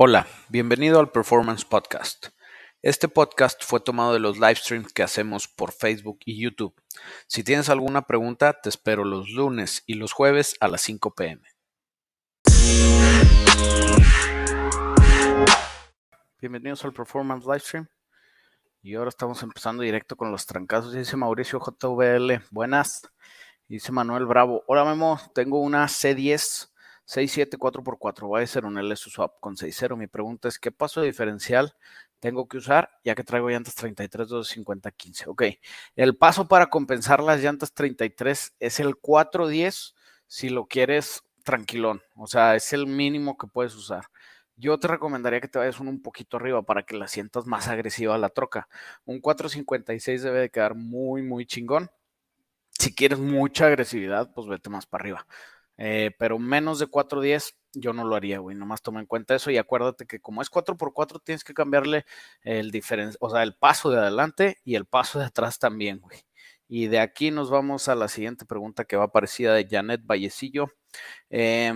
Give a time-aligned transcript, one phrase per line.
[0.00, 2.28] Hola, bienvenido al Performance Podcast.
[2.82, 6.72] Este podcast fue tomado de los live streams que hacemos por Facebook y YouTube.
[7.26, 11.42] Si tienes alguna pregunta, te espero los lunes y los jueves a las 5 pm.
[16.40, 17.88] Bienvenidos al Performance Livestream.
[18.82, 20.92] Y ahora estamos empezando directo con los trancazos.
[20.92, 23.02] Dice Mauricio JVL, buenas.
[23.66, 26.68] Dice Manuel Bravo, hola Memo, tengo una C10
[27.08, 29.96] 6.7 4x4, va a ser un LS swap con 6.0.
[29.96, 31.74] Mi pregunta es, ¿qué paso diferencial
[32.20, 35.30] tengo que usar ya que traigo llantas 33 250 15?
[35.30, 35.42] Ok,
[35.96, 39.94] el paso para compensar las llantas 33 es el 410
[40.26, 44.04] si lo quieres tranquilón, o sea, es el mínimo que puedes usar.
[44.56, 47.68] Yo te recomendaría que te vayas un, un poquito arriba para que la sientas más
[47.68, 48.68] agresiva la troca.
[49.06, 51.90] Un 456 debe de quedar muy, muy chingón
[52.78, 55.26] si quieres mucha agresividad, pues vete más para arriba.
[55.78, 58.56] Eh, pero menos de 4.10 yo no lo haría, güey.
[58.56, 62.04] Nomás toma en cuenta eso y acuérdate que como es 4x4 tienes que cambiarle
[62.42, 66.18] el diferencia, o sea, el paso de adelante y el paso de atrás también, güey.
[66.68, 70.72] Y de aquí nos vamos a la siguiente pregunta que va parecida de Janet Vallecillo.
[71.30, 71.74] Eh,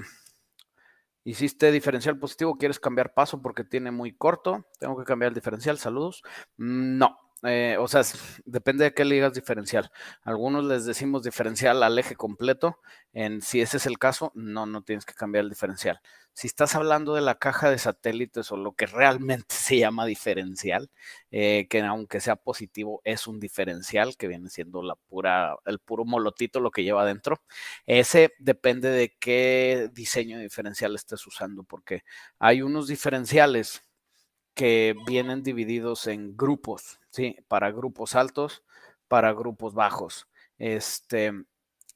[1.24, 2.58] ¿Hiciste diferencial positivo?
[2.58, 4.66] ¿Quieres cambiar paso porque tiene muy corto?
[4.80, 5.78] Tengo que cambiar el diferencial.
[5.78, 6.22] Saludos.
[6.56, 8.02] Mm, no, eh, o sea,
[8.44, 9.90] depende de qué le digas diferencial.
[10.22, 12.78] Algunos les decimos diferencial al eje completo.
[13.12, 16.00] En, si ese es el caso, no, no tienes que cambiar el diferencial.
[16.34, 20.90] Si estás hablando de la caja de satélites o lo que realmente se llama diferencial,
[21.30, 26.04] eh, que aunque sea positivo, es un diferencial que viene siendo la pura, el puro
[26.04, 27.42] molotito lo que lleva adentro.
[27.86, 32.02] Ese depende de qué diseño diferencial estés usando, porque
[32.38, 33.82] hay unos diferenciales
[34.54, 37.36] que vienen divididos en grupos, ¿sí?
[37.48, 38.64] Para grupos altos,
[39.08, 40.28] para grupos bajos.
[40.58, 41.32] Este,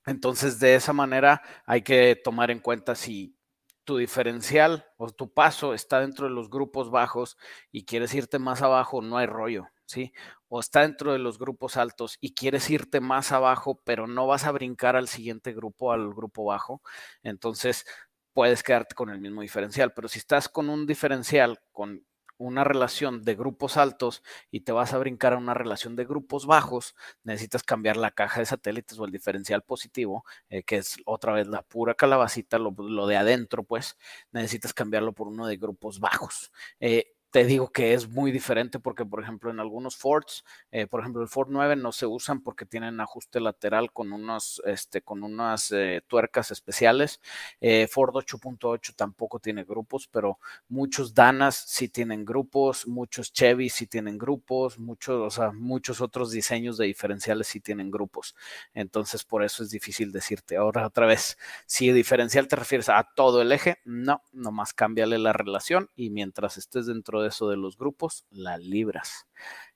[0.06, 3.36] entonces, de esa manera hay que tomar en cuenta si
[3.84, 7.38] tu diferencial o tu paso está dentro de los grupos bajos
[7.70, 10.12] y quieres irte más abajo, no hay rollo, ¿sí?
[10.48, 14.45] O está dentro de los grupos altos y quieres irte más abajo, pero no vas
[14.45, 16.83] a brincar al siguiente grupo, al grupo bajo,
[17.22, 17.86] entonces
[18.33, 19.92] puedes quedarte con el mismo diferencial.
[19.95, 22.05] Pero si estás con un diferencial con
[22.39, 26.47] una relación de grupos altos y te vas a brincar a una relación de grupos
[26.47, 31.33] bajos, necesitas cambiar la caja de satélites o el diferencial positivo, eh, que es otra
[31.33, 33.96] vez la pura calabacita, lo, de adentro, pues
[34.33, 36.52] necesitas cambiarlo por uno de grupos bajos.
[36.80, 41.01] Eh, te digo que es muy diferente porque, por ejemplo, en algunos Fords, eh, por
[41.01, 45.23] ejemplo, el Ford 9 no se usan porque tienen ajuste lateral con, unos, este, con
[45.23, 47.20] unas eh, tuercas especiales.
[47.61, 50.39] Eh, Ford 8.8 tampoco tiene grupos, pero
[50.69, 56.30] muchos Danas sí tienen grupos, muchos Chevy sí tienen grupos, muchos, o sea, muchos otros
[56.30, 58.35] diseños de diferenciales sí tienen grupos.
[58.73, 60.57] Entonces, por eso es difícil decirte.
[60.57, 61.36] Ahora, otra vez,
[61.67, 66.57] si diferencial te refieres a todo el eje, no, nomás cámbiale la relación y mientras
[66.57, 69.27] estés dentro de eso de los grupos, las libras.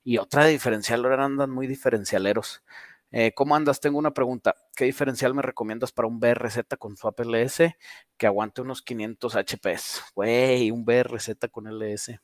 [0.02, 2.62] Y otra diferencial, ahora andan muy diferencialeros.
[3.12, 3.80] Eh, ¿Cómo andas?
[3.80, 4.54] Tengo una pregunta.
[4.76, 7.76] ¿Qué diferencial me recomiendas para un BRZ con su LS
[8.16, 10.02] que aguante unos 500 HPs?
[10.14, 12.20] Güey, un BRZ con LS.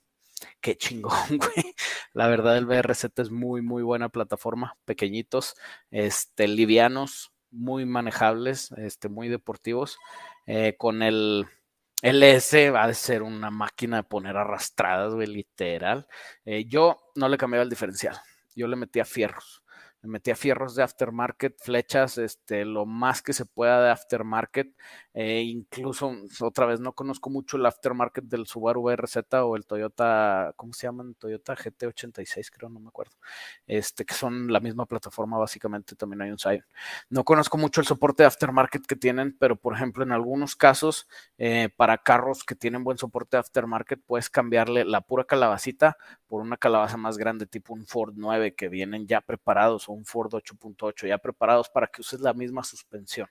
[0.61, 1.75] Qué chingón, güey.
[2.13, 4.77] La verdad, el BRZ es muy, muy buena plataforma.
[4.85, 5.55] Pequeñitos,
[5.91, 9.99] este, livianos, muy manejables, este, muy deportivos.
[10.47, 11.47] Eh, con el
[12.03, 16.07] LS va a ser una máquina de poner arrastradas, güey, literal.
[16.45, 18.17] Eh, yo no le cambiaba el diferencial,
[18.55, 19.62] yo le metía fierros
[20.03, 24.75] me metí fierros de aftermarket, flechas, este, lo más que se pueda de aftermarket.
[25.15, 30.53] Eh, incluso, otra vez, no conozco mucho el aftermarket del Subaru BRZ o el Toyota,
[30.57, 31.15] ¿cómo se llaman?
[31.15, 33.17] Toyota GT86, creo, no me acuerdo.
[33.67, 36.65] Este, que son la misma plataforma, básicamente, también hay un Scion.
[37.09, 41.09] No conozco mucho el soporte de aftermarket que tienen, pero por ejemplo, en algunos casos,
[41.39, 45.97] eh, para carros que tienen buen soporte de aftermarket, puedes cambiarle la pura calabacita
[46.27, 50.33] por una calabaza más grande, tipo un Ford 9, que vienen ya preparados un Ford
[50.33, 53.29] 8.8 ya preparados para que uses la misma suspensión.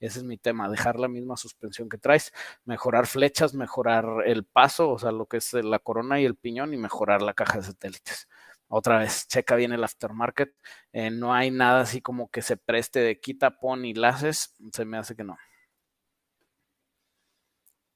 [0.00, 2.32] Ese es mi tema, dejar la misma suspensión que traes,
[2.64, 6.74] mejorar flechas, mejorar el paso, o sea, lo que es la corona y el piñón
[6.74, 8.28] y mejorar la caja de satélites.
[8.68, 10.54] Otra vez, checa bien el aftermarket.
[10.92, 14.54] Eh, no hay nada así como que se preste de quita, pon y laces.
[14.72, 15.38] Se me hace que no.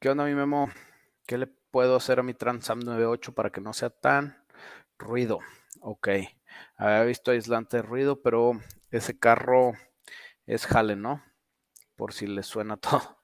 [0.00, 0.70] ¿Qué onda, mi memo?
[1.26, 4.36] ¿Qué le puedo hacer a mi Transam 98 para que no sea tan
[4.98, 5.40] ruido?
[5.80, 6.08] Ok.
[6.76, 8.60] Había visto aislante de ruido, pero
[8.90, 9.72] ese carro
[10.46, 11.22] es jale, ¿no?
[11.96, 13.18] Por si le suena todo.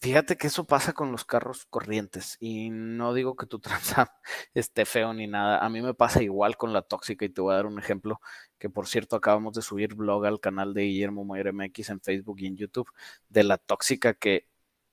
[0.00, 2.36] Fíjate que eso pasa con los carros corrientes.
[2.40, 4.06] Y no digo que tu Transam
[4.54, 5.58] esté feo ni nada.
[5.64, 7.24] A mí me pasa igual con la tóxica.
[7.24, 8.20] Y te voy a dar un ejemplo.
[8.58, 12.40] Que por cierto, acabamos de subir blog al canal de Guillermo Moyer MX en Facebook
[12.40, 12.90] y en YouTube.
[13.28, 14.48] De la tóxica que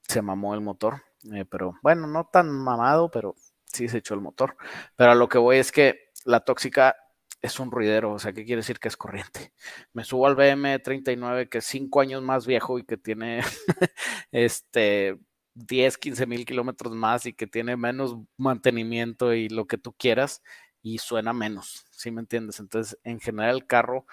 [0.08, 1.04] se mamó el motor.
[1.34, 3.36] Eh, pero bueno, no tan mamado, pero
[3.66, 4.58] sí se echó el motor.
[4.96, 6.96] Pero a lo que voy es que la tóxica
[7.42, 9.54] es un ruidero, o sea, ¿qué quiere decir que es corriente?
[9.94, 13.42] Me subo al BM39 que es cinco años más viejo y que tiene
[14.32, 15.18] este
[15.56, 20.42] 10, 15 mil kilómetros más y que tiene menos mantenimiento y lo que tú quieras
[20.82, 22.60] y suena menos, ¿sí me entiendes?
[22.60, 24.06] Entonces, en general el carro,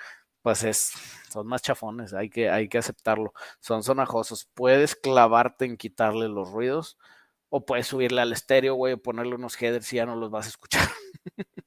[0.43, 0.93] pues es,
[1.31, 6.51] son más chafones, hay que, hay que aceptarlo, son sonajosos, puedes clavarte en quitarle los
[6.51, 6.99] ruidos
[7.49, 10.47] o puedes subirle al estéreo, güey, o ponerle unos headers y ya no los vas
[10.47, 10.89] a escuchar.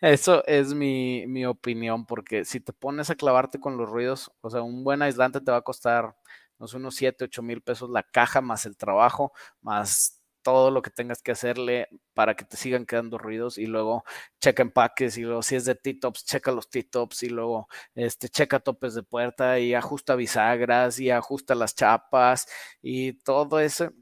[0.00, 4.50] Eso es mi, mi, opinión, porque si te pones a clavarte con los ruidos, o
[4.50, 6.14] sea, un buen aislante te va a costar
[6.58, 10.90] no unos 7, 8 mil pesos la caja, más el trabajo, más todo lo que
[10.90, 14.04] tengas que hacerle para que te sigan quedando ruidos y luego
[14.40, 18.60] checa empaques y luego si es de T-tops, checa los T-tops y luego este, checa
[18.60, 22.48] topes de puerta y ajusta bisagras y ajusta las chapas
[22.82, 23.92] y todo eso.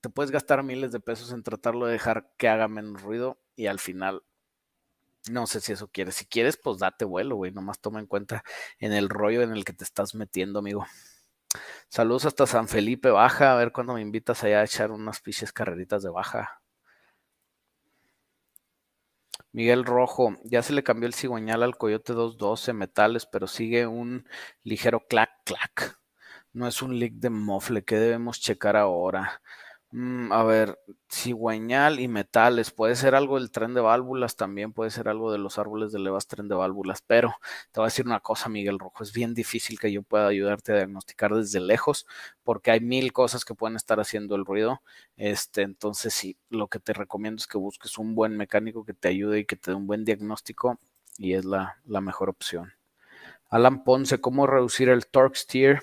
[0.00, 3.66] Te puedes gastar miles de pesos en tratarlo de dejar que haga menos ruido y
[3.66, 4.22] al final
[5.30, 6.16] no sé si eso quieres.
[6.16, 7.52] Si quieres, pues date vuelo, güey.
[7.52, 8.44] Nomás toma en cuenta
[8.78, 10.86] en el rollo en el que te estás metiendo, amigo.
[11.88, 13.52] Saludos hasta San Felipe Baja.
[13.52, 16.60] A ver cuándo me invitas allá a echar unas piches carreritas de baja.
[19.52, 24.26] Miguel Rojo, ya se le cambió el cigüeñal al Coyote 212 metales, pero sigue un
[24.62, 25.98] ligero clac clac.
[26.52, 27.84] No es un leak de mofle.
[27.84, 29.42] ¿Qué debemos checar ahora?
[29.90, 30.78] Mm, a ver,
[31.10, 35.38] cigüeñal y metales, puede ser algo del tren de válvulas, también puede ser algo de
[35.38, 37.34] los árboles de levas tren de válvulas, pero
[37.72, 40.72] te voy a decir una cosa, Miguel Rojo, es bien difícil que yo pueda ayudarte
[40.72, 42.06] a diagnosticar desde lejos,
[42.42, 44.82] porque hay mil cosas que pueden estar haciendo el ruido.
[45.16, 49.08] Este, entonces sí, lo que te recomiendo es que busques un buen mecánico que te
[49.08, 50.78] ayude y que te dé un buen diagnóstico,
[51.16, 52.74] y es la, la mejor opción.
[53.50, 55.82] Alan Ponce, ¿cómo reducir el torque steer?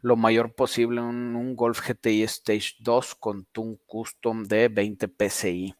[0.00, 5.74] Lo mayor posible un, Golf GTI Stage 2 con un custom de 20 PSI.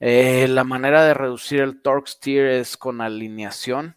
[0.00, 3.96] Eh, la manera de reducir el torque steer es con alineación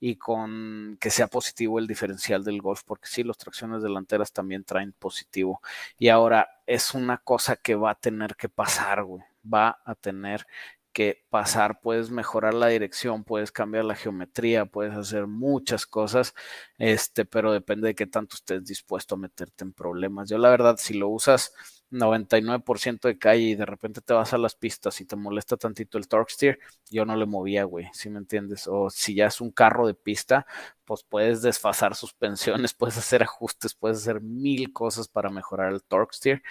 [0.00, 4.62] y con que sea positivo el diferencial del Golf, porque sí, las tracciones delanteras también
[4.62, 5.62] traen positivo.
[5.98, 9.22] Y ahora es una cosa que va a tener que pasar, güey.
[9.42, 10.46] Va a tener
[10.94, 16.34] que pasar, puedes mejorar la dirección, puedes cambiar la geometría, puedes hacer muchas cosas,
[16.78, 20.30] este, pero depende de qué tanto estés dispuesto a meterte en problemas.
[20.30, 21.52] Yo la verdad, si lo usas
[21.90, 25.98] 99% de calle y de repente te vas a las pistas y te molesta tantito
[25.98, 26.58] el torque steer,
[26.90, 28.66] yo no le movía, güey, si me entiendes?
[28.68, 30.46] O si ya es un carro de pista,
[30.84, 36.16] pues puedes desfasar suspensiones, puedes hacer ajustes, puedes hacer mil cosas para mejorar el torque
[36.16, 36.42] steer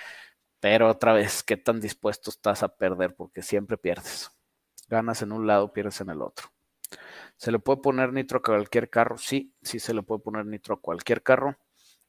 [0.63, 3.15] pero otra vez, ¿qué tan dispuesto estás a perder?
[3.17, 4.31] Porque siempre pierdes.
[4.87, 6.53] Ganas en un lado, pierdes en el otro.
[7.35, 9.17] ¿Se le puede poner nitro a cualquier carro?
[9.17, 11.57] Sí, sí se le puede poner nitro a cualquier carro.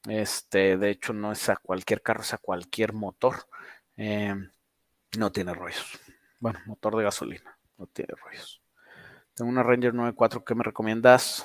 [0.06, 3.34] Este, de hecho, no es a cualquier carro, es a cualquier motor.
[3.96, 4.48] Em,
[5.18, 5.98] no tiene rollos.
[6.38, 8.62] Bueno, motor de gasolina, no tiene rollos.
[9.34, 11.44] Tengo una Ranger 94 que me recomiendas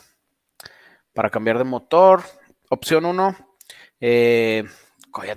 [1.16, 2.22] para cambiar de motor.
[2.70, 3.36] Opción 1,
[4.00, 4.64] eh,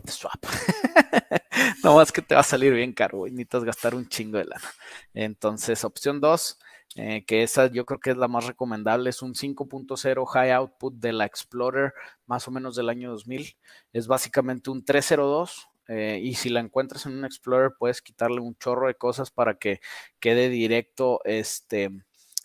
[0.05, 0.45] Swap.
[1.82, 3.32] no más que te va a salir bien caro, güey.
[3.32, 4.70] Necesitas gastar un chingo de lana.
[5.14, 6.58] Entonces, opción 2,
[6.96, 10.94] eh, que esa yo creo que es la más recomendable, es un 5.0 high output
[10.94, 11.93] de la Explorer,
[12.26, 13.56] más o menos del año 2000.
[13.93, 15.69] Es básicamente un 302.
[15.88, 19.58] Eh, y si la encuentras en un Explorer, puedes quitarle un chorro de cosas para
[19.58, 19.81] que
[20.20, 21.91] quede directo este,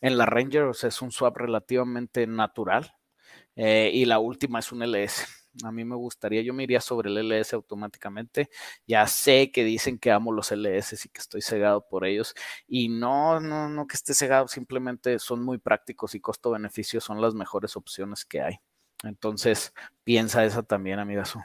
[0.01, 0.63] en la Ranger.
[0.63, 2.93] O sea, es un swap relativamente natural.
[3.55, 7.09] Eh, y la última es un LS a mí me gustaría, yo me iría sobre
[7.09, 8.49] el LS automáticamente.
[8.85, 12.35] Ya sé que dicen que amo los LS y que estoy cegado por ellos.
[12.67, 17.33] Y no, no, no que esté cegado, simplemente son muy prácticos y costo-beneficio son las
[17.33, 18.59] mejores opciones que hay.
[19.03, 19.73] Entonces,
[20.03, 21.43] piensa esa también, amigazo.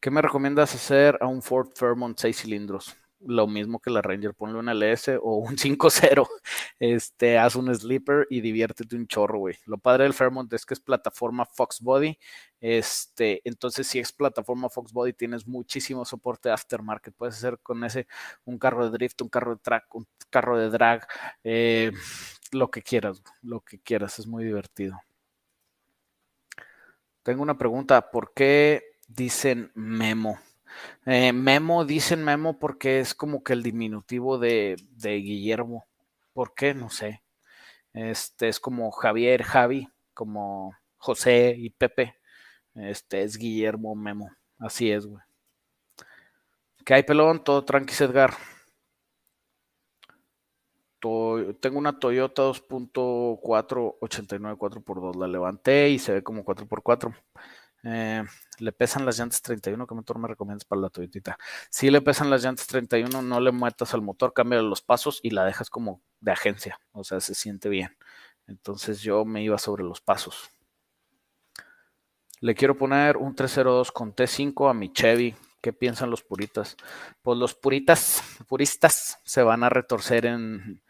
[0.00, 2.96] ¿Qué me recomiendas hacer a un Ford Fairmont 6 cilindros?
[3.20, 6.28] Lo mismo que la Ranger, ponle un LS o un 5.0,
[6.78, 9.56] este, haz un sleeper y diviértete un chorro, güey.
[9.66, 12.18] Lo padre del Fairmont es que es plataforma Fox Body,
[12.60, 18.06] este, entonces si es plataforma Fox Body tienes muchísimo soporte aftermarket, puedes hacer con ese
[18.44, 21.06] un carro de drift, un carro de track, un carro de drag,
[21.44, 21.92] eh,
[22.52, 25.00] lo que quieras, lo que quieras, es muy divertido.
[27.22, 30.38] Tengo una pregunta, ¿por qué dicen memo?
[31.06, 35.86] Eh, Memo, dicen Memo porque es como que el diminutivo de, Guillermo.
[36.32, 36.74] ¿Por qué?
[36.74, 37.22] No sé.
[37.92, 42.16] Este es como Javier, Javi, como José y Pepe.
[42.74, 44.30] Este es Guillermo Memo.
[44.58, 45.22] Así es, güey.
[46.84, 47.42] ¿Qué hay, pelón?
[47.42, 48.34] Todo tranqui, Edgar.
[51.60, 55.16] tengo una Toyota 2.4 89 4x2.
[55.16, 57.14] La levanté y se ve como 4x4.
[57.88, 58.24] Eh,
[58.58, 61.38] le pesan las llantas 31, ¿qué motor me recomiendas para la Toyotita?
[61.70, 65.30] Si le pesan las llantas 31, no le metas al motor, cambia los pasos y
[65.30, 67.96] la dejas como de agencia, o sea, se siente bien.
[68.48, 70.50] Entonces yo me iba sobre los pasos.
[72.40, 76.76] Le quiero poner un 302 con T5 a mi Chevy ¿Qué piensan los puritas?
[77.22, 80.82] Pues los puritas, puristas se van a retorcer en,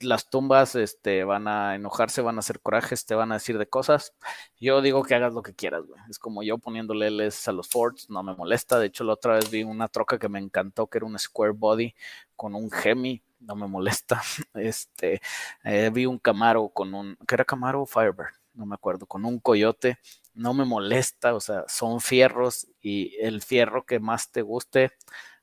[0.00, 3.68] las tumbas, este, van a enojarse, van a hacer corajes, te van a decir de
[3.68, 4.14] cosas.
[4.60, 6.00] Yo digo que hagas lo que quieras, güey.
[6.08, 8.78] Es como yo poniéndole Ls a los Fords, no me molesta.
[8.78, 11.52] De hecho, la otra vez vi una troca que me encantó, que era un Square
[11.52, 11.94] Body
[12.36, 14.22] con un Hemi, no me molesta.
[14.54, 15.20] Este,
[15.64, 18.34] eh, vi un Camaro con un, ¿qué era Camaro Firebird?
[18.54, 19.98] No me acuerdo, con un coyote
[20.36, 24.92] no me molesta, o sea, son fierros y el fierro que más te guste,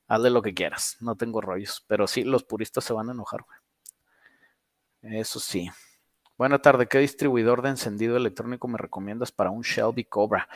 [0.08, 3.42] hazle lo que quieras, no tengo rollos, pero sí, los puristas se van a enojar,
[3.42, 3.58] güey.
[5.02, 5.68] Eso sí.
[6.36, 10.48] Buena tarde, ¿qué distribuidor de encendido electrónico me recomiendas para un Shelby Cobra?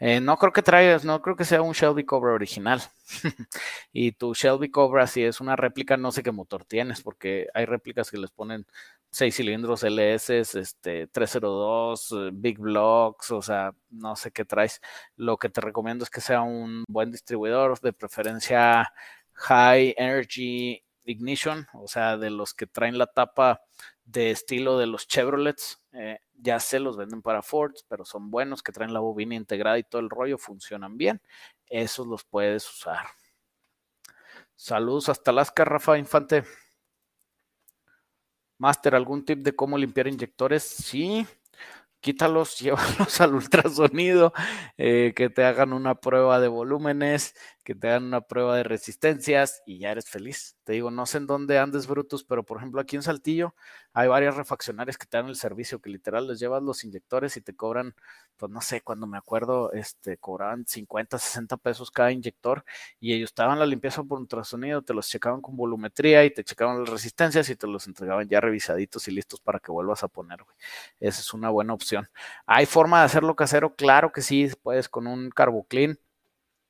[0.00, 2.80] Eh, no creo que traigas, no creo que sea un Shelby Cobra original.
[3.92, 7.66] y tu Shelby Cobra, si es una réplica, no sé qué motor tienes, porque hay
[7.66, 8.66] réplicas que les ponen
[9.10, 14.80] 6 cilindros LS, este, 302, eh, Big Blocks, o sea, no sé qué traes.
[15.16, 18.90] Lo que te recomiendo es que sea un buen distribuidor, de preferencia
[19.34, 23.60] High Energy Ignition, o sea, de los que traen la tapa
[24.06, 25.82] de estilo de los Chevrolets.
[25.92, 29.78] Eh, ya se los venden para Ford, pero son buenos, que traen la bobina integrada
[29.78, 31.20] y todo el rollo, funcionan bien.
[31.66, 33.06] Esos los puedes usar.
[34.54, 36.44] Saludos hasta Alaska, Rafa Infante.
[38.58, 40.62] Master, ¿algún tip de cómo limpiar inyectores?
[40.62, 41.26] Sí,
[42.00, 44.32] quítalos, llévalos al ultrasonido,
[44.78, 47.34] eh, que te hagan una prueba de volúmenes,
[47.66, 50.56] que te hagan una prueba de resistencias y ya eres feliz.
[50.62, 53.56] Te digo, no sé en dónde andes, Brutus, pero por ejemplo aquí en Saltillo
[53.92, 57.40] hay varias refaccionarias que te dan el servicio, que literal les llevas los inyectores y
[57.40, 57.96] te cobran,
[58.36, 62.64] pues no sé, cuando me acuerdo, este, cobraban 50, 60 pesos cada inyector
[63.00, 66.78] y ellos estaban la limpieza por ultrasonido, te los checaban con volumetría y te checaban
[66.78, 70.38] las resistencias y te los entregaban ya revisaditos y listos para que vuelvas a poner.
[71.00, 72.08] Esa es una buena opción.
[72.46, 73.74] ¿Hay forma de hacerlo casero?
[73.74, 75.98] Claro que sí, puedes con un CarboClean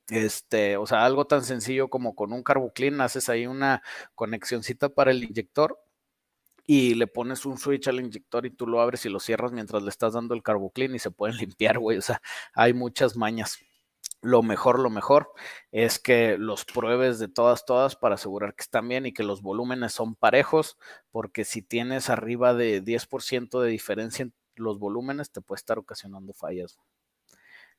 [0.09, 3.83] este, o sea, algo tan sencillo como con un CarboClean, haces ahí una
[4.15, 5.81] conexioncita para el inyector
[6.67, 9.83] y le pones un switch al inyector y tú lo abres y lo cierras mientras
[9.83, 11.99] le estás dando el CarboClean y se pueden limpiar, güey.
[11.99, 12.21] O sea,
[12.55, 13.59] hay muchas mañas.
[14.23, 15.33] Lo mejor, lo mejor
[15.71, 19.43] es que los pruebes de todas, todas para asegurar que están bien y que los
[19.43, 20.79] volúmenes son parejos,
[21.11, 26.33] porque si tienes arriba de 10% de diferencia en los volúmenes, te puede estar ocasionando
[26.33, 26.79] fallas.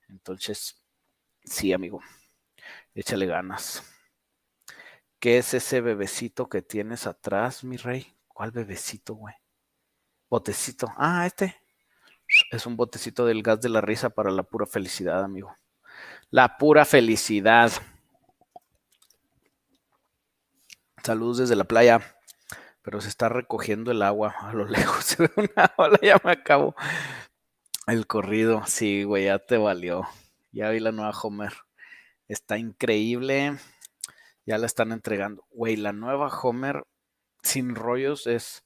[0.08, 0.82] Entonces,
[1.50, 2.02] Sí, amigo.
[2.94, 3.84] Échale ganas.
[5.20, 8.16] ¿Qué es ese bebecito que tienes atrás, mi rey?
[8.28, 9.34] ¿Cuál bebecito, güey?
[10.30, 10.92] Botecito.
[10.98, 11.56] Ah, este.
[12.52, 15.56] Es un botecito del gas de la risa para la pura felicidad, amigo.
[16.30, 17.72] La pura felicidad.
[21.04, 22.02] Saludos desde la playa.
[22.82, 25.06] Pero se está recogiendo el agua a lo lejos.
[25.06, 26.76] Se ve una ola, ya me acabo.
[27.88, 28.64] El corrido.
[28.68, 30.08] Sí, güey, ya te valió.
[30.58, 31.54] Ya vi la nueva Homer.
[32.28, 33.60] Está increíble.
[34.44, 35.46] Ya la están entregando.
[35.52, 36.84] Güey, la nueva Homer
[37.44, 38.66] sin rollos es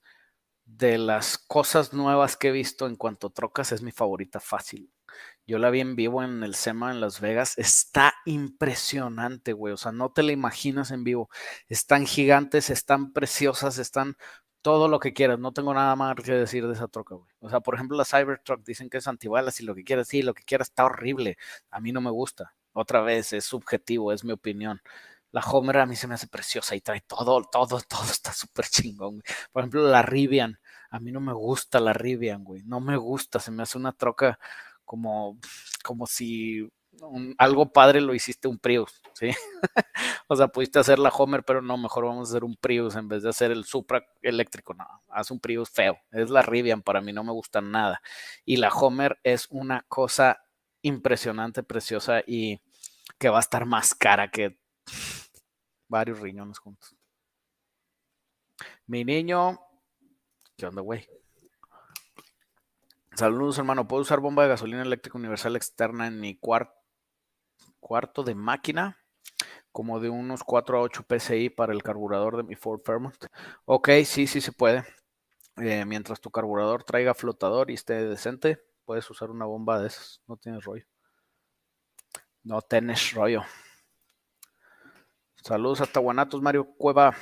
[0.63, 3.73] de las cosas nuevas que he visto en cuanto trocas.
[3.73, 4.89] Es mi favorita fácil.
[5.45, 7.57] Yo la vi en vivo en el SEMA en Las Vegas.
[7.57, 9.73] Está impresionante, güey.
[9.73, 11.29] O sea, no te la imaginas en vivo.
[11.67, 14.15] Están gigantes, están preciosas, están
[14.61, 15.39] todo lo que quieras.
[15.39, 17.29] No tengo nada más que decir de esa troca, güey.
[17.39, 20.21] O sea, por ejemplo, la Cybertruck dicen que es antibalas y lo que quieras, sí,
[20.21, 21.37] lo que quieras está horrible.
[21.69, 22.53] A mí no me gusta.
[22.73, 24.81] Otra vez, es subjetivo, es mi opinión.
[25.31, 28.65] La Homer a mí se me hace preciosa y trae todo, todo, todo está súper
[28.67, 29.15] chingón.
[29.15, 29.23] Güey.
[29.51, 30.59] Por ejemplo, la Rivian.
[30.89, 32.63] A mí no me gusta la Rivian, güey.
[32.63, 33.39] No me gusta.
[33.39, 34.39] Se me hace una troca
[34.85, 35.37] como,
[35.83, 36.69] como si
[37.37, 39.31] algo padre lo hiciste un Prius, ¿sí?
[40.27, 43.07] o sea, pudiste hacer la Homer, pero no, mejor vamos a hacer un Prius en
[43.07, 47.01] vez de hacer el Supra eléctrico, no, haz un Prius feo, es la Rivian, para
[47.01, 48.01] mí no me gusta nada.
[48.45, 50.43] Y la Homer es una cosa
[50.81, 52.61] impresionante, preciosa y
[53.17, 54.57] que va a estar más cara que
[55.87, 56.95] varios riñones juntos.
[58.87, 59.59] Mi niño,
[60.57, 61.07] ¿qué onda, güey?
[63.15, 63.87] Saludos, hermano.
[63.87, 66.80] ¿Puedo usar bomba de gasolina eléctrica universal externa en mi cuarto?
[67.81, 68.97] Cuarto de máquina,
[69.73, 73.25] como de unos 4 a 8 PSI para el carburador de mi Ford Fairmont.
[73.65, 74.85] Ok, sí, sí se puede.
[75.57, 80.21] Eh, mientras tu carburador traiga flotador y esté decente, puedes usar una bomba de esas.
[80.27, 80.85] No tienes rollo.
[82.43, 83.43] No tienes rollo.
[85.35, 87.15] Saludos hasta Guanatos, Mario Cueva.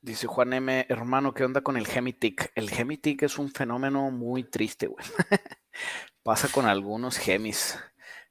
[0.00, 2.52] Dice Juan M, hermano, ¿qué onda con el Gemitic?
[2.54, 5.04] El Gemitic es un fenómeno muy triste, güey.
[6.26, 7.78] Pasa con algunos Gemis,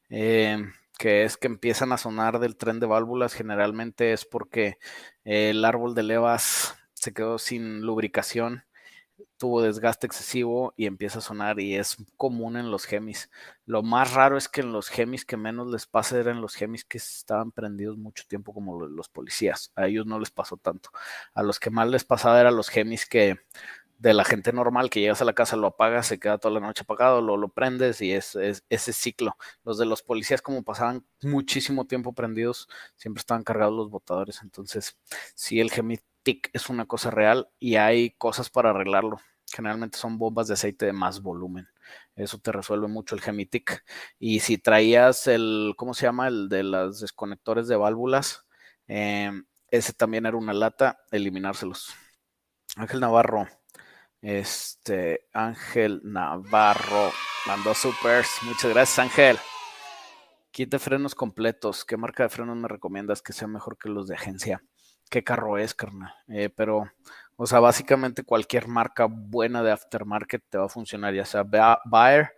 [0.09, 0.57] eh,
[0.99, 3.33] que es que empiezan a sonar del tren de válvulas.
[3.33, 4.79] Generalmente es porque
[5.23, 8.65] el árbol de levas se quedó sin lubricación
[9.37, 13.29] tuvo desgaste excesivo y empieza a sonar y es común en los gemis.
[13.65, 16.85] Lo más raro es que en los gemis que menos les pasa eran los gemis
[16.85, 19.71] que estaban prendidos mucho tiempo como los policías.
[19.75, 20.89] A ellos no les pasó tanto.
[21.33, 23.39] A los que más les pasaba eran los gemis que
[23.97, 26.59] de la gente normal que llegas a la casa, lo apagas, se queda toda la
[26.59, 28.37] noche apagado, lo, lo prendes y es,
[28.69, 29.37] ese ciclo.
[29.63, 34.41] Los de los policías, como pasaban muchísimo tiempo prendidos, siempre estaban cargados los botadores.
[34.41, 34.97] Entonces,
[35.35, 35.99] si el gemi
[36.53, 39.19] es una cosa real y hay cosas para arreglarlo.
[39.53, 41.67] Generalmente son bombas de aceite de más volumen.
[42.15, 43.85] Eso te resuelve mucho el Gemitic.
[44.19, 46.27] Y si traías el, ¿cómo se llama?
[46.27, 48.45] El de los desconectores de válvulas,
[48.87, 51.93] em, ese también era una lata, eliminárselos.
[52.75, 53.47] Ángel Navarro.
[54.27, 57.11] Este, Ángel Navarro
[57.45, 58.27] mandó supers.
[58.41, 59.37] Muchas gracias, Ángel.
[60.49, 61.85] Kit frenos completos.
[61.85, 64.63] ¿Qué marca de frenos me recomiendas que sea mejor que los de agencia?
[65.09, 66.11] qué carro es, carnal.
[66.27, 66.91] Eh, pero,
[67.35, 72.31] o sea, básicamente cualquier marca buena de aftermarket te va a funcionar, ya sea Bayer,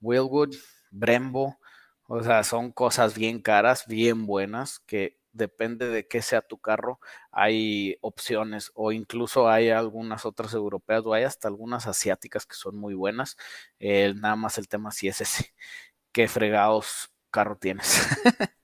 [0.00, 0.54] Willwood,
[0.90, 1.58] Brembo.
[2.06, 7.00] O sea, son cosas bien caras, bien buenas, que depende de qué sea tu carro,
[7.30, 12.76] hay opciones o incluso hay algunas otras europeas o hay hasta algunas asiáticas que son
[12.76, 13.36] muy buenas.
[13.80, 15.54] Nada más el tema si es ese,
[16.12, 18.06] qué fregados carro tienes.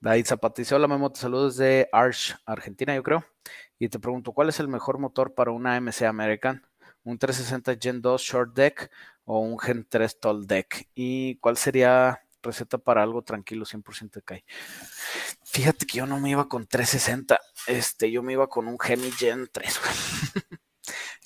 [0.00, 3.24] David Zapatizo, hola Memo, te saludo desde Arch, Argentina, yo creo.
[3.78, 6.66] Y te pregunto, ¿cuál es el mejor motor para una MC American?
[7.04, 8.90] ¿Un 360 Gen 2 Short Deck
[9.24, 10.88] o un Gen 3 Tall Deck?
[10.94, 14.44] ¿Y cuál sería receta para algo tranquilo 100% de Kai?
[15.44, 19.10] Fíjate que yo no me iba con 360, este, yo me iba con un Gemi
[19.12, 19.80] Gen 3,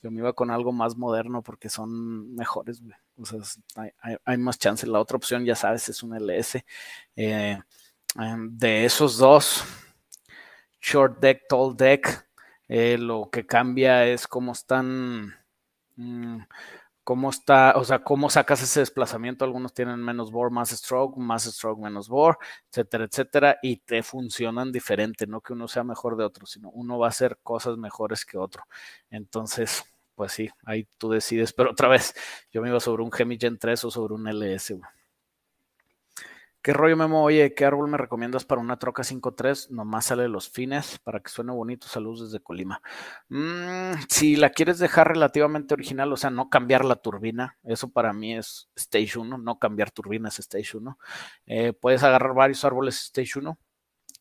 [0.03, 2.97] yo me iba con algo más moderno porque son mejores, güey.
[3.17, 3.39] O sea,
[3.77, 4.87] hay, hay, más chance.
[4.89, 6.65] La otra opción, ya sabes, es un LS.
[7.15, 7.61] Eh,
[8.17, 9.65] Em, de esos dos,
[10.81, 12.29] short deck, tall deck,
[12.69, 15.35] eh, lo que cambia es cómo están,
[15.97, 16.39] mm,
[17.05, 19.45] cómo está, o sea, cómo sacas ese desplazamiento.
[19.45, 22.39] Algunos tienen menos bore, más stroke, más stroke, menos bore,
[22.71, 26.99] etcétera, etcétera, y te funcionan diferente, no que uno sea mejor de otro, sino uno
[26.99, 28.65] va a hacer cosas mejores que otro.
[29.11, 32.15] Entonces, pues sí, ahí tú decides, pero otra vez,
[32.51, 34.79] yo me iba sobre un Gemi Gen 3 o sobre un LS.
[36.65, 37.23] ¿Qué rollo, Memo?
[37.23, 39.69] Oye, ¿qué árbol me recomiendas para una troca 5.3?
[39.69, 41.87] Nomás sale los fines para que suene bonito.
[41.89, 42.81] Saludos desde Colima.
[43.29, 48.15] Mm, si la quieres dejar relativamente original, o sea, no cambiar la turbina, eso para
[48.15, 50.99] mí es Stage 1, no cambiar turbinas Stage 1.
[51.45, 53.59] Eh, puedes agarrar varios árboles Stage 1,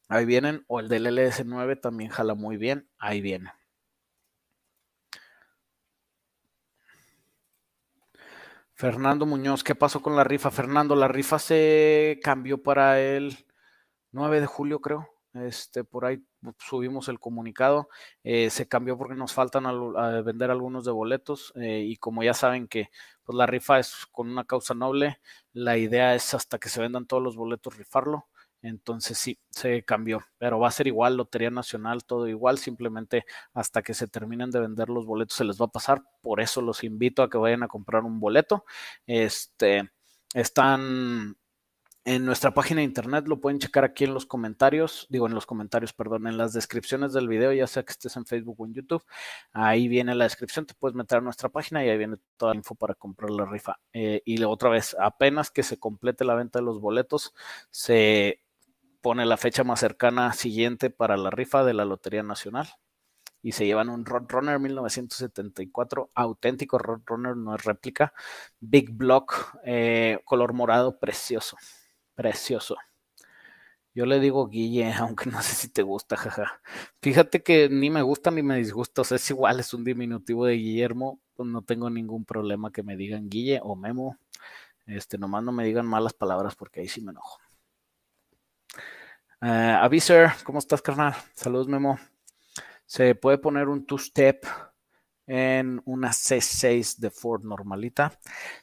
[0.10, 3.53] ahí vienen, o el del LS9 también jala muy bien, ahí viene.
[8.75, 10.49] Fernando Muñoz, ¿qué pasó con la rifa?
[10.51, 13.45] Fernando, la rifa se cambió para el
[14.12, 15.07] 9 de julio, creo.
[15.33, 16.23] Este, por ahí
[16.59, 17.88] subimos el comunicado.
[18.23, 19.65] Eh, se cambió porque nos faltan
[20.25, 21.53] vender algunos de boletos.
[21.55, 22.89] Eh, y como ya saben que
[23.23, 25.19] pues, la rifa es con una causa noble,
[25.53, 28.27] la idea es hasta que se vendan todos los boletos rifarlo.
[28.63, 33.84] Entonces sí, se cambió, pero va a ser igual, Lotería Nacional, todo igual, simplemente hasta
[33.84, 36.84] que se terminen de vender los boletos se les va a pasar, por eso los
[36.84, 38.65] invito a que vayan a comprar un boleto.
[39.06, 39.91] Este,
[40.34, 41.36] están
[42.06, 45.45] en nuestra página de internet, lo pueden checar aquí en los comentarios, digo en los
[45.45, 48.73] comentarios, perdón, en las descripciones del video, ya sea que estés en Facebook o en
[48.73, 49.04] YouTube,
[49.54, 52.58] ahí viene la descripción, te puedes meter a nuestra página y ahí viene toda la
[52.58, 53.80] info para comprar la rifa.
[53.93, 57.34] Eh, y otra vez, apenas que se complete la venta de los boletos,
[57.69, 58.42] se
[59.04, 62.70] pone la fecha más cercana siguiente para la rifa de la Lotería Nacional.
[63.42, 68.13] Y se llevan un Roadrunner 1974, auténtico Roadrunner, no es réplica.
[68.62, 71.58] Big Block, eh, color morado, precioso,
[72.16, 72.78] precioso.
[73.94, 76.62] Yo le digo Guille, aunque no sé si te gusta, jaja.
[77.02, 80.46] Fíjate que ni me gusta ni me disgusta, o sea, es igual, es un diminutivo
[80.46, 84.18] de Guillermo, pues no tengo ningún problema que me digan Guille o Memo.
[84.86, 87.39] Este, nomás no me digan malas palabras porque ahí sí me enojo.
[89.43, 91.15] Uh, Aviser, ¿cómo estás, carnal?
[91.36, 91.99] Saludos, Memo.
[92.86, 94.45] Se puede poner un two-step
[95.27, 98.17] en una C6 de Ford normalita.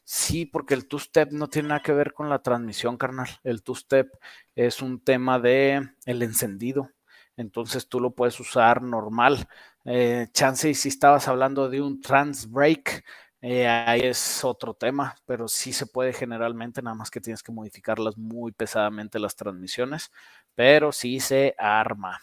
[0.04, 3.28] Sí, porque el two-step no tiene nada que ver con la transmisión, carnal.
[3.44, 4.08] El two-step
[4.54, 6.88] es un tema de el encendido.
[7.36, 9.46] Entonces tú lo puedes usar normal.
[9.84, 13.04] Eh, chance, si estabas hablando de un trans brake,
[13.42, 17.52] eh, ahí es otro tema, pero sí se puede generalmente, nada más que tienes que
[17.52, 20.10] modificarlas muy pesadamente las transmisiones,
[20.54, 22.20] pero sí se arma.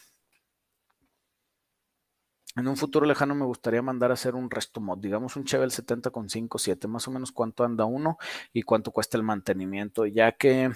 [2.56, 5.70] en un futuro lejano me gustaría mandar a hacer un resto mod, digamos un Chevel
[5.70, 8.18] 70 con 5, 7, más o menos cuánto anda uno
[8.52, 10.72] y cuánto cuesta el mantenimiento, ya que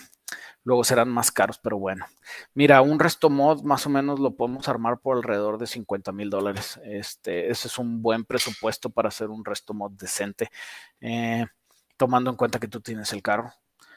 [0.64, 2.07] luego serán más caros, pero bueno.
[2.55, 6.31] Mira, un resto mod más o menos lo podemos armar por alrededor de 50 mil
[6.31, 6.81] dólares.
[6.85, 10.51] Este, ese es un buen presupuesto para hacer un resto mod decente,
[11.01, 11.47] eh,
[11.97, 13.53] tomando en cuenta que tú tienes el carro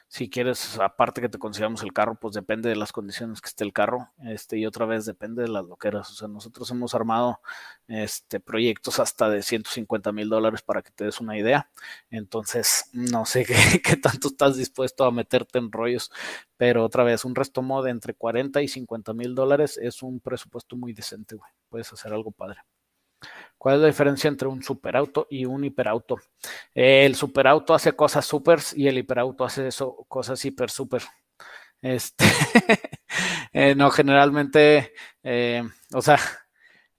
[0.08, 3.64] si quieres, aparte que te consigamos el carro, pues depende de las condiciones que esté
[3.64, 6.10] el carro, este, y otra vez depende de las loqueras.
[6.10, 7.40] O sea, nosotros hemos armado
[7.88, 11.70] este, proyectos hasta de 150 mil dólares para que te des una idea.
[12.10, 13.44] Entonces, no sé
[13.84, 16.10] qué, tanto estás dispuesto a meterte en rollos,
[16.56, 20.76] pero otra vez, un resto mod entre 40 y 50 mil dólares es un presupuesto
[20.76, 21.50] muy decente, güey.
[21.68, 22.60] Puedes hacer algo padre.
[23.58, 26.18] ¿Cuál es la diferencia entre un superauto y un hiperauto?
[26.74, 31.02] el superauto hace cosas supers y el hiperauto hace eso, cosas hiper super.
[31.82, 32.24] Este,
[33.52, 35.62] eh, no, generalmente, eh,
[35.94, 36.18] o sea,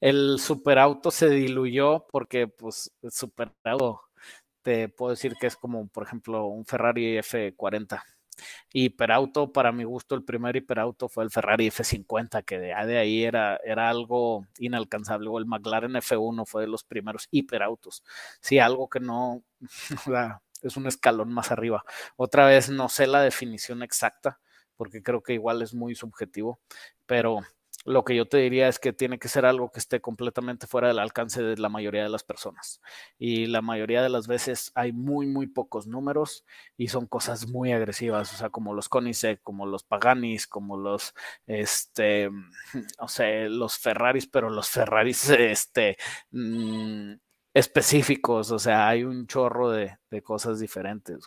[0.01, 4.01] el superauto se diluyó porque, pues, el superauto
[4.61, 8.03] te puedo decir que es como, por ejemplo, un Ferrari F40
[8.71, 13.59] hiperauto, para mi gusto, el primer hiperauto fue el Ferrari F50, que de, ahí era,
[13.63, 18.03] era algo inalcanzable, o el McLaren F1 fue de los primeros hiperautos.
[18.41, 19.43] Sí, algo que no,
[20.61, 21.83] es un escalón más arriba.
[22.15, 24.39] Otra vez, no sé la definición exacta,
[24.75, 26.59] porque creo que igual es muy subjetivo,
[27.05, 27.41] pero
[27.87, 30.89] lo que yo te diría es que tiene que ser algo que esté completamente fuera
[30.89, 32.81] del alcance de la mayoría de las personas.
[33.17, 36.45] Y la mayoría de las veces hay muy, muy pocos números
[36.75, 41.13] y son cosas muy agresivas, o sea, como los Koenigsegg, como los Paganis, como los,
[41.45, 42.29] este,
[43.49, 45.97] los Ferraris, pero los Ferraris, este,
[46.31, 47.13] mm,
[47.53, 51.25] específicos, o sea, hay un chorro de, de cosas diferentes.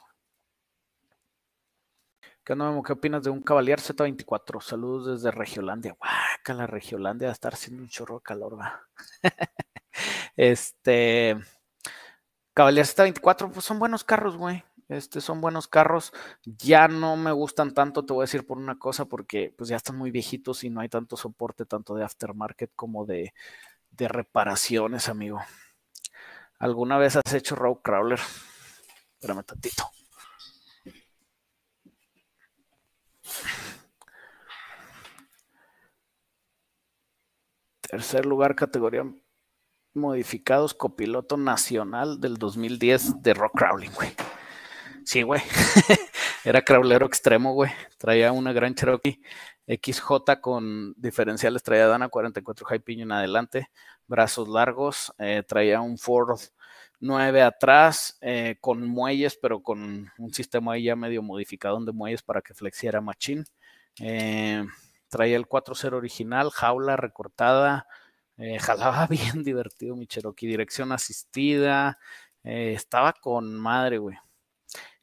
[2.50, 4.60] ¿Qué onda, ¿Qué opinas de un Cavalier Z24?
[4.60, 5.92] Saludos desde Regiolandia.
[5.96, 8.88] Guaca, la Regiolandia va a estar haciendo un chorro de calor, va.
[10.36, 11.38] este.
[12.52, 14.64] Cavalier Z24, pues son buenos carros, güey.
[14.88, 16.12] Este, son buenos carros.
[16.44, 19.76] Ya no me gustan tanto, te voy a decir por una cosa, porque pues ya
[19.76, 23.32] están muy viejitos y no hay tanto soporte, tanto de aftermarket como de,
[23.92, 25.40] de reparaciones, amigo.
[26.58, 28.18] ¿Alguna vez has hecho road crawler?
[29.20, 29.99] Espérame tantito.
[37.90, 39.04] Tercer lugar, categoría
[39.94, 44.10] modificados, copiloto nacional del 2010 de rock crawling, güey.
[45.04, 45.42] Sí, güey.
[46.44, 47.72] Era crawlero extremo, güey.
[47.98, 49.20] Traía una gran Cherokee
[49.66, 53.70] XJ con diferenciales, traía Dana 44 High Pinion adelante,
[54.06, 56.38] brazos largos, eh, traía un Ford
[57.00, 62.22] 9 atrás eh, con muelles, pero con un sistema ahí ya medio modificado de muelles
[62.22, 63.42] para que flexiera machine.
[63.98, 64.64] Eh,
[65.10, 67.86] traía el 4.0 original, jaula recortada,
[68.38, 71.98] eh, jalaba bien divertido mi Cherokee, dirección asistida,
[72.42, 74.16] estaba con madre, güey.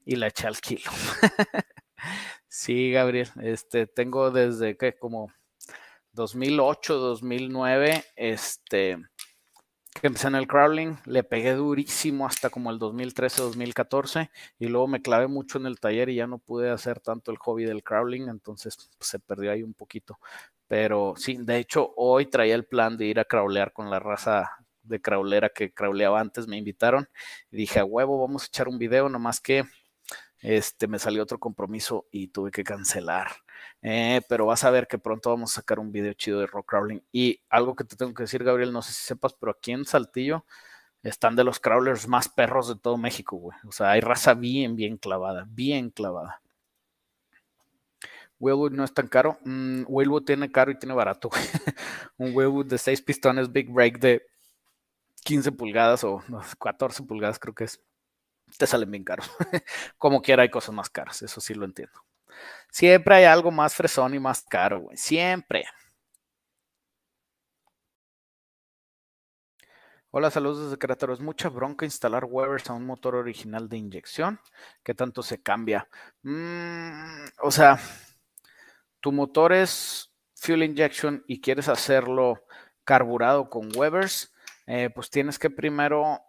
[0.06, 0.89] Y la eché al kilo.
[2.48, 5.32] sí, Gabriel, este, tengo desde que como
[6.13, 8.98] 2008, 2009, este,
[10.00, 14.30] que empecé en el crawling, le pegué durísimo hasta como el 2013, 2014
[14.60, 17.38] y luego me clavé mucho en el taller y ya no pude hacer tanto el
[17.38, 20.20] hobby del crawling, entonces pues, se perdió ahí un poquito.
[20.68, 24.52] Pero sí, de hecho hoy traía el plan de ir a crawlear con la raza
[24.84, 27.08] de crawlera que crawleaba antes, me invitaron
[27.52, 29.64] y dije, a huevo, vamos a echar un video, nomás que
[30.39, 33.32] este, me salió otro compromiso y tuve que cancelar.
[33.82, 36.69] Eh, pero vas a ver que pronto vamos a sacar un video chido de rock
[36.69, 37.04] crawling.
[37.12, 39.86] Y algo que te tengo que decir, Gabriel, no sé si sepas, pero aquí en
[39.86, 40.45] Saltillo
[41.04, 43.58] están de los crawlers más perros de todo México, güey.
[43.67, 46.41] O sea, hay raza bien, bien clavada, bien clavada.
[48.39, 49.38] Wheelwood no es tan caro.
[49.45, 49.84] Mm,
[50.26, 51.30] tiene caro y tiene barato.
[52.17, 54.28] un Wheelwood de 6 pistones Big Break de
[55.23, 56.23] 15 pulgadas o
[56.60, 57.82] 14 pulgadas creo que es
[58.58, 59.30] te salen bien caros.
[59.98, 62.00] Como quiera hay cosas más caras, eso sí lo entiendo.
[62.70, 64.98] Siempre hay algo más fresón y más caro, güey.
[64.98, 65.66] Siempre.
[70.12, 71.14] Hola, saludos desde Querétaro.
[71.14, 74.40] Es mucha bronca instalar Webers a un motor original de inyección.
[74.84, 75.88] ¿Qué tanto se cambia?
[76.24, 77.80] Mm, o sea,
[79.00, 82.44] tu motor es fuel injection y quieres hacerlo
[82.84, 84.34] carburado con Webers,
[84.66, 86.22] eh, pues tienes que primero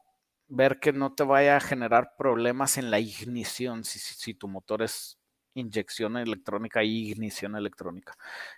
[0.48, 5.18] ver que no te vaya a generar problemas en la ignición si, tu motor es
[5.54, 8.16] inyección electrónica y ignición electrónica.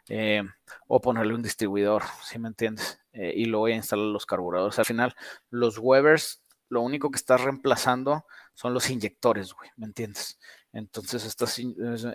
[0.09, 0.43] Eh,
[0.87, 3.01] o ponerle un distribuidor, si me entiendes.
[3.13, 4.79] Eh, y luego instalar los carburadores.
[4.79, 5.15] Al final,
[5.51, 8.25] los Webers, lo único que estás reemplazando
[8.55, 10.39] son los inyectores, güey, ¿me entiendes?
[10.73, 11.61] Entonces estás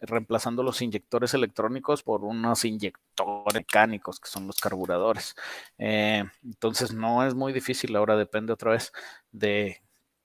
[0.01, 5.35] reemplazando los inyectores electrónicos por unos inyectores mecánicos que son los carburadores.
[5.77, 8.93] Eh, entonces no es muy difícil, ahora depende otra vez
[9.31, 9.81] de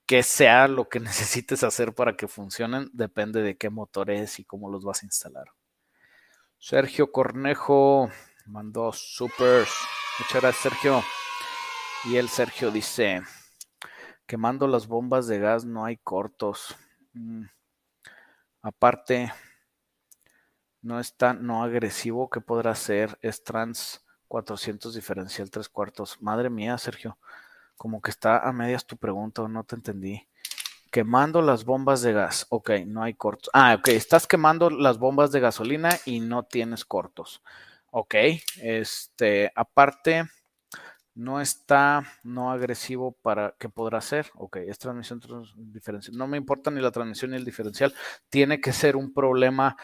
[0.06, 4.44] qué sea lo que necesites hacer para que funcionen, depende de qué motor es y
[4.44, 5.46] cómo los vas a instalar.
[6.58, 8.10] Sergio Cornejo
[8.46, 9.70] mandó supers.
[10.18, 11.02] Muchas gracias, Sergio.
[12.04, 13.22] Y el Sergio dice,
[14.26, 16.76] quemando las bombas de gas no hay cortos.
[17.12, 17.44] Mm.
[18.62, 19.32] Aparte,
[20.82, 22.30] no está no agresivo.
[22.30, 23.18] ¿Qué podrá ser?
[23.22, 26.20] Es trans 400 diferencial 3 cuartos.
[26.20, 27.18] Madre mía, Sergio.
[27.76, 30.28] Como que está a medias tu pregunta, no te entendí.
[30.90, 32.46] Quemando las bombas de gas.
[32.50, 33.50] Ok, no hay cortos.
[33.54, 37.42] Ah, ok, estás quemando las bombas de gasolina y no tienes cortos.
[37.90, 38.14] Ok,
[38.62, 40.24] este, aparte,
[41.14, 44.30] no está no agresivo para qué podrá ser.
[44.34, 45.20] Ok, es transmisión
[45.56, 46.16] diferencial.
[46.16, 47.94] No me importa ni la transmisión ni el diferencial.
[48.28, 49.76] Tiene que ser un problema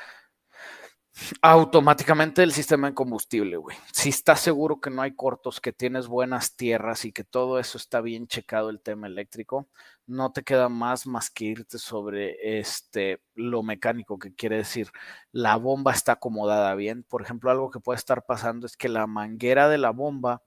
[1.40, 3.76] automáticamente del sistema de combustible, güey.
[3.92, 7.78] Si estás seguro que no hay cortos, que tienes buenas tierras y que todo eso
[7.78, 9.68] está bien checado el tema eléctrico,
[10.06, 14.90] no te queda más más que irte sobre este lo mecánico, que quiere decir
[15.32, 17.02] la bomba está acomodada bien.
[17.02, 20.42] Por ejemplo, algo que puede estar pasando es que la manguera de la bomba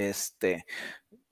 [0.00, 0.64] este,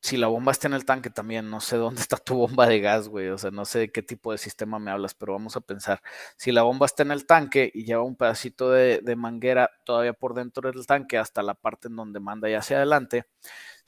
[0.00, 2.80] si la bomba está en el tanque también, no sé dónde está tu bomba de
[2.80, 5.56] gas, güey, o sea, no sé de qué tipo de sistema me hablas, pero vamos
[5.56, 6.02] a pensar,
[6.36, 10.12] si la bomba está en el tanque y lleva un pedacito de, de manguera todavía
[10.12, 13.26] por dentro del tanque hasta la parte en donde manda ya hacia adelante,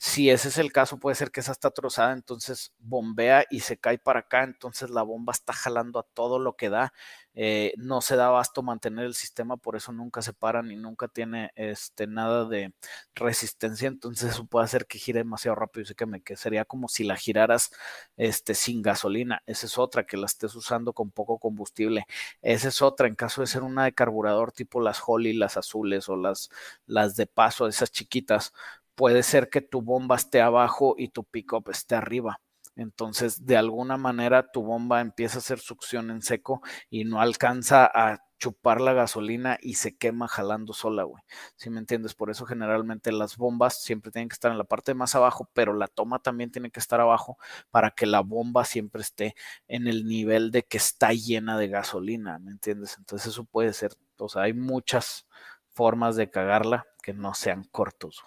[0.03, 3.77] si ese es el caso, puede ser que esa está trozada, entonces bombea y se
[3.77, 6.91] cae para acá, entonces la bomba está jalando a todo lo que da.
[7.35, 11.07] Eh, no se da abasto mantener el sistema, por eso nunca se para ni nunca
[11.07, 12.73] tiene este, nada de
[13.13, 16.87] resistencia, entonces eso puede hacer que gire demasiado rápido y que, me, que sería como
[16.87, 17.71] si la giraras
[18.17, 19.43] este, sin gasolina.
[19.45, 22.05] Esa es otra, que la estés usando con poco combustible.
[22.41, 26.09] Esa es otra, en caso de ser una de carburador tipo las Holly, las azules
[26.09, 26.49] o las,
[26.87, 28.51] las de paso, esas chiquitas,
[28.95, 32.39] puede ser que tu bomba esté abajo y tu pickup esté arriba.
[32.75, 37.85] Entonces, de alguna manera, tu bomba empieza a hacer succión en seco y no alcanza
[37.85, 41.21] a chupar la gasolina y se quema jalando sola, güey.
[41.55, 42.15] Si me entiendes?
[42.15, 45.73] Por eso generalmente las bombas siempre tienen que estar en la parte más abajo, pero
[45.73, 47.37] la toma también tiene que estar abajo
[47.69, 49.35] para que la bomba siempre esté
[49.67, 52.95] en el nivel de que está llena de gasolina, ¿me entiendes?
[52.97, 55.27] Entonces eso puede ser, o sea, hay muchas
[55.73, 58.23] formas de cagarla que no sean cortos.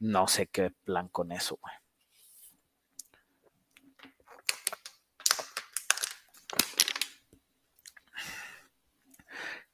[0.00, 1.74] No sé qué plan con eso, güey.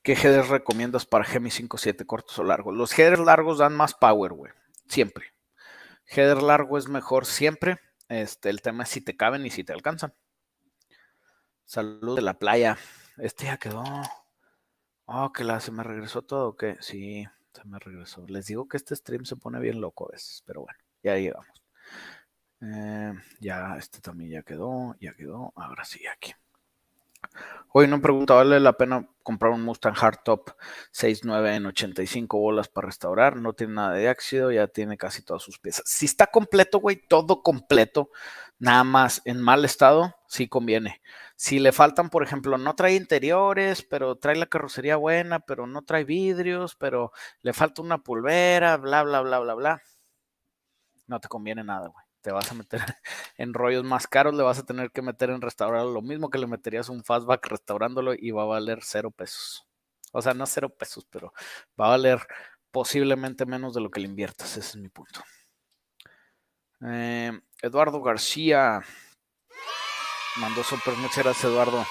[0.03, 2.75] ¿Qué headers recomiendas para Gemi 5.7 cortos o largos?
[2.75, 4.53] Los headers largos dan más power, güey.
[4.87, 5.35] Siempre.
[6.07, 7.81] Header largo es mejor siempre.
[8.09, 10.15] Este, el tema es si te caben y si te alcanzan.
[11.65, 12.79] Salud de la playa.
[13.19, 13.85] Este ya quedó.
[15.05, 16.77] Oh, que la se me regresó todo, ¿qué?
[16.81, 17.27] Sí
[17.65, 18.27] me regresó.
[18.29, 21.63] Les digo que este stream se pone bien loco a veces, pero bueno, ya llegamos.
[22.61, 25.53] Eh, ya, este también ya quedó, ya quedó.
[25.57, 26.33] Ahora sí, aquí.
[27.71, 30.51] Hoy no pregunta, ¿vale la pena comprar un Mustang Hardtop
[30.91, 33.37] 6.9 en 85 bolas para restaurar?
[33.37, 35.85] No tiene nada de ácido, ya tiene casi todas sus piezas.
[35.87, 38.11] Si está completo, güey, todo completo,
[38.59, 41.03] nada más en mal estado, sí conviene.
[41.37, 45.83] Si le faltan, por ejemplo, no trae interiores, pero trae la carrocería buena, pero no
[45.83, 49.83] trae vidrios, pero le falta una pulvera, bla, bla, bla, bla, bla,
[51.07, 52.81] no te conviene nada, güey te vas a meter
[53.39, 56.37] en rollos más caros, le vas a tener que meter en restaurar lo mismo que
[56.37, 59.67] le meterías un fastback restaurándolo y va a valer cero pesos.
[60.13, 61.33] O sea, no cero pesos, pero
[61.81, 62.21] va a valer
[62.71, 64.59] posiblemente menos de lo que le inviertas.
[64.59, 65.23] Ese es mi punto.
[66.87, 68.83] Eh, Eduardo García
[70.37, 70.93] mandó super.
[70.97, 71.83] Muchas gracias, Eduardo.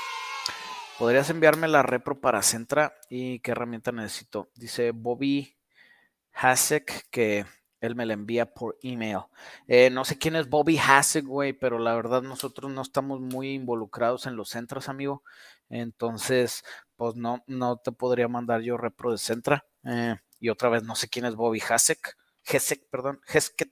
[1.00, 4.52] ¿Podrías enviarme la repro para Centra y qué herramienta necesito?
[4.54, 5.58] Dice Bobby
[6.34, 7.48] Hasek que
[7.82, 9.20] él me la envía por email.
[9.68, 14.26] Eh, no sé quién es Bobby Hassegway, pero la verdad nosotros no estamos muy involucrados
[14.26, 15.24] en los centros, amigo.
[15.70, 16.64] Entonces,
[16.96, 19.66] pues no, no te podría mandar yo repro de Centra.
[19.84, 22.18] Eh, y otra vez, no sé quién es Bobby Hasek.
[22.46, 23.22] Hesek, perdón.
[23.28, 23.72] Hesket.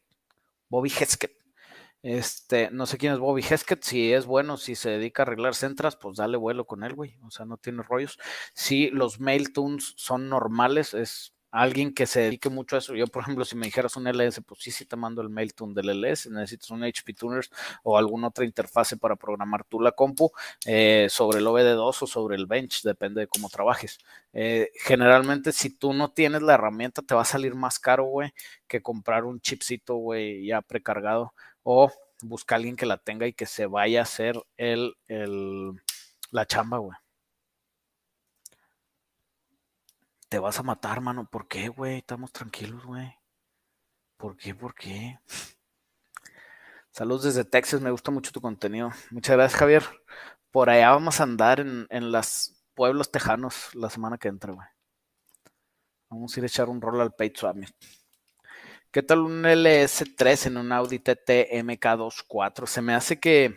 [0.69, 1.31] Bobby Hesket.
[2.03, 3.83] Este, no sé quién es Bobby Hesket.
[3.83, 7.17] Si es bueno, si se dedica a arreglar centras, pues dale vuelo con él, güey.
[7.23, 8.19] O sea, no tiene rollos.
[8.53, 12.95] Si los mail tunes son normales, es alguien que se dedique mucho a eso.
[12.95, 15.53] Yo, por ejemplo, si me dijeras un LS, pues sí, sí te mando el mail
[15.73, 17.49] del LS, necesitas un HP Tuners
[17.83, 20.31] o alguna otra interfase para programar tú la compu
[20.65, 23.99] eh, sobre el OBD2 o sobre el bench, depende de cómo trabajes.
[24.33, 28.33] Eh, generalmente, si tú no tienes la herramienta, te va a salir más caro, güey,
[28.67, 31.91] que comprar un chipcito, güey, ya precargado o
[32.21, 35.71] buscar a alguien que la tenga y que se vaya a hacer el, el
[36.31, 36.97] la chamba, güey.
[40.35, 41.29] Te vas a matar, mano.
[41.29, 41.99] ¿Por qué, güey?
[41.99, 43.09] Estamos tranquilos, güey.
[44.17, 44.53] ¿Por qué?
[44.53, 45.17] ¿Por qué?
[46.91, 48.91] Saludos desde Texas, me gusta mucho tu contenido.
[49.11, 49.83] Muchas gracias, Javier.
[50.51, 54.67] Por allá vamos a andar en, en los pueblos tejanos la semana que entra, güey.
[56.09, 57.73] Vamos a ir a echar un rol al Pay Summit.
[58.91, 62.65] ¿Qué tal un LS3 en un Audi TT MK24?
[62.65, 63.55] Se me hace que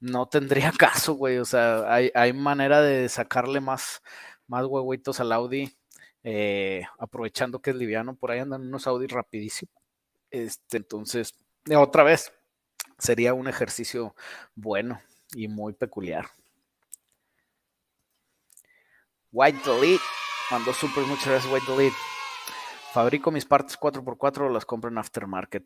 [0.00, 1.36] no tendría caso, güey.
[1.36, 4.00] O sea, hay, hay manera de sacarle más,
[4.46, 5.76] más huevitos al Audi,
[6.24, 8.16] eh, aprovechando que es liviano.
[8.16, 9.70] Por ahí andan unos Audi rapidísimo.
[10.30, 11.34] Este, entonces,
[11.76, 12.32] otra vez,
[12.98, 14.16] sería un ejercicio
[14.54, 15.00] bueno
[15.34, 16.26] y muy peculiar.
[19.30, 20.04] White Delete,
[20.50, 21.96] mandó super, muchas gracias White Delete.
[22.92, 25.64] Fabrico mis partes 4x4 o las compro en aftermarket.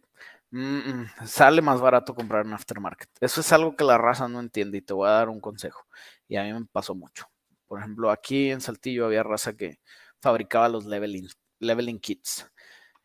[1.27, 3.11] Sale más barato comprar en aftermarket.
[3.21, 5.87] Eso es algo que la raza no entiende y te voy a dar un consejo.
[6.27, 7.27] Y a mí me pasó mucho.
[7.67, 9.79] Por ejemplo, aquí en Saltillo había raza que
[10.21, 11.29] fabricaba los leveling,
[11.61, 12.51] leveling kits.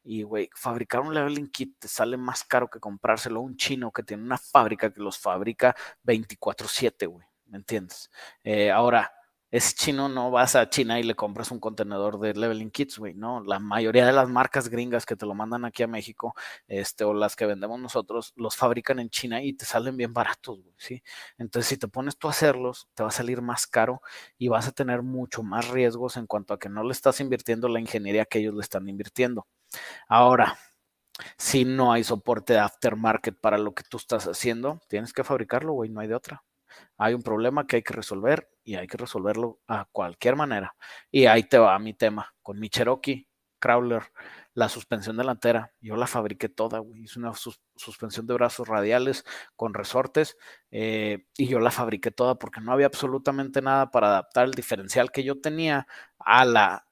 [0.04, 3.92] Y, güey, fabricar un leveling kit te sale más caro que comprárselo a un chino
[3.92, 7.26] que tiene una fábrica que los fabrica 24/7, güey.
[7.48, 8.12] ¿Me entiendes?
[8.44, 9.12] Eh, ahora,
[9.54, 13.14] ese chino no vas a China y le compras un contenedor de leveling kits, güey,
[13.14, 16.34] no, la mayoría de las marcas gringas que te lo mandan aquí a México,
[16.68, 20.60] este, o las que vendemos nosotros, los fabrican en China y te salen bien baratos,
[20.64, 21.04] güey, ¿sí?
[21.38, 24.02] Entonces, si te pones tú a hacerlos, te va a salir más caro
[24.40, 27.68] y vas a tener mucho más riesgos en cuanto a que no le estás invirtiendo
[27.68, 29.46] la ingeniería que ellos le están invirtiendo.
[30.08, 30.58] Ahora,
[31.38, 35.74] si no hay soporte de aftermarket para lo que tú estás haciendo, tienes que fabricarlo,
[35.74, 36.44] güey, no hay de otra.
[36.98, 40.76] Hay un problema que hay que resolver y hay que resolverlo a cualquier manera.
[41.12, 42.34] Y ahí te va mi tema.
[42.42, 43.28] Con mi Cherokee
[43.60, 44.04] Crawler,
[44.54, 47.04] la suspensión delantera, yo la fabriqué toda, güey.
[47.04, 47.34] Hice una
[47.76, 50.38] suspensión de brazos radiales con resortes
[50.70, 55.12] eh, y yo la fabriqué toda porque no había absolutamente nada para adaptar el diferencial
[55.12, 55.88] que yo tenía
[56.20, 56.86] a la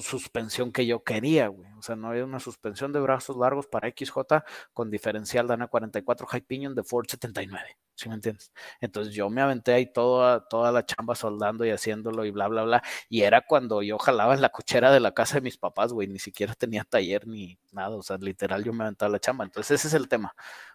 [0.00, 1.70] suspensión que yo quería, güey.
[1.78, 4.42] O sea, no había una suspensión de brazos largos para XJ
[4.72, 7.78] con diferencial Dana 44 High Pinion de Ford 79.
[7.94, 8.52] ¿Sí me entiendes?
[8.80, 12.64] Entonces yo me aventé ahí toda, toda la chamba soldando y haciéndolo y bla, bla,
[12.64, 12.82] bla.
[13.08, 16.08] Y era cuando yo jalaba en la cochera de la casa de mis papás, güey.
[16.08, 17.96] Ni siquiera tenía taller ni nada.
[17.96, 19.44] O sea, literal yo me aventaba la chamba.
[19.44, 20.34] Entonces ese es el tema.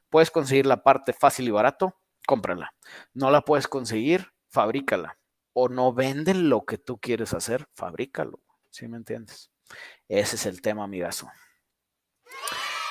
[0.10, 1.96] Puedes conseguir la parte fácil y barato,
[2.26, 2.74] cómprala.
[3.14, 5.18] No la puedes conseguir, fabrícala.
[5.54, 8.40] O no venden lo que tú quieres hacer, fabrícalo.
[8.80, 9.52] ¿Sí me entiendes?
[10.08, 11.30] Ese es el tema, amigazo.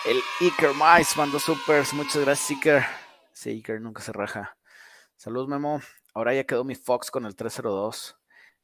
[0.04, 1.94] El Iker Mice mandó supers.
[1.94, 2.82] Muchas gracias, Iker.
[3.32, 4.58] Sí, Iker nunca se raja.
[5.16, 5.80] Saludos, Memo.
[6.12, 8.18] Ahora ya quedó mi Fox con el 302.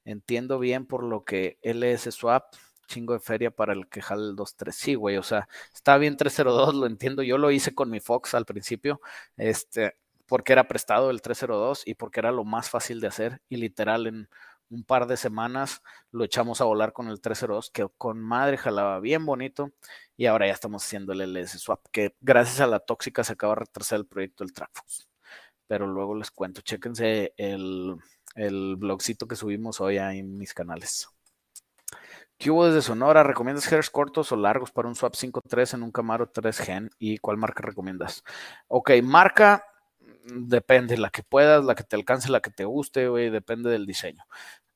[0.05, 2.55] Entiendo bien por lo que LS Swap,
[2.89, 4.77] chingo de feria para el que jale el 23.
[4.77, 7.23] Sí, güey, o sea, está bien 302, lo entiendo.
[7.23, 9.01] Yo lo hice con mi Fox al principio,
[9.39, 13.57] este, porque era prestado el 302 y porque era lo más fácil de hacer y
[13.57, 14.29] literal en
[14.71, 19.01] un par de semanas lo echamos a volar con el 302, que con madre jalaba
[19.01, 19.73] bien bonito
[20.17, 23.55] y ahora ya estamos haciendo el LS Swap, que gracias a la tóxica se acaba
[23.55, 25.09] de retrasar el proyecto del Trackfox.
[25.67, 27.97] Pero luego les cuento, chéquense el,
[28.35, 31.09] el blogcito que subimos hoy en mis canales.
[32.39, 33.23] ¿Qué hubo desde Sonora?
[33.23, 36.91] ¿Recomiendas hairs cortos o largos para un Swap 5.3 en un Camaro 3 Gen?
[36.99, 38.25] ¿Y cuál marca recomiendas?
[38.69, 39.65] Ok, marca
[40.25, 43.87] depende, la que puedas, la que te alcance, la que te guste, güey, depende del
[43.87, 44.25] diseño.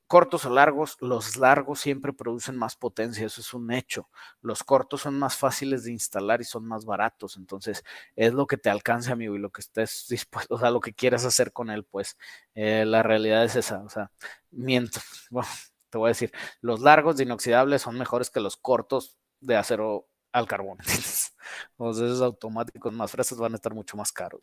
[0.07, 4.09] Cortos o largos, los largos siempre producen más potencia, eso es un hecho.
[4.41, 7.83] Los cortos son más fáciles de instalar y son más baratos, entonces
[8.15, 10.93] es lo que te alcance, amigo, y lo que estés dispuesto, o sea, lo que
[10.93, 12.17] quieras hacer con él, pues
[12.55, 14.11] eh, la realidad es esa, o sea,
[14.51, 14.99] miento,
[15.31, 15.49] bueno,
[15.89, 16.31] te voy a decir,
[16.61, 20.77] los largos de inoxidable son mejores que los cortos de acero al carbón.
[21.77, 24.41] Entonces, esos automáticos más frescos van a estar mucho más caros.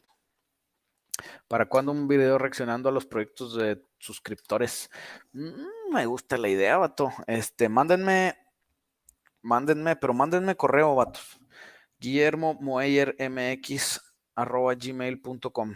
[1.49, 4.91] ¿Para cuándo un video reaccionando a los proyectos de suscriptores?
[5.33, 7.11] Mm, me gusta la idea, vato.
[7.27, 8.37] Este, mándenme,
[9.43, 11.39] mándenme, pero mándenme correo, vatos.
[11.99, 14.01] Guillermo Moeller MX
[14.35, 15.75] arroba gmail.com.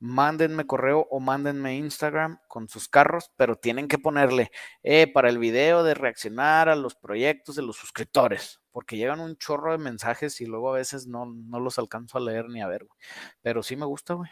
[0.00, 4.50] Mándenme correo o mándenme Instagram con sus carros, pero tienen que ponerle
[4.82, 9.36] eh, para el video de reaccionar a los proyectos de los suscriptores, porque llegan un
[9.36, 12.68] chorro de mensajes y luego a veces no, no los alcanzo a leer ni a
[12.68, 12.98] ver, güey.
[13.40, 14.30] Pero sí me gusta, güey.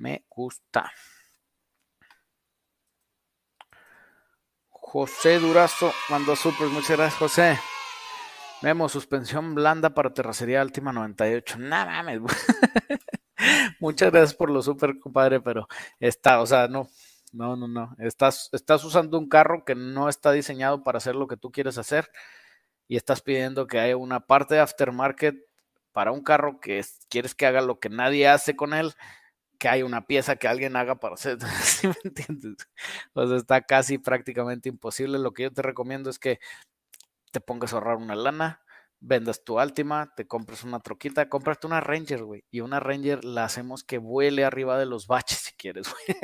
[0.00, 0.90] Me gusta.
[4.70, 6.68] José Durazo mandó super.
[6.68, 7.58] Muchas gracias, José.
[8.62, 11.58] Vemos suspensión blanda para terracería última 98.
[11.58, 12.02] Nada.
[13.80, 16.88] Muchas gracias por lo super, compadre, pero está, o sea, no,
[17.34, 17.94] no, no, no.
[17.98, 21.76] Estás, estás usando un carro que no está diseñado para hacer lo que tú quieres
[21.76, 22.10] hacer
[22.88, 25.36] y estás pidiendo que haya una parte de aftermarket
[25.92, 28.94] para un carro que quieres que haga lo que nadie hace con él
[29.60, 32.56] que hay una pieza que alguien haga para hacer, ¿sí me entiendes?
[33.12, 35.18] O sea, está casi prácticamente imposible.
[35.18, 36.40] Lo que yo te recomiendo es que
[37.30, 38.62] te pongas a ahorrar una lana,
[39.00, 42.44] vendas tu Altima, te compras una troquita, cómprate una Ranger, güey.
[42.50, 46.18] Y una Ranger la hacemos que vuele arriba de los baches si quieres, güey.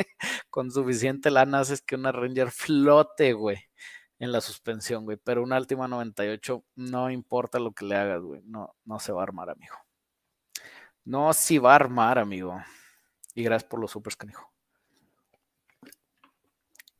[0.48, 3.58] Con suficiente lana haces que una Ranger flote, güey,
[4.18, 5.18] en la suspensión, güey.
[5.22, 8.40] Pero una Altima 98 no importa lo que le hagas, güey.
[8.44, 9.76] No, no se va a armar, amigo.
[11.04, 12.58] No, si va a armar, amigo.
[13.36, 14.50] Y gracias por los supers, canijo.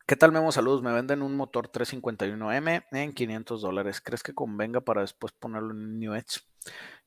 [0.06, 0.52] ¿Qué tal, Memo?
[0.52, 0.82] Saludos.
[0.82, 4.02] Me venden un motor 351M en 500 dólares.
[4.02, 6.42] ¿Crees que convenga para después ponerlo en New Edge?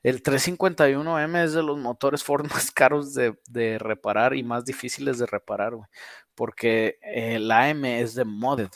[0.02, 5.28] El 351M es de los motores Ford más caros de, reparar y más difíciles de
[5.28, 5.88] reparar, güey.
[6.34, 8.72] Porque el AM es de modded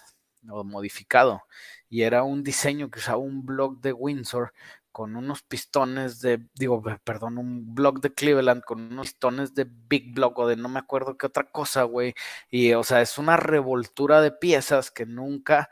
[0.47, 1.41] o modificado
[1.89, 4.53] y era un diseño que usaba un blog de Windsor
[4.93, 10.13] con unos pistones de, digo, perdón, un blog de Cleveland con unos pistones de Big
[10.13, 12.13] Block o de no me acuerdo qué otra cosa, güey.
[12.49, 15.69] Y, o sea, es una revoltura de piezas que nunca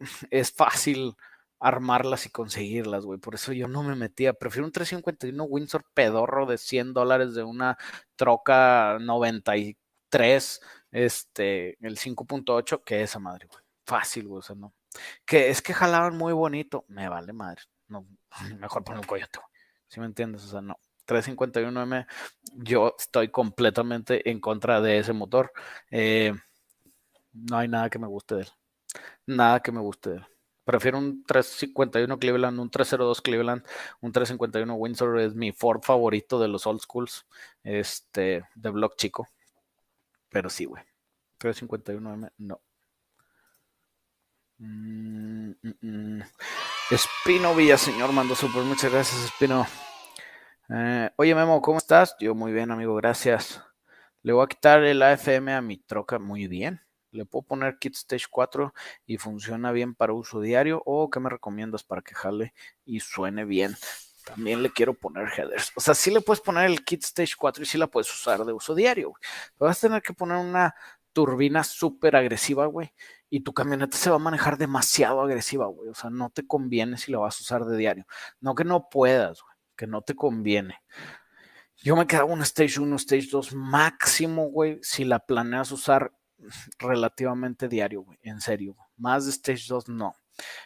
[0.30, 1.16] es fácil
[1.60, 3.18] armarlas y conseguirlas, güey.
[3.20, 4.32] Por eso yo no me metía.
[4.34, 7.78] Prefiero un 351 Windsor pedorro de 100 dólares de una
[8.16, 10.60] troca 93,
[10.92, 13.62] este, el 5.8, que esa madre, güey.
[13.86, 14.40] Fácil, güey.
[14.40, 14.74] O sea, no.
[15.26, 16.84] Que es que jalaban muy bonito.
[16.88, 17.62] Me vale madre.
[17.92, 18.06] No,
[18.58, 19.38] mejor poner un coyote,
[19.86, 20.44] ¿Sí me entiendes?
[20.44, 20.78] O sea, no.
[21.06, 22.06] 351M,
[22.54, 25.52] yo estoy completamente en contra de ese motor.
[25.90, 26.32] Eh,
[27.34, 28.48] no hay nada que me guste de él.
[29.26, 30.26] Nada que me guste de él.
[30.64, 33.62] Prefiero un 351 Cleveland, un 302 Cleveland,
[34.00, 37.26] un 351 Windsor es mi Ford favorito de los old schools,
[37.62, 39.28] este, de block chico.
[40.30, 40.82] Pero sí, güey.
[41.38, 42.60] 351M, no.
[44.58, 46.22] Mm, mm, mm.
[46.92, 49.66] Espino Villaseñor mandó super, muchas gracias Espino.
[50.68, 52.14] Eh, oye Memo, ¿cómo estás?
[52.20, 53.62] Yo muy bien amigo, gracias.
[54.20, 56.82] Le voy a quitar el AFM a mi troca, muy bien.
[57.10, 58.74] Le puedo poner Kit Stage 4
[59.06, 62.52] y funciona bien para uso diario o qué me recomiendas para que jale
[62.84, 63.74] y suene bien.
[64.26, 65.72] También le quiero poner headers.
[65.74, 68.44] O sea, sí le puedes poner el Kit Stage 4 y sí la puedes usar
[68.44, 69.14] de uso diario.
[69.56, 70.74] Pero vas a tener que poner una
[71.14, 72.92] turbina súper agresiva, güey
[73.32, 75.88] y tu camioneta se va a manejar demasiado agresiva, güey.
[75.88, 78.04] O sea, no te conviene si la vas a usar de diario.
[78.40, 80.82] No que no puedas, güey, que no te conviene.
[81.78, 86.12] Yo me quedaba un Stage 1, Stage 2 máximo, güey, si la planeas usar
[86.78, 88.76] relativamente diario, güey, en serio.
[88.98, 90.14] Más de Stage 2 no.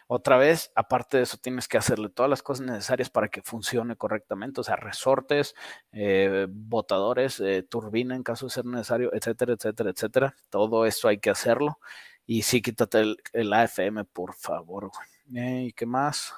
[0.08, 3.94] Otra vez, aparte de eso, tienes que hacerle todas las cosas necesarias para que funcione
[3.94, 5.54] correctamente, o sea, resortes,
[5.92, 10.36] eh, botadores, eh, turbina en caso de ser necesario, etcétera, etcétera, etcétera.
[10.50, 11.78] Todo eso hay que hacerlo.
[12.26, 14.90] Y sí, quítate el, AFM, por favor.
[15.34, 16.34] Eh, ¿Y qué más?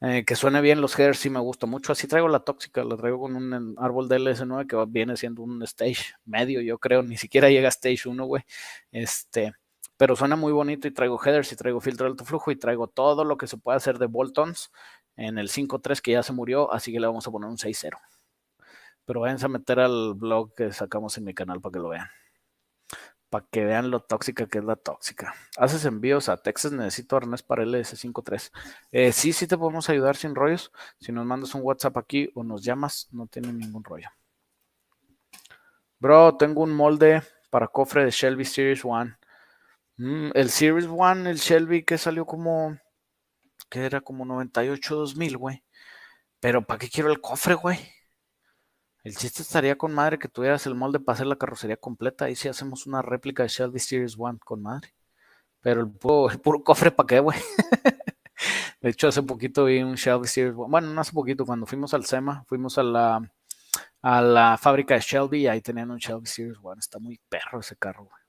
[0.00, 1.92] Eh, que suene bien los headers, sí me gusta mucho.
[1.92, 5.62] Así traigo la tóxica, la traigo con un árbol de LS9 que viene siendo un
[5.62, 7.02] stage medio, yo creo.
[7.02, 8.42] Ni siquiera llega a stage 1, güey.
[8.90, 9.54] Este,
[9.96, 12.88] pero suena muy bonito y traigo headers y traigo filtro de alto flujo y traigo
[12.88, 14.72] todo lo que se puede hacer de Boltons
[15.16, 17.96] en el 5.3 que ya se murió, así que le vamos a poner un 6.0.
[19.06, 22.08] Pero váyanse a meter al blog que sacamos en mi canal para que lo vean
[23.36, 25.34] para que vean lo tóxica que es la tóxica.
[25.58, 28.50] Haces envíos a Texas, necesito arnés para LS53.
[28.92, 30.72] Eh, sí, sí te podemos ayudar sin rollos.
[31.00, 34.08] Si nos mandas un WhatsApp aquí o nos llamas, no tiene ningún rollo.
[35.98, 39.18] Bro, tengo un molde para cofre de Shelby Series 1.
[39.98, 42.78] Mm, el Series 1, el Shelby que salió como,
[43.68, 45.62] que era como 98 2000, güey.
[46.40, 47.95] Pero ¿para qué quiero el cofre, güey?
[49.06, 52.28] El chiste estaría con madre que tuvieras el molde para hacer la carrocería completa.
[52.28, 54.94] Y si hacemos una réplica de Shelby Series 1 con madre.
[55.60, 57.38] Pero el puro, cofre, ¿para qué, güey?
[58.80, 60.66] de hecho, hace poquito vi un Shelby Series 1.
[60.68, 63.32] Bueno, no hace poquito, cuando fuimos al SEMA, fuimos a la,
[64.02, 66.74] a la fábrica de Shelby y ahí tenían un Shelby Series 1.
[66.80, 68.22] Está muy perro ese carro, güey.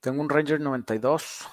[0.00, 1.46] Tengo un Ranger 92.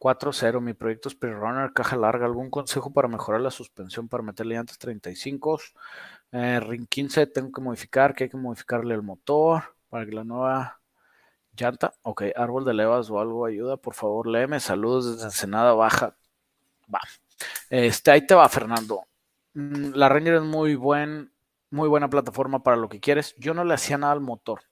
[0.00, 2.24] 4.0, mi proyecto es Runner, caja larga.
[2.24, 5.60] ¿Algún consejo para mejorar la suspensión para meterle llantas 35?
[6.32, 10.24] Eh, ring 15 tengo que modificar, que hay que modificarle el motor para que la
[10.24, 10.80] nueva
[11.56, 11.94] llanta.
[12.02, 14.60] Ok, árbol de levas o algo ayuda, por favor, léeme.
[14.60, 16.16] Saludos desde Ensenada Baja.
[16.92, 17.00] Va.
[17.70, 19.04] Este, ahí te va, Fernando.
[19.54, 21.32] Mm, la Ranger es muy buen,
[21.70, 23.34] muy buena plataforma para lo que quieres.
[23.38, 24.62] Yo no le hacía nada al motor.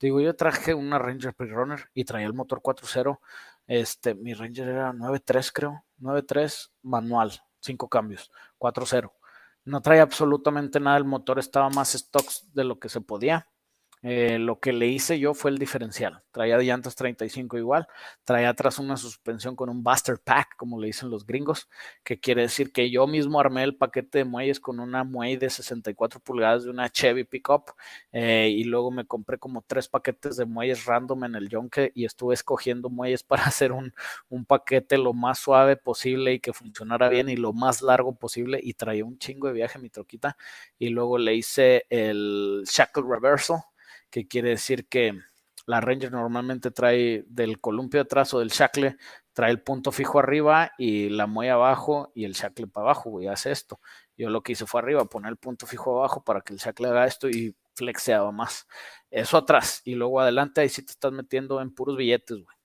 [0.00, 3.20] Digo, yo traje una Ranger Pre-Runner y traía el motor 4.0.
[3.66, 5.84] Este, mi Ranger era 9.3, creo.
[6.00, 9.12] 9.3 manual, 5 cambios, 4.0
[9.64, 13.48] no trae absolutamente nada, el motor estaba más stocks de lo que se podía.
[14.04, 16.22] Eh, lo que le hice yo fue el diferencial.
[16.32, 17.86] Traía de llantas 35 igual,
[18.24, 21.68] traía atrás una suspensión con un Buster Pack, como le dicen los gringos,
[22.02, 25.50] que quiere decir que yo mismo armé el paquete de muelles con una muelle de
[25.50, 27.70] 64 pulgadas de una Chevy Pickup
[28.10, 32.04] eh, y luego me compré como tres paquetes de muelles random en el Yonke y
[32.04, 33.92] estuve escogiendo muelles para hacer un,
[34.28, 38.58] un paquete lo más suave posible y que funcionara bien y lo más largo posible
[38.62, 40.36] y traía un chingo de viaje mi troquita
[40.78, 43.62] y luego le hice el shackle reversal
[44.12, 45.18] que quiere decir que
[45.66, 48.96] la Ranger normalmente trae del columpio atrás o del shackle,
[49.32, 53.26] trae el punto fijo arriba y la muella abajo y el shackle para abajo, y
[53.28, 53.80] hace esto.
[54.16, 56.88] Yo lo que hice fue arriba, poner el punto fijo abajo para que el shackle
[56.88, 58.66] haga esto y flexeaba más.
[59.10, 62.56] Eso atrás y luego adelante, ahí sí te estás metiendo en puros billetes, güey.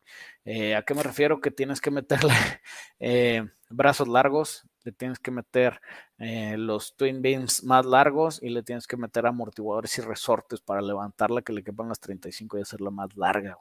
[0.45, 1.41] Eh, ¿A qué me refiero?
[1.41, 2.34] Que tienes que meterle
[3.00, 5.82] eh, brazos largos, le tienes que meter
[6.18, 10.82] eh, los twin beams más largos y le tienes que meter amortiguadores y resortes para
[10.82, 13.58] levantarla que le quepan las 35 y hacerla más larga.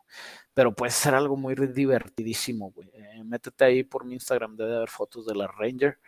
[0.55, 2.89] Pero puede ser algo muy divertidísimo, güey.
[3.25, 5.99] métete ahí por mi Instagram, debe haber fotos de la Ranger.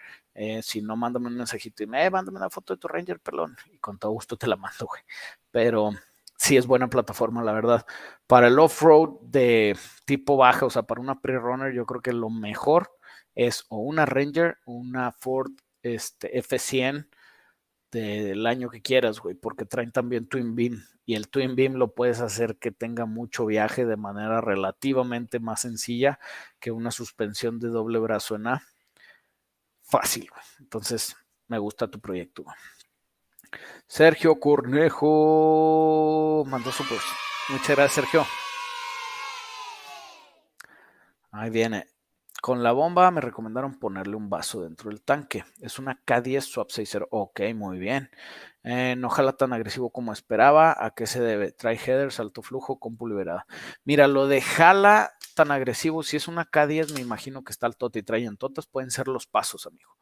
[0.62, 3.56] si no, mándame un mensajito y me, mándame una foto de tu Ranger, pelón.
[3.72, 5.02] Y con todo gusto te la mando, güey.
[5.50, 5.90] Pero
[6.36, 7.84] sí es buena plataforma, la verdad.
[8.28, 12.30] Para el off-road de tipo baja, o sea, para una pre-runner, yo creo que lo
[12.30, 12.97] mejor
[13.38, 17.08] es o una Ranger o una Ford este, F100
[17.92, 21.94] del año que quieras, güey, porque traen también Twin Beam y el Twin Beam lo
[21.94, 26.18] puedes hacer que tenga mucho viaje de manera relativamente más sencilla
[26.58, 28.62] que una suspensión de doble brazo en A.
[29.82, 30.42] Fácil, güey.
[30.58, 31.16] Entonces,
[31.46, 32.42] me gusta tu proyecto.
[32.42, 32.56] Güey.
[33.86, 37.06] Sergio Cornejo mandó su post.
[37.50, 38.26] Muchas gracias, Sergio.
[41.30, 41.97] Ahí viene.
[42.40, 45.44] Con la bomba me recomendaron ponerle un vaso dentro del tanque.
[45.60, 47.08] Es una K10 Swap 6.0.
[47.10, 48.10] Ok, muy bien.
[48.62, 50.76] Eh, no jala tan agresivo como esperaba.
[50.78, 51.50] ¿A qué se debe?
[51.50, 53.46] Trae headers, alto flujo, compu liberada.
[53.84, 57.76] Mira, lo de jala tan agresivo, si es una K10, me imagino que está al
[57.76, 59.96] tote y traen totas, pueden ser los pasos, amigo.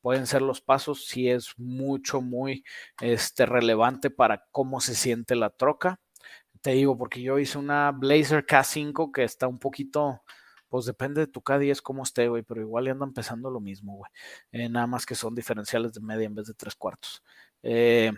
[0.00, 2.64] Pueden ser los pasos si es mucho, muy
[3.00, 6.00] este, relevante para cómo se siente la troca.
[6.62, 10.22] Te digo, porque yo hice una Blazer K5 que está un poquito
[10.68, 13.96] pues depende de tu K10 cómo esté, güey, pero igual ya andan empezando lo mismo,
[13.96, 14.10] güey.
[14.52, 17.22] Eh, nada más que son diferenciales de media en vez de tres cuartos.
[17.62, 18.12] Eh,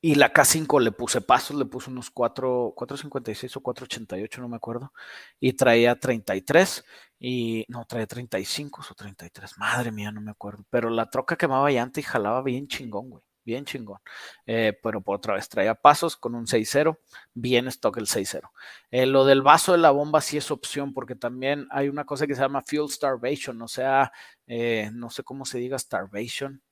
[0.00, 4.56] y la K5 le puse pasos, le puse unos 4, 4.56 o 4.88, no me
[4.56, 4.92] acuerdo.
[5.40, 6.84] Y traía 33
[7.18, 9.58] y no, traía 35 o 33.
[9.58, 10.64] Madre mía, no me acuerdo.
[10.70, 13.98] Pero la troca quemaba llanta y jalaba bien chingón, güey bien chingón.
[14.46, 16.98] Eh, pero por otra vez traía pasos con un 6-0,
[17.34, 18.50] bien stock el 6-0.
[18.90, 22.26] Eh, lo del vaso de la bomba sí es opción, porque también hay una cosa
[22.26, 24.12] que se llama fuel starvation, o sea,
[24.46, 26.62] eh, no sé cómo se diga starvation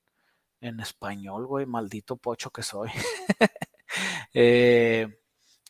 [0.60, 2.90] en español, güey, maldito pocho que soy.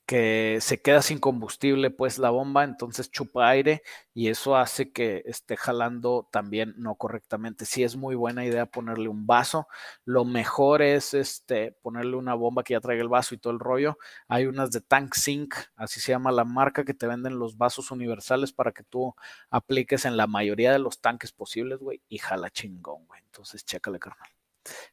[0.07, 3.83] que se queda sin combustible, pues la bomba, entonces chupa aire
[4.15, 7.67] y eso hace que esté jalando también no correctamente.
[7.67, 9.67] Sí es muy buena idea ponerle un vaso.
[10.05, 13.59] Lo mejor es este ponerle una bomba que ya traiga el vaso y todo el
[13.59, 13.99] rollo.
[14.29, 17.91] Hay unas de Tank Sync, así se llama la marca que te venden los vasos
[17.91, 19.15] universales para que tú
[19.51, 23.21] apliques en la mayoría de los tanques posibles, güey, y jala chingón, güey.
[23.25, 24.29] Entonces, chécale, carnal.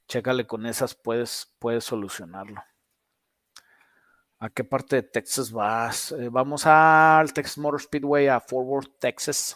[0.08, 2.62] Chécale con esas, puedes, puedes solucionarlo.
[4.44, 6.12] ¿A qué parte de Texas vas?
[6.12, 9.56] Eh, vamos al Texas Motor Speedway a Forward, Texas.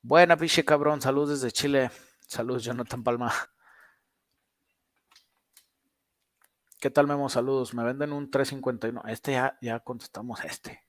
[0.00, 1.00] Buena, piche cabrón.
[1.00, 1.90] Saludos desde Chile.
[2.28, 3.32] Saludos, Jonathan Palma.
[6.78, 7.28] ¿Qué tal, Memo?
[7.28, 7.74] Saludos.
[7.74, 9.02] Me venden un 351.
[9.08, 10.84] Este ya, ya contestamos este.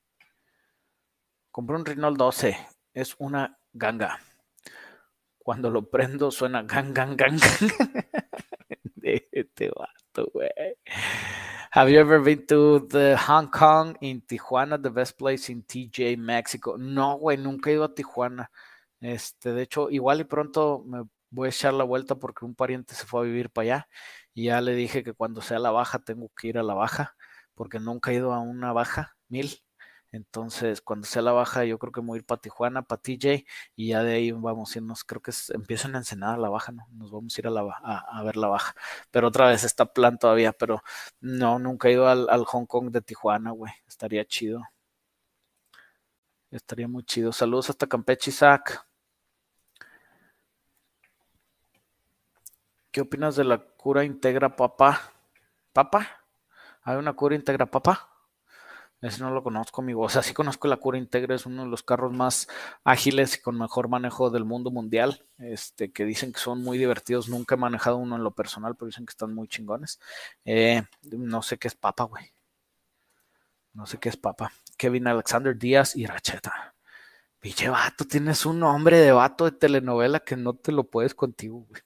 [1.49, 2.55] Compré un Renault 12.
[2.93, 4.19] Es una ganga.
[5.39, 7.39] Cuando lo prendo suena gang, gang, gang.
[9.01, 10.51] este vato, güey.
[11.71, 16.17] Have you ever been to the Hong Kong in Tijuana, the best place in TJ,
[16.17, 16.77] Mexico?
[16.77, 18.49] No, güey, nunca he ido a Tijuana.
[19.01, 22.95] Este, de hecho, igual y pronto me voy a echar la vuelta porque un pariente
[22.95, 23.87] se fue a vivir para allá
[24.33, 27.15] y ya le dije que cuando sea la baja tengo que ir a la baja
[27.53, 29.51] porque nunca he ido a una baja mil.
[30.11, 33.45] Entonces, cuando sea la baja, yo creo que voy a ir para Tijuana, para TJ,
[33.75, 36.87] y ya de ahí vamos a irnos, creo que empieza en Ensenada la baja, ¿no?
[36.91, 38.73] Nos vamos a ir a, la, a, ver la baja.
[39.11, 40.81] Pero otra vez está plan todavía, pero
[41.21, 43.71] no, nunca he ido al, Hong Kong de Tijuana, güey.
[43.87, 44.63] Estaría chido.
[46.51, 47.31] Estaría muy chido.
[47.31, 48.85] Saludos hasta Campeche, Isaac.
[52.91, 55.13] ¿Qué opinas de la cura integra papá?
[55.73, 56.07] ¿Papa?
[56.83, 58.08] ¿Hay una cura integra papá?
[59.01, 60.01] Ese no lo conozco, amigo.
[60.01, 62.47] O sea, sí conozco la Cura Integra, es uno de los carros más
[62.83, 65.25] ágiles y con mejor manejo del mundo mundial.
[65.37, 67.29] Este, que dicen que son muy divertidos.
[67.29, 69.99] Nunca he manejado uno en lo personal, pero dicen que están muy chingones.
[70.43, 72.33] Eh, no sé qué es papa, güey.
[73.73, 74.51] No sé qué es papa.
[74.77, 76.75] Kevin Alexander Díaz y Racheta.
[77.39, 81.65] Pinche vato, tienes un nombre de vato de telenovela que no te lo puedes contigo,
[81.69, 81.81] güey.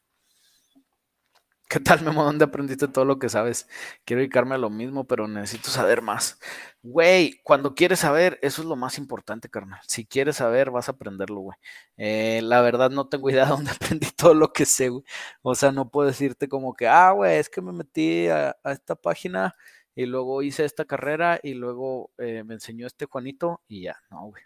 [1.74, 2.24] ¿Qué tal, Memo?
[2.24, 3.68] ¿Dónde aprendiste todo lo que sabes?
[4.06, 6.40] Quiero dedicarme a lo mismo, pero necesito saber más.
[6.84, 9.80] Güey, cuando quieres saber, eso es lo más importante, carnal.
[9.88, 11.58] Si quieres saber, vas a aprenderlo, güey.
[11.98, 15.04] Eh, la verdad, no tengo idea de dónde aprendí todo lo que sé, güey.
[15.42, 18.94] O sea, no puedo decirte como que, ah, güey, es que me metí a, esta
[18.94, 19.56] página
[19.96, 24.28] y luego hice esta carrera y luego eh, me enseñó este Juanito y ya, no,
[24.28, 24.44] güey.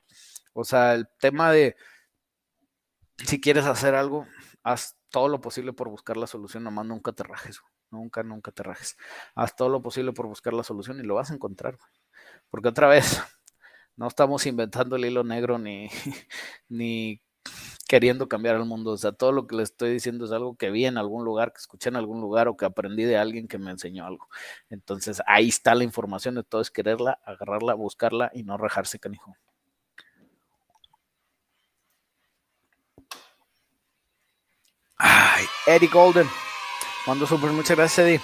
[0.54, 1.76] O sea, el tema de
[3.26, 4.28] si quieres hacer algo,
[4.64, 8.64] haz todo lo posible por buscar la solución, nomás nunca te rajes, nunca, nunca te
[8.64, 8.98] rajes.
[9.36, 11.78] Haz todo lo posible por buscar la solución y lo vas a encontrar,
[12.50, 13.22] porque otra vez,
[13.98, 15.90] no estamos inventando el hilo negro ni,
[16.70, 17.22] ni
[17.88, 18.92] queriendo cambiar el mundo.
[18.92, 21.54] O sea, todo lo que les estoy diciendo es algo que vi en algún lugar,
[21.54, 24.28] que escuché en algún lugar o que aprendí de alguien que me enseñó algo.
[24.70, 29.36] Entonces, ahí está la información de todo, es quererla, agarrarla, buscarla y no rajarse, canijo.
[34.98, 36.28] Ay, Eddie Golden.
[37.06, 38.22] Mando super, muchas gracias, Eddie.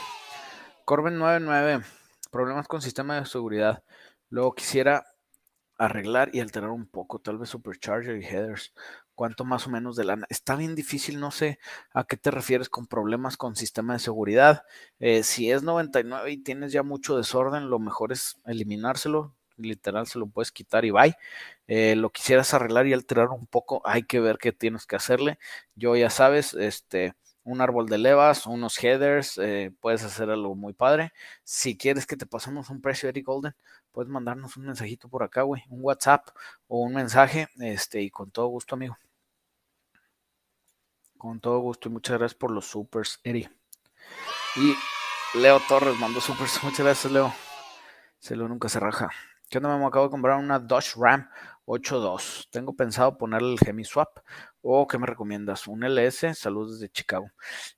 [0.86, 1.84] Corben 99.
[2.32, 3.84] Problemas con sistema de seguridad.
[4.30, 5.06] Luego quisiera
[5.78, 8.74] arreglar y alterar un poco, tal vez supercharger y headers.
[9.16, 10.26] ¿Cuánto más o menos de lana?
[10.30, 11.60] Está bien difícil, no sé
[11.94, 14.64] a qué te refieres con problemas con sistema de seguridad.
[15.00, 20.20] Eh, si es 99 y tienes ya mucho desorden, lo mejor es eliminárselo literal se
[20.20, 21.16] lo puedes quitar y bye.
[21.68, 25.40] Eh, lo quisieras arreglar y alterar un poco, hay que ver qué tienes que hacerle.
[25.76, 30.74] Yo ya sabes, este, un árbol de levas, unos headers, eh, puedes hacer algo muy
[30.74, 31.14] padre.
[31.44, 33.56] Si quieres que te pasemos un precio, Eric Golden,
[33.92, 36.30] puedes mandarnos un mensajito por acá, güey, un WhatsApp
[36.68, 38.98] o un mensaje, este, y con todo gusto, amigo.
[41.18, 43.50] Con todo gusto y muchas gracias por los supers, Eri.
[44.56, 44.76] Y
[45.34, 46.60] Leo Torres mandó supers.
[46.64, 47.34] Muchas gracias, Leo.
[48.20, 49.10] Se lo nunca se raja.
[49.54, 51.30] ¿Qué onda, me Acabo de comprar una Dodge Ram
[51.66, 52.48] 8.2.
[52.52, 54.20] Tengo pensado ponerle el Gemi Swap.
[54.62, 55.68] ¿O qué me recomiendas?
[55.68, 56.34] ¿Un LS?
[56.36, 57.30] Saludos desde Chicago.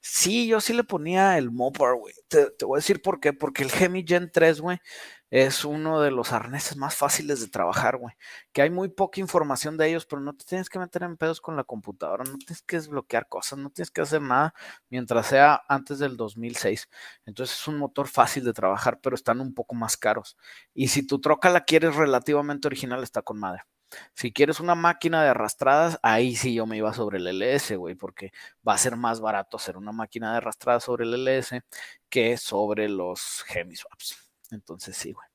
[0.02, 2.14] Sí, yo sí le ponía el Mopar, güey.
[2.28, 3.34] Te, te, voy a decir por qué.
[3.34, 4.80] Porque el Gemi Gen 3, güey,
[5.32, 8.16] es uno de los arneses más fáciles de trabajar, güey.
[8.54, 11.42] Que hay muy poca información de ellos, pero no te tienes que meter en pedos
[11.42, 14.54] con la computadora, no tienes que desbloquear cosas, no tienes que hacer nada
[14.90, 16.90] mientras sea antes del 2006.
[17.26, 20.38] Entonces es un motor fácil de trabajar, pero están un poco más caros.
[20.74, 23.64] Y si tu troca la quieres relativamente original, está con madre.
[24.14, 27.96] Si quieres una máquina de arrastradas, ahí sí yo me iba sobre el LS, güey,
[27.96, 28.32] porque
[28.68, 31.62] va a ser más barato hacer una máquina de arrastradas sobre el LS
[32.10, 34.18] que sobre los Gemiswaps.
[34.52, 35.28] Entonces sí, güey.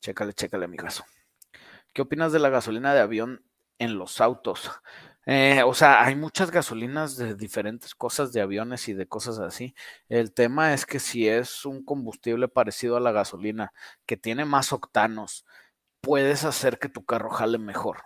[0.00, 1.04] Chécale, chécale, amigazo.
[1.92, 3.44] ¿Qué opinas de la gasolina de avión
[3.78, 4.70] en los autos?
[5.30, 9.74] Eh, o sea, hay muchas gasolinas de diferentes cosas, de aviones y de cosas así.
[10.08, 13.72] El tema es que si es un combustible parecido a la gasolina,
[14.06, 15.44] que tiene más octanos,
[16.00, 18.02] puedes hacer que tu carro jale mejor.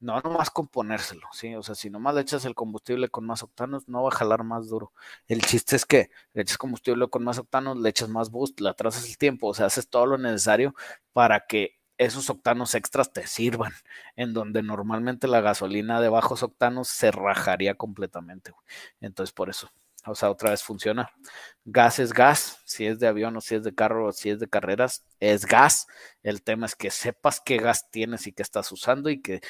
[0.00, 1.54] No nomás con ponérselo, ¿sí?
[1.54, 4.42] O sea, si nomás le echas el combustible con más octanos, no va a jalar
[4.44, 4.92] más duro.
[5.28, 8.70] El chiste es que le echas combustible con más octanos, le echas más boost, le
[8.70, 10.74] atrasas el tiempo, o sea, haces todo lo necesario
[11.12, 13.72] para que esos octanos extras te sirvan,
[14.16, 18.52] en donde normalmente la gasolina de bajos octanos se rajaría completamente.
[19.00, 19.70] Entonces, por eso,
[20.06, 21.10] o sea, otra vez funciona.
[21.64, 24.40] Gas es gas, si es de avión o si es de carro o si es
[24.40, 25.86] de carreras, es gas.
[26.22, 29.40] El tema es que sepas qué gas tienes y qué estás usando y que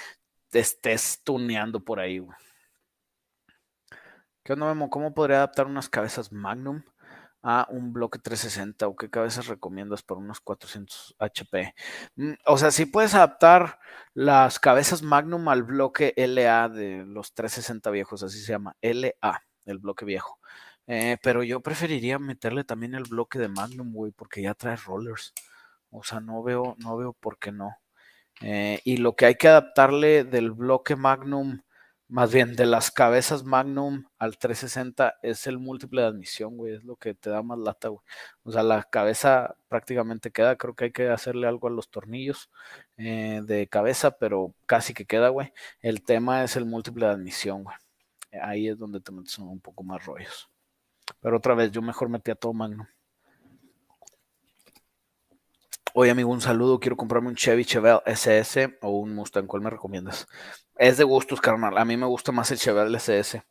[0.51, 2.21] te estés tuneando por ahí.
[4.45, 4.91] ¿Qué onda, Memo?
[4.91, 6.83] ¿Cómo podría adaptar unas cabezas Magnum
[7.43, 11.75] a un bloque 360 o qué cabezas recomiendas para unos 400 HP?
[12.17, 13.79] Mm, o sea, si puedes adaptar
[14.15, 19.79] las cabezas Magnum al bloque LA de los 360 viejos, así se llama, LA, el
[19.79, 20.39] bloque viejo.
[20.87, 25.33] Eh, pero yo preferiría meterle también el bloque de Magnum, güey, porque ya trae rollers.
[25.91, 27.77] O sea, no veo, no veo por qué no.
[28.43, 31.63] Eh, y lo que hay que adaptarle del bloque Magnum,
[32.09, 36.75] más bien de las cabezas Magnum al 360, es el múltiple de admisión, güey.
[36.75, 38.03] Es lo que te da más lata, güey.
[38.45, 40.57] O sea, la cabeza prácticamente queda.
[40.57, 42.51] Creo que hay que hacerle algo a los tornillos
[42.97, 45.53] eh, de cabeza, pero casi que queda, güey.
[45.81, 47.77] El tema es el múltiple de admisión, güey.
[48.41, 50.49] Ahí es donde te metes un poco más rollos.
[51.21, 52.87] Pero otra vez, yo mejor metí a todo Magnum.
[55.95, 56.81] Oye, amigo, un saludo.
[56.81, 59.47] Quiero comprarme un Chevy Chevelle SS o un Mustang.
[59.47, 60.27] ¿Cuál me recomiendas?
[60.77, 61.77] Es de gustos, carnal.
[61.77, 63.43] A mí me gusta más el Chevelle SS.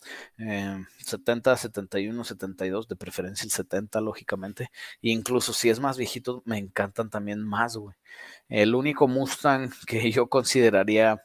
[0.97, 4.71] 70, 71, 72, de preferencia el 70, lógicamente.
[5.03, 7.95] E incluso si es más viejito, me encantan también más, güey.
[8.49, 11.23] El único Mustang que yo consideraría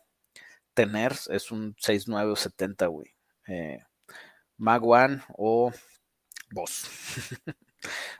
[0.75, 3.16] tener es un 69 o 70, güey.
[3.49, 3.81] Eh,
[4.59, 4.83] Mag
[5.37, 5.73] o
[6.51, 6.89] Boss.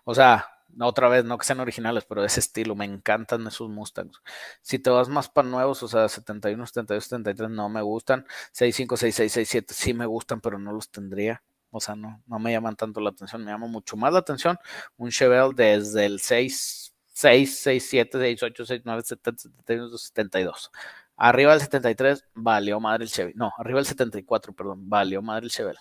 [0.05, 0.47] o sea,
[0.81, 4.21] otra vez, no que sean originales, pero de ese estilo, me encantan esos Mustangs.
[4.63, 8.97] Si te vas más para nuevos, o sea, 71, 72, 73 no me gustan, 65,
[8.97, 11.43] 66, 67 sí me gustan, pero no los tendría.
[11.71, 14.59] O sea, no, no me llaman tanto la atención, me llama mucho más la atención
[14.97, 20.71] un Chevelle desde el 6, 6, 6, 7, 6, 8, 6, 9, 70, 71, 72.
[21.17, 23.33] Arriba del 73 valió madre el Chevy.
[23.35, 25.79] No, arriba del 74, perdón, valió madre el Chevelle.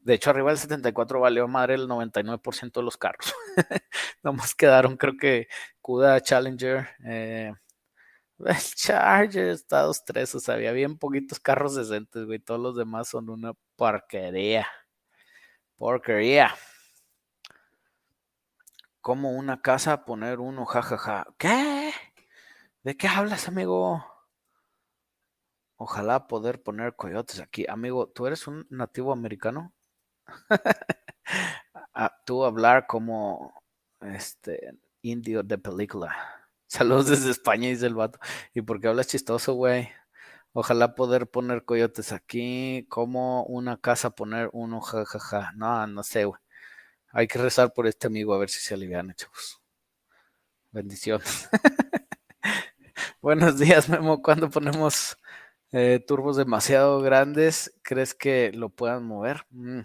[0.00, 3.32] De hecho, arriba del 74 valió madre el 99% de los carros.
[4.22, 5.48] Nomás quedaron, creo que
[5.80, 7.52] Cuda Challenger, eh,
[8.44, 12.38] el Charger, Estados 3, o sea, había bien poquitos carros decentes, güey.
[12.40, 14.66] Todos los demás son una porquería.
[15.76, 16.54] Porquería.
[19.00, 21.26] Como una casa poner uno, jajaja.
[21.38, 21.92] ¿Qué?
[22.82, 24.11] ¿De qué hablas, amigo?
[25.84, 27.66] Ojalá poder poner coyotes aquí.
[27.68, 29.74] Amigo, ¿tú eres un nativo americano?
[31.94, 33.52] Ah, tú hablar como
[34.00, 36.14] este indio de película.
[36.66, 38.18] Saludos desde España, dice el vato.
[38.54, 39.90] ¿Y por qué hablas chistoso, güey?
[40.52, 45.52] Ojalá poder poner coyotes aquí, como una casa poner uno, jajaja.
[45.56, 46.40] No, no sé, güey.
[47.12, 49.62] Hay que rezar por este amigo a ver si se alivian, chavos.
[50.70, 51.48] Bendiciones.
[53.22, 54.22] Buenos días, Memo.
[54.22, 55.16] ¿Cuándo ponemos
[55.72, 59.46] eh, turbos demasiado grandes, ¿crees que lo puedan mover?
[59.50, 59.80] Mm.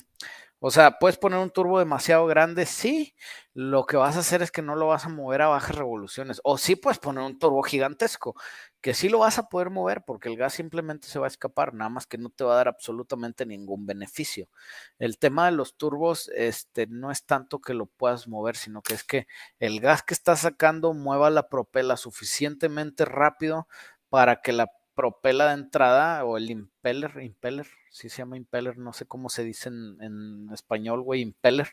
[0.60, 3.16] O sea, puedes poner un turbo demasiado grande, sí.
[3.54, 6.42] Lo que vas a hacer es que no lo vas a mover a bajas revoluciones.
[6.44, 8.36] O sí puedes poner un turbo gigantesco,
[8.82, 11.76] que sí lo vas a poder mover porque el gas simplemente se va a escapar,
[11.76, 14.50] nada más que no te va a dar absolutamente ningún beneficio.
[14.98, 18.96] El tema de los turbos, este, no es tanto que lo puedas mover, sino que
[18.96, 19.28] es que
[19.60, 23.68] el gas que está sacando mueva la propela suficientemente rápido
[24.10, 28.94] para que la propela de entrada o el impeller, impeller, si se llama impeller, no
[28.94, 31.68] sé cómo se dice en, español, güey, impeller,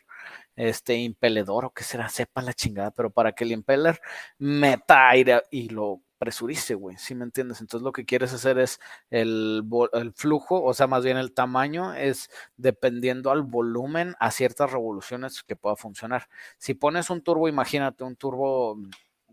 [0.55, 3.99] este impeledor o qué será, sepa la chingada, pero para que el impeller
[4.37, 7.61] meta aire y lo presurice, güey, ¿sí me entiendes?
[7.61, 9.63] Entonces lo que quieres hacer es el,
[9.93, 15.41] el, flujo, o sea, más bien el tamaño es dependiendo al volumen a ciertas revoluciones
[15.41, 16.29] que pueda funcionar.
[16.59, 18.77] Si pones un turbo, imagínate un turbo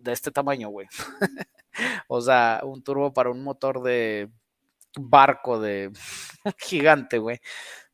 [0.03, 0.89] de este tamaño, güey.
[2.09, 4.31] o sea, un turbo para un motor de
[4.99, 5.91] barco de
[6.59, 7.41] gigante, güey.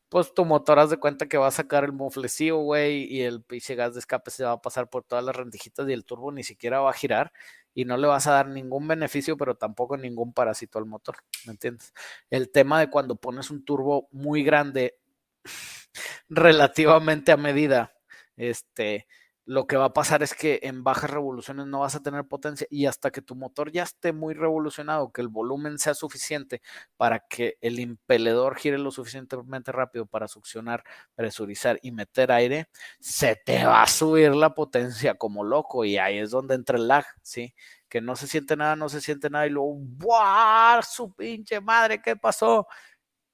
[0.09, 3.43] Pues tu motor haz de cuenta que va a sacar el moflecillo, güey, y el
[3.43, 6.31] pinche gas de escape se va a pasar por todas las rendijitas y el turbo
[6.31, 7.31] ni siquiera va a girar
[7.75, 11.51] y no le vas a dar ningún beneficio, pero tampoco ningún parásito al motor, ¿me
[11.51, 11.93] entiendes?
[12.29, 14.97] El tema de cuando pones un turbo muy grande
[16.29, 17.93] relativamente a medida,
[18.35, 19.07] este,
[19.49, 22.67] lo que va a pasar es que en bajas revoluciones no vas a tener potencia
[22.69, 26.61] y hasta que tu motor ya esté muy revolucionado, que el volumen sea suficiente
[26.97, 30.83] para que el impeledor gire lo suficientemente rápido para succionar,
[31.15, 32.69] presurizar y meter aire,
[32.99, 36.87] se te va a subir la potencia como loco y ahí es donde entra el
[36.87, 37.55] lag, ¿sí?
[37.87, 40.83] Que no se siente nada, no se siente nada y luego, ¡buah!
[40.83, 42.67] Su pinche madre, ¿qué pasó?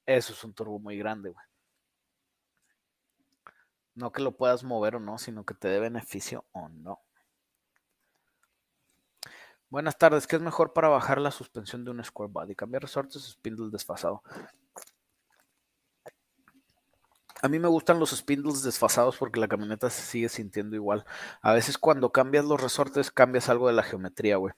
[0.06, 1.44] Eso es un turbo muy grande, güey.
[3.96, 7.00] No que lo puedas mover o no, sino que te dé beneficio o no.
[9.68, 12.54] Buenas tardes, ¿qué es mejor para bajar la suspensión de un Square Body?
[12.54, 14.22] ¿Cambiar resortes o spindle desfasado?
[17.42, 21.04] A mí me gustan los spindles desfasados porque la camioneta se sigue sintiendo igual.
[21.42, 24.54] A veces cuando cambias los resortes cambias algo de la geometría, güey.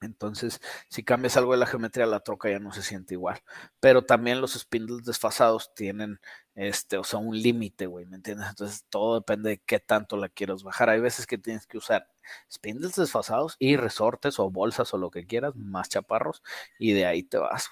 [0.00, 3.42] Entonces, si cambias algo de la geometría, la troca ya no se siente igual.
[3.80, 6.20] Pero también los spindles desfasados tienen,
[6.54, 8.48] este, o sea, un límite, güey, ¿me entiendes?
[8.48, 10.88] Entonces, todo depende de qué tanto la quieras bajar.
[10.90, 12.08] Hay veces que tienes que usar
[12.50, 16.42] spindles desfasados y resortes o bolsas o lo que quieras, más chaparros,
[16.78, 17.70] y de ahí te vas.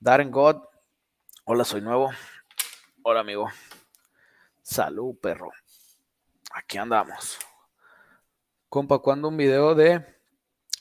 [0.00, 0.62] Darren God,
[1.44, 2.10] hola, soy nuevo.
[3.02, 3.48] Hola, amigo.
[4.62, 5.50] Salud, perro.
[6.52, 7.38] Aquí andamos.
[8.68, 10.19] Compa, ¿cuándo un video de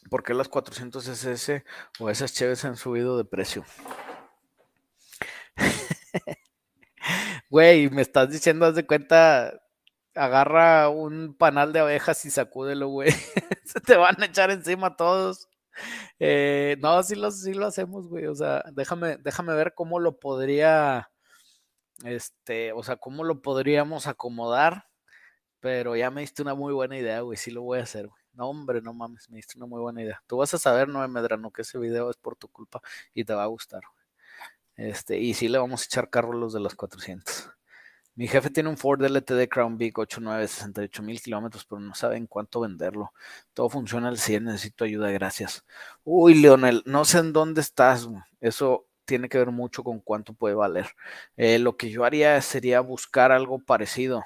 [0.09, 1.63] ¿Por qué las 400 SS
[1.99, 3.63] o esas cheves han subido de precio?
[7.49, 9.59] Güey, me estás diciendo, haz de cuenta,
[10.15, 13.11] agarra un panal de abejas y sacúdelo, güey.
[13.65, 15.47] Se te van a echar encima todos.
[16.19, 18.27] Eh, no, sí lo, sí lo hacemos, güey.
[18.27, 21.11] O sea, déjame, déjame ver cómo lo podría,
[22.05, 24.87] este, o sea, cómo lo podríamos acomodar.
[25.61, 27.37] Pero ya me diste una muy buena idea, güey.
[27.37, 28.18] Sí lo voy a hacer, güey.
[28.33, 30.21] No, hombre, no mames, me diste una muy buena idea.
[30.27, 32.81] Tú vas a saber, no Medrano, que ese video es por tu culpa
[33.13, 33.81] y te va a gustar.
[34.75, 37.49] Este, y sí le vamos a echar carro a los de los 400.
[38.15, 42.17] Mi jefe tiene un Ford LTD Crown Vic 89, 68 mil kilómetros, pero no sabe
[42.17, 43.13] en cuánto venderlo.
[43.53, 45.65] Todo funciona al 100, necesito ayuda, gracias.
[46.03, 48.09] Uy, Leonel, no sé en dónde estás.
[48.41, 50.87] Eso tiene que ver mucho con cuánto puede valer.
[51.37, 54.25] Eh, lo que yo haría sería buscar algo parecido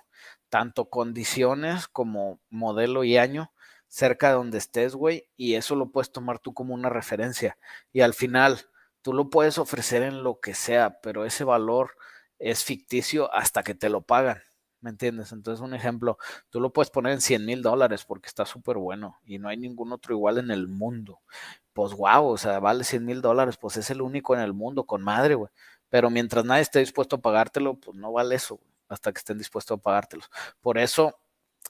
[0.49, 3.52] tanto condiciones como modelo y año
[3.93, 7.59] cerca de donde estés, güey, y eso lo puedes tomar tú como una referencia.
[7.91, 8.59] Y al final,
[9.03, 11.91] tú lo puedes ofrecer en lo que sea, pero ese valor
[12.39, 14.41] es ficticio hasta que te lo pagan.
[14.81, 15.31] ¿Me entiendes?
[15.31, 16.17] Entonces, un ejemplo,
[16.49, 19.57] tú lo puedes poner en 100 mil dólares porque está súper bueno y no hay
[19.57, 21.21] ningún otro igual en el mundo.
[21.73, 24.85] Pues wow, o sea, vale 100 mil dólares, pues es el único en el mundo,
[24.85, 25.51] con madre, güey.
[25.89, 29.77] Pero mientras nadie esté dispuesto a pagártelo, pues no vale eso, hasta que estén dispuestos
[29.77, 30.23] a pagártelo.
[30.61, 31.15] Por eso,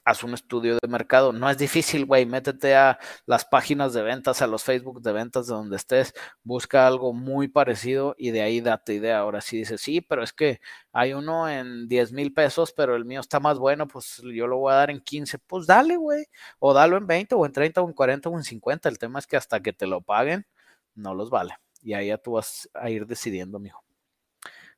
[0.04, 1.32] haz un estudio de mercado.
[1.32, 2.26] No es difícil, güey.
[2.26, 6.14] Métete a las páginas de ventas, a los Facebook de ventas de donde estés.
[6.42, 9.18] Busca algo muy parecido y de ahí date idea.
[9.18, 10.60] Ahora sí dices, sí, pero es que
[10.92, 14.58] hay uno en 10 mil pesos, pero el mío está más bueno, pues yo lo
[14.58, 15.38] voy a dar en 15.
[15.38, 16.24] Pues dale, güey.
[16.58, 18.88] O dalo en 20 o en 30 o en 40 o en 50.
[18.88, 20.46] El tema es que hasta que te lo paguen,
[20.94, 21.56] no los vale.
[21.82, 23.83] Y ahí ya tú vas a ir decidiendo, mijo.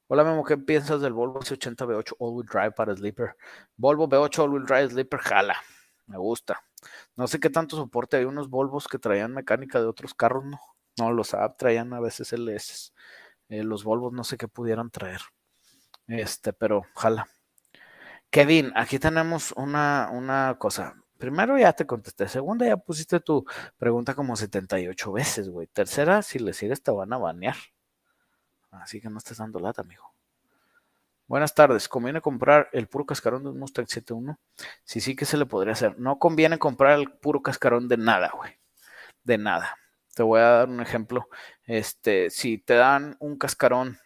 [0.08, 3.36] Hola Memo, ¿qué piensas del Volvo C80 V8 All-Wheel Drive para Sleeper?
[3.76, 5.56] Volvo V8 All-Wheel Drive Sleeper, jala,
[6.06, 6.62] me gusta.
[7.16, 10.60] No sé qué tanto soporte, hay unos Volvos que traían mecánica de otros carros, no,
[10.96, 12.92] no los Saab traían a veces LS.
[13.48, 15.22] Eh, los Volvos no sé qué pudieran traer.
[16.06, 17.26] Este, pero jala.
[18.30, 20.94] Kevin, aquí tenemos una, una cosa.
[21.18, 22.28] Primero ya te contesté.
[22.28, 23.44] Segunda ya pusiste tu
[23.76, 25.66] pregunta como 78 veces, güey.
[25.66, 27.56] Tercera, si le sigues te van a banear.
[28.70, 30.12] Así que no estés dando lata, amigo.
[31.28, 31.88] Buenas tardes.
[31.88, 34.38] ¿Conviene comprar el puro cascarón de un Mustang 7.1?
[34.84, 35.98] Sí, sí que se le podría hacer.
[35.98, 38.52] No conviene comprar el puro cascarón de nada, güey.
[39.24, 39.76] De nada.
[40.14, 41.28] Te voy a dar un ejemplo.
[41.64, 43.98] Este, si te dan un cascarón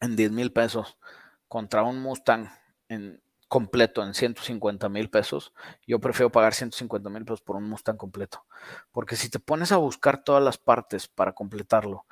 [0.00, 0.98] en 10 mil pesos
[1.48, 2.50] contra un Mustang
[2.88, 5.52] en completo en 150 mil pesos,
[5.86, 8.44] yo prefiero pagar 150 mil pesos por un Mustang completo.
[8.90, 12.06] Porque si te pones a buscar todas las partes para completarlo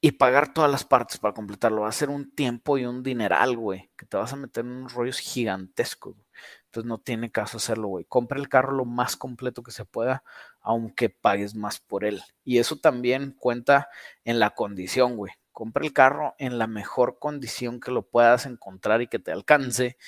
[0.00, 3.56] y pagar todas las partes para completarlo va a ser un tiempo y un dineral,
[3.56, 6.16] güey, que te vas a meter en unos rollos gigantescos.
[6.64, 8.04] Entonces no tiene caso hacerlo, güey.
[8.06, 10.24] Compra el carro lo más completo que se pueda,
[10.60, 12.22] aunque pagues más por él.
[12.44, 13.88] Y eso también cuenta
[14.24, 15.32] en la condición, güey.
[15.52, 19.98] Compra el carro en la mejor condición que lo puedas encontrar y que te alcance,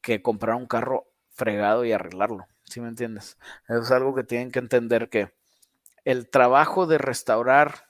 [0.00, 2.46] que comprar un carro fregado y arreglarlo.
[2.64, 3.36] ¿Sí me entiendes?
[3.68, 5.34] Eso es algo que tienen que entender que
[6.04, 7.85] el trabajo de restaurar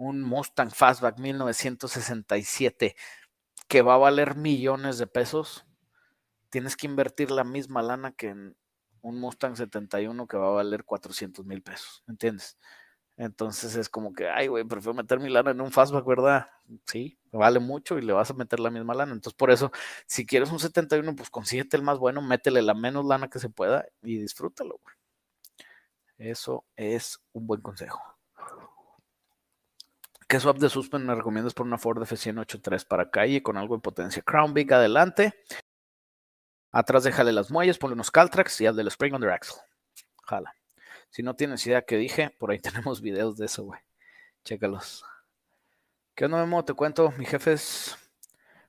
[0.00, 2.96] un Mustang Fastback 1967
[3.68, 5.66] que va a valer millones de pesos,
[6.48, 8.56] tienes que invertir la misma lana que en
[9.02, 12.58] un Mustang 71 que va a valer 400 mil pesos, ¿entiendes?
[13.18, 16.48] Entonces es como que, ay, güey, prefiero meter mi lana en un fastback, ¿verdad?
[16.86, 19.12] Sí, vale mucho y le vas a meter la misma lana.
[19.12, 19.70] Entonces, por eso,
[20.06, 23.50] si quieres un 71, pues consíguete el más bueno, métele la menos lana que se
[23.50, 24.96] pueda y disfrútalo, güey.
[26.16, 28.00] Eso es un buen consejo.
[30.30, 33.82] ¿Qué swap de suspend me recomiendas por una Ford F108.3 para calle con algo de
[33.82, 34.22] potencia?
[34.22, 35.34] Crown Big adelante.
[36.70, 39.60] Atrás déjale las muelles, ponle unos Caltrax y hazle el spring under axle.
[40.22, 40.54] Jala.
[41.08, 43.80] Si no tienes idea que dije, por ahí tenemos videos de eso, güey.
[44.44, 45.04] Chécalos.
[46.14, 46.62] ¿Qué onda?
[46.62, 47.98] Te cuento, mi jefe es...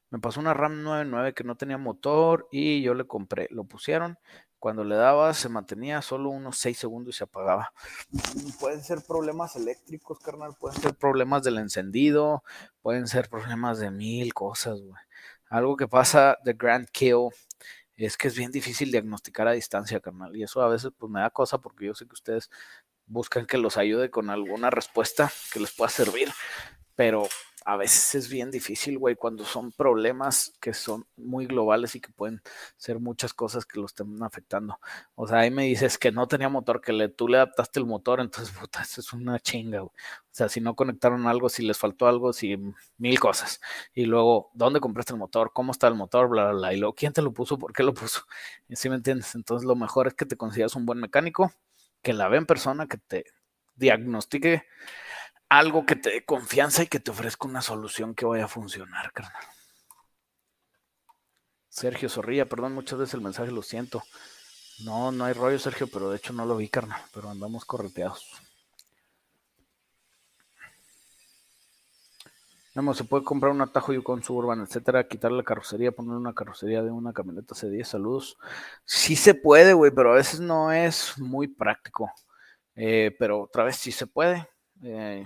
[0.09, 3.47] Me pasó una RAM 99 que no tenía motor y yo le compré.
[3.51, 4.18] Lo pusieron
[4.62, 7.74] cuando le daba se mantenía solo unos 6 segundos y se apagaba.
[8.59, 12.43] Pueden ser problemas eléctricos, carnal, pueden ser problemas del encendido,
[12.84, 15.01] pueden ser problemas de mil cosas, güey.
[15.49, 17.30] Algo que pasa de Grand Kill
[17.95, 21.22] es que es bien difícil diagnosticar a distancia, carnal, y eso a veces pues me
[21.22, 22.51] da cosa porque yo sé que ustedes
[23.07, 26.32] buscan que los ayude con alguna respuesta que les pueda servir,
[26.95, 27.28] pero
[27.66, 32.12] a veces es bien difícil, güey, cuando son problemas que son muy globales y que
[32.12, 32.41] pueden
[32.76, 34.80] ser muchas cosas que lo estén afectando.
[35.16, 37.86] O sea, ahí me dices que no tenía motor, que le, tú le adaptaste el
[37.86, 39.91] motor, entonces, puta, eso es una chinga, güey.
[39.91, 42.57] O sea, si no conectaron algo, si les faltó algo, si
[42.97, 43.62] mil cosas.
[43.93, 45.51] Y luego, ¿dónde compraste el motor?
[45.53, 46.30] ¿Cómo está el motor?
[46.30, 46.74] Bla, bla, bla.
[46.74, 47.57] Y luego, ¿quién te lo puso?
[47.59, 48.22] ¿Por qué lo puso?
[48.70, 49.36] ¿Sí me entiendes?
[49.36, 51.51] Entonces, lo mejor es que te consigas un buen mecánico,
[52.01, 53.26] que la ve en persona, que te
[53.76, 54.64] diagnostique
[55.49, 59.11] algo que te dé confianza y que te ofrezca una solución que vaya a funcionar,
[59.11, 59.43] carnal.
[61.69, 64.03] Sergio Zorrilla, perdón, muchas veces el mensaje lo siento.
[64.84, 68.41] No, no hay rollo, Sergio, pero de hecho no lo vi, carnal, pero andamos correteados.
[72.73, 76.82] No, se puede comprar un atajo Yukon Suburban, etcétera, quitarle la carrocería, poner una carrocería
[76.82, 78.38] de una camioneta C10, saludos.
[78.86, 82.09] Sí se puede, güey, pero a veces no es muy práctico.
[82.75, 84.47] Eh, pero otra vez sí se puede.
[84.84, 85.25] Eh,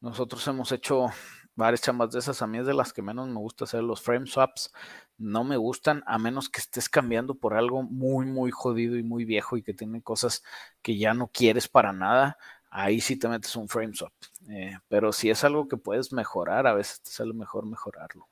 [0.00, 1.08] nosotros hemos hecho
[1.54, 2.42] varias chambas de esas.
[2.42, 4.72] A mí es de las que menos me gusta hacer los frame swaps.
[5.18, 9.24] No me gustan a menos que estés cambiando por algo muy, muy jodido y muy
[9.24, 10.42] viejo y que tiene cosas
[10.82, 12.38] que ya no quieres para nada.
[12.70, 14.12] Ahí sí te metes un frame swap.
[14.50, 18.28] Eh, pero si es algo que puedes mejorar, a veces te sale mejor mejorarlo.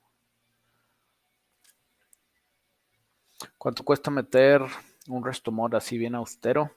[3.59, 4.63] ¿Cuánto cuesta meter
[5.09, 6.71] un resto mod así bien austero?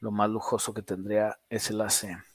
[0.00, 2.31] Lo más lujoso que tendría es el AC.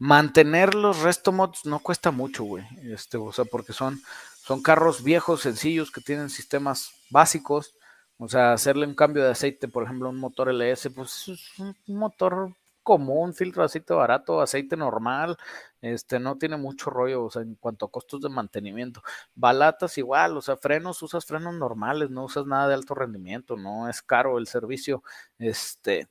[0.00, 2.64] Mantener los resto mods no cuesta mucho, güey.
[2.84, 4.00] Este, o sea, porque son,
[4.42, 7.74] son carros viejos, sencillos, que tienen sistemas básicos.
[8.16, 11.76] O sea, hacerle un cambio de aceite, por ejemplo, un motor LS, pues es un
[11.86, 15.36] motor común, filtro de aceite barato, aceite normal,
[15.82, 19.02] este no tiene mucho rollo, o sea, en cuanto a costos de mantenimiento.
[19.34, 23.88] Balatas igual, o sea, frenos, usas frenos normales, no usas nada de alto rendimiento, no
[23.88, 25.02] es caro el servicio,
[25.38, 26.08] este,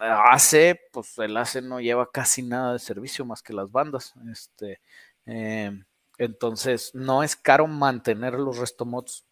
[0.00, 4.14] AC, pues el AC no lleva casi nada de servicio más que las bandas.
[4.30, 4.80] Este,
[5.26, 5.84] em,
[6.18, 9.24] entonces, no es caro mantener los restomods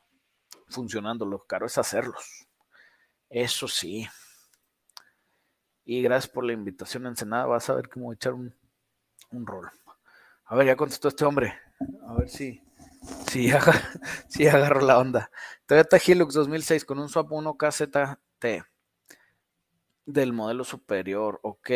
[0.68, 2.47] funcionando, lo caro es hacerlos.
[3.29, 4.09] Eso sí.
[5.85, 7.47] Y gracias por la invitación, Ensenada.
[7.47, 8.55] Vas a ver a echar un,
[9.31, 9.70] un rol.
[10.47, 11.59] A ver, ya contestó este hombre.
[12.07, 12.62] A ver si,
[13.29, 13.51] si,
[14.29, 15.31] si agarro la onda.
[15.66, 18.64] Toyota Hilux 2006 con un swap 1 KZT
[20.09, 21.71] del modelo superior, ok.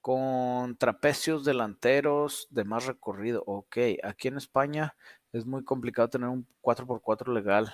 [0.00, 3.76] Con trapecios delanteros de más recorrido, ok.
[4.02, 4.96] Aquí en España
[5.32, 7.70] es muy complicado tener un 4x4 legal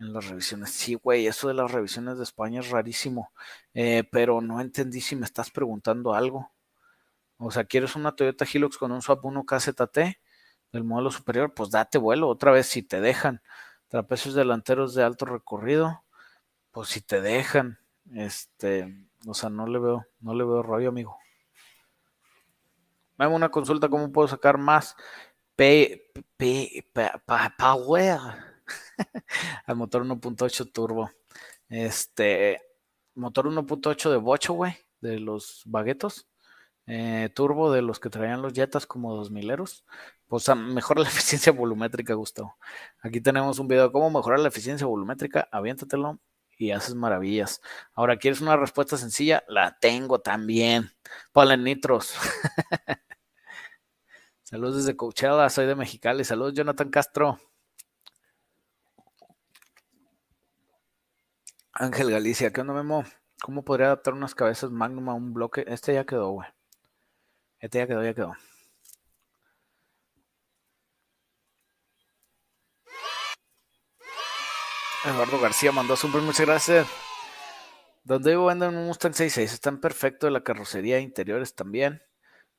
[0.00, 0.70] en las revisiones.
[0.70, 3.32] Sí, güey, eso de las revisiones de España es rarísimo.
[3.74, 6.50] Eh, pero no entendí si me estás preguntando algo.
[7.38, 9.98] O sea, ¿quieres una Toyota Hilux con un swap 1 KZT
[10.72, 11.54] del modelo superior?
[11.54, 13.42] Pues date vuelo otra vez si te dejan.
[13.88, 16.04] Trapecios delanteros de alto recorrido,
[16.72, 17.81] pues si te dejan.
[18.14, 21.16] Este, o sea, no le veo, no le veo rollo, amigo.
[23.16, 24.96] Me hago una consulta, ¿cómo puedo sacar más
[25.56, 26.90] P, P,
[27.58, 28.18] power
[29.66, 31.10] al motor 1.8 turbo?
[31.68, 32.60] Este,
[33.14, 36.28] motor 1.8 de bocho, güey, de los baguetos.
[36.86, 39.84] Eh, turbo de los que traían los Jetas como 2000 eros.
[40.26, 42.56] Pues mejora la eficiencia volumétrica, Gustavo.
[43.00, 45.48] Aquí tenemos un video de cómo mejorar la eficiencia volumétrica.
[45.52, 46.18] Aviéntatelo
[46.62, 47.60] y haces maravillas.
[47.92, 49.42] Ahora, ¿quieres una respuesta sencilla?
[49.48, 50.92] La tengo también.
[51.32, 52.14] Ponle nitros.
[54.44, 56.24] Saludos desde Coachella, soy de Mexicali.
[56.24, 57.40] Saludos, Jonathan Castro.
[61.72, 63.04] Ángel Galicia, ¿qué onda, Memo?
[63.42, 65.64] ¿Cómo podría adaptar unas cabezas Magnum a un bloque?
[65.66, 66.48] Este ya quedó, güey.
[67.58, 68.34] Este ya quedó, ya quedó.
[75.04, 76.86] Eduardo García mandó super, muchas gracias.
[78.04, 82.02] Donde vivo venden un Mustang 66, están perfecto, la carrocería interiores también.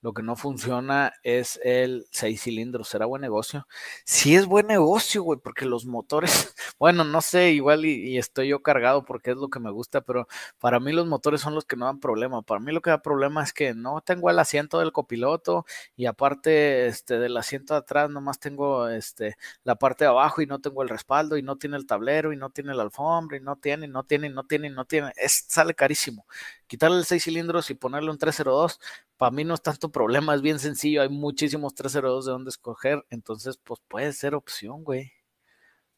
[0.03, 2.89] Lo que no funciona es el seis cilindros.
[2.89, 3.67] ¿Será buen negocio?
[4.03, 8.61] Sí es buen negocio, güey, porque los motores, bueno, no sé, igual y, estoy yo
[8.61, 10.27] cargado porque es lo que me gusta, pero
[10.59, 12.41] para mí los motores son los que no dan problema.
[12.41, 16.05] Para mí lo que da problema es que no tengo el asiento del copiloto y
[16.05, 20.59] aparte este, del asiento de atrás nomás tengo este, la parte de abajo y no
[20.59, 23.55] tengo el respaldo y no tiene el tablero y no tiene la alfombra y no
[23.55, 25.13] tiene, no tiene, no tiene, no tiene.
[25.27, 26.25] Sale carísimo.
[26.73, 28.79] Quitarle el 6 cilindros y ponerle un 302
[29.15, 33.05] para mí no es tanto problema, es bien sencillo, hay muchísimos 302 de donde escoger,
[33.11, 35.11] entonces pues puede ser opción, güey.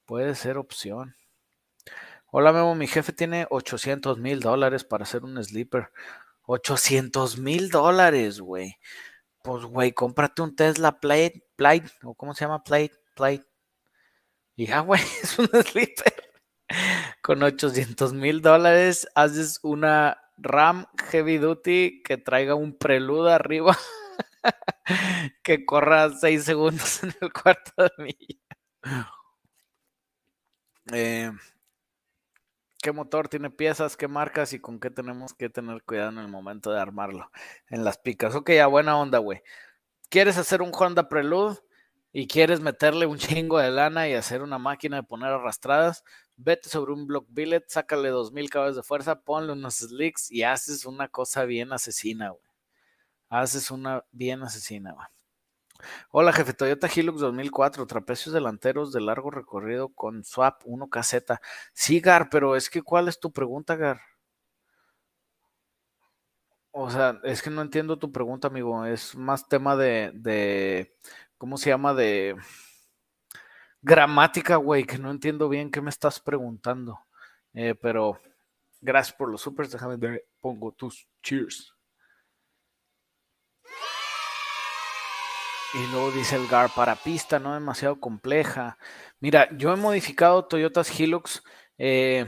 [0.04, 1.16] Puede ser opción.
[2.30, 5.94] Hola Memo, mi jefe tiene 800 mil dólares para hacer un sleeper.
[6.42, 8.78] 800 mil dólares, güey.
[9.44, 13.46] Pues, güey, cómprate un Tesla Plate, Plate, o cómo se llama Plate, Plate.
[14.58, 16.34] Y ya, güey, es un sleeper.
[17.22, 23.78] Con 800 mil dólares haces una RAM Heavy Duty que traiga un prelude arriba
[25.44, 29.06] que corra 6 segundos en el cuarto de milla.
[30.94, 31.32] Eh,
[32.82, 33.98] ¿Qué motor tiene piezas?
[33.98, 34.54] ¿Qué marcas?
[34.54, 37.32] ¿Y con qué tenemos que tener cuidado en el momento de armarlo?
[37.70, 38.36] En las picas.
[38.36, 39.42] Ok, a buena onda, güey.
[40.10, 41.58] ¿Quieres hacer un Honda Prelude?
[42.18, 46.06] Y quieres meterle un chingo de lana y hacer una máquina de poner arrastradas,
[46.38, 50.86] vete sobre un block billet, sácale 2000 caballos de fuerza, ponle unos slicks y haces
[50.86, 52.42] una cosa bien asesina, güey.
[53.28, 55.06] Haces una bien asesina, güey.
[56.10, 56.54] Hola, jefe.
[56.54, 61.42] Toyota Hilux 2004, trapecios delanteros de largo recorrido con swap 1 caseta.
[61.74, 64.00] Sí, Gar, pero es que ¿cuál es tu pregunta, Gar?
[66.78, 68.86] O sea, es que no entiendo tu pregunta, amigo.
[68.86, 70.94] Es más tema de, de
[71.38, 71.94] ¿cómo se llama?
[71.94, 72.36] De
[73.82, 77.00] gramática, güey, que no entiendo bien qué me estás preguntando.
[77.54, 78.20] Eh, pero
[78.82, 79.72] gracias por los supers.
[79.72, 81.76] Déjame pongo tus cheers.
[85.74, 88.78] Y luego dice el GAR para pista, no demasiado compleja.
[89.20, 91.44] Mira, yo he modificado Toyotas Hilux.
[91.78, 92.26] Eh,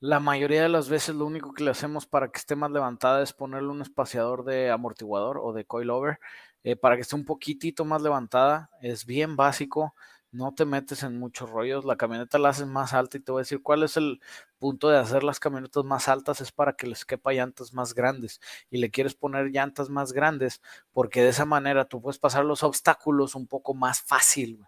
[0.00, 3.22] la mayoría de las veces lo único que le hacemos para que esté más levantada
[3.22, 6.18] es ponerle un espaciador de amortiguador o de coilover
[6.66, 8.70] eh, para que esté un poquitito más levantada.
[8.82, 9.94] Es bien básico
[10.32, 13.40] no te metes en muchos rollos, la camioneta la haces más alta y te voy
[13.40, 14.20] a decir cuál es el
[14.58, 18.40] punto de hacer las camionetas más altas, es para que les quepa llantas más grandes
[18.70, 20.60] y le quieres poner llantas más grandes
[20.92, 24.60] porque de esa manera tú puedes pasar los obstáculos un poco más fácil.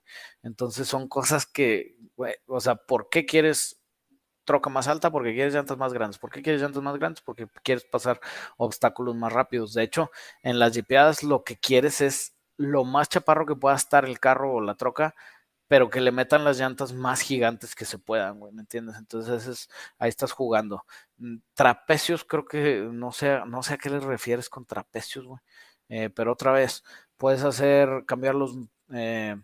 [0.42, 1.96] Entonces son cosas que,
[2.46, 3.77] o sea, ¿por qué quieres
[4.48, 5.10] troca más alta?
[5.10, 6.18] Porque quieres llantas más grandes.
[6.18, 7.20] ¿Por qué quieres llantas más grandes?
[7.22, 8.18] Porque quieres pasar
[8.56, 9.74] obstáculos más rápidos.
[9.74, 10.10] De hecho,
[10.42, 14.54] en las jipeadas lo que quieres es lo más chaparro que pueda estar el carro
[14.54, 15.14] o la troca,
[15.68, 18.96] pero que le metan las llantas más gigantes que se puedan, güey, ¿me entiendes?
[18.96, 20.84] Entonces es, ahí estás jugando.
[21.18, 25.40] Mm, trapecios, creo que no sé, no sé a qué les refieres con trapecios, güey.
[25.90, 26.84] Eh, pero otra vez,
[27.18, 28.56] puedes hacer, cambiar los,
[28.92, 29.36] eh,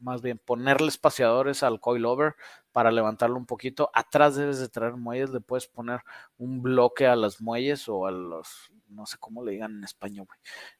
[0.00, 2.36] más bien, ponerle espaciadores al coilover
[2.78, 3.90] para levantarlo un poquito.
[3.92, 6.02] Atrás debes de traer muelles, le puedes poner
[6.36, 10.28] un bloque a las muelles o a los, no sé cómo le digan en español,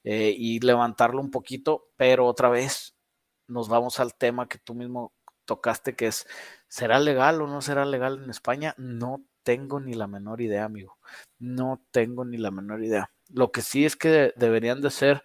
[0.05, 2.95] eh, y levantarlo un poquito, pero otra vez
[3.49, 5.13] nos vamos al tema que tú mismo
[5.45, 6.29] tocaste, que es,
[6.69, 8.77] ¿será legal o no será legal en España?
[8.79, 10.99] No tengo ni la menor idea, amigo.
[11.41, 13.11] No tengo ni la menor idea.
[13.29, 15.25] Lo que sí es que deberían de ser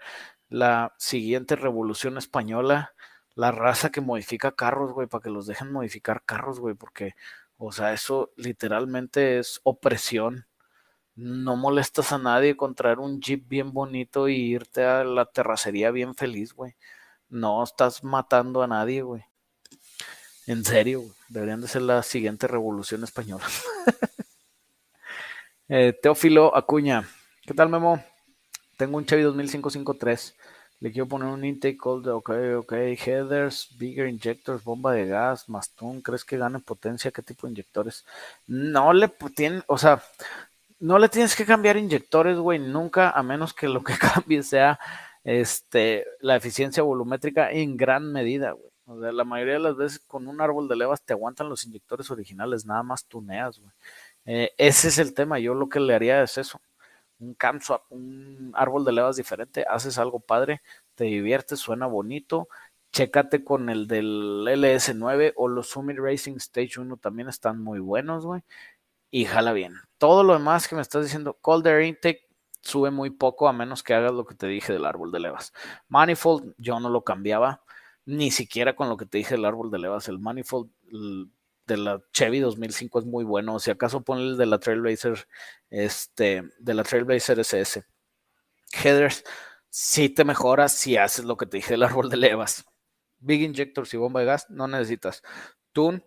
[0.50, 2.96] la siguiente revolución española,
[3.36, 7.16] la raza que modifica carros, güey, para que los dejen modificar carros, güey, porque,
[7.58, 10.48] o sea, eso literalmente es opresión.
[11.16, 15.92] No molestas a nadie con traer un jeep bien bonito y irte a la terracería
[15.92, 16.76] bien feliz, güey.
[17.30, 19.24] No estás matando a nadie, güey.
[20.46, 23.46] En serio, deberían de ser la siguiente revolución española.
[25.70, 27.08] Eh, Teófilo Acuña.
[27.48, 28.04] ¿Qué tal, Memo?
[28.78, 30.36] Tengo un Chevy 2553.
[30.80, 36.02] Le quiero poner un intake cold, ok, ok, headers, bigger injectors, bomba de gas, Mastun,
[36.02, 37.12] ¿crees que gane potencia?
[37.12, 38.06] ¿Qué tipo de inyectores?
[38.48, 40.04] No le tienen, o sea,
[40.80, 44.80] no le tienes que cambiar inyectores, güey, nunca, a menos que lo que cambie sea
[45.24, 48.72] este, la eficiencia volumétrica en gran medida, güey.
[48.86, 51.66] O sea, la mayoría de las veces con un árbol de levas te aguantan los
[51.66, 53.72] inyectores originales, nada más tuneas, güey.
[54.26, 56.60] Eh, ese es el tema, yo lo que le haría es eso.
[57.20, 60.62] Un camswap, un árbol de levas diferente, haces algo padre,
[60.96, 62.50] te diviertes, suena bonito,
[62.92, 68.26] chécate con el del LS9 o los Summit Racing Stage 1 también están muy buenos,
[68.26, 68.44] güey.
[69.12, 69.76] Y jala bien.
[69.98, 72.28] Todo lo demás que me estás diciendo, Cold Air Intake,
[72.62, 75.54] sube muy poco a menos que hagas lo que te dije del árbol de levas.
[75.90, 77.62] Manifold, yo no lo cambiaba,
[78.06, 80.08] ni siquiera con lo que te dije del árbol de levas.
[80.08, 80.70] El Manifold
[81.66, 83.60] de la Chevy 2005 es muy bueno.
[83.60, 85.28] Si acaso ponle el de la Trailblazer,
[85.70, 87.86] este, de la Trailblazer SS.
[88.84, 89.24] Headers,
[89.70, 92.66] si te mejoras si haces lo que te dije del árbol de levas.
[93.20, 95.22] Big Injectors y bomba de gas, no necesitas.
[95.72, 96.06] Tune,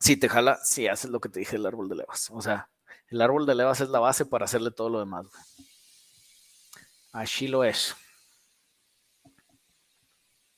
[0.00, 2.30] si te jala, si haces lo que te dije del árbol de levas.
[2.30, 2.70] O sea,
[3.08, 5.26] el árbol de levas es la base para hacerle todo lo demás.
[7.12, 7.96] Así lo es.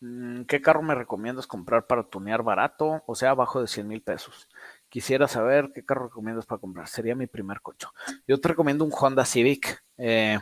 [0.01, 3.03] Mm, ¿Qué carro me recomiendas comprar para tunear barato?
[3.07, 4.49] O sea, abajo de 100 mil pesos.
[4.89, 6.89] Quisiera saber qué carro recomiendas para comprar.
[6.89, 7.87] Sería mi primer coche.
[8.27, 10.39] Yo te recomiendo un Honda Civic eh,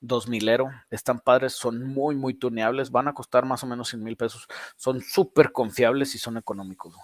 [0.00, 0.70] 2000ero.
[0.90, 2.90] Están padres, son muy, muy tuneables.
[2.90, 4.46] Van a costar más o menos 100 mil pesos.
[4.76, 6.94] Son súper confiables y son económicos.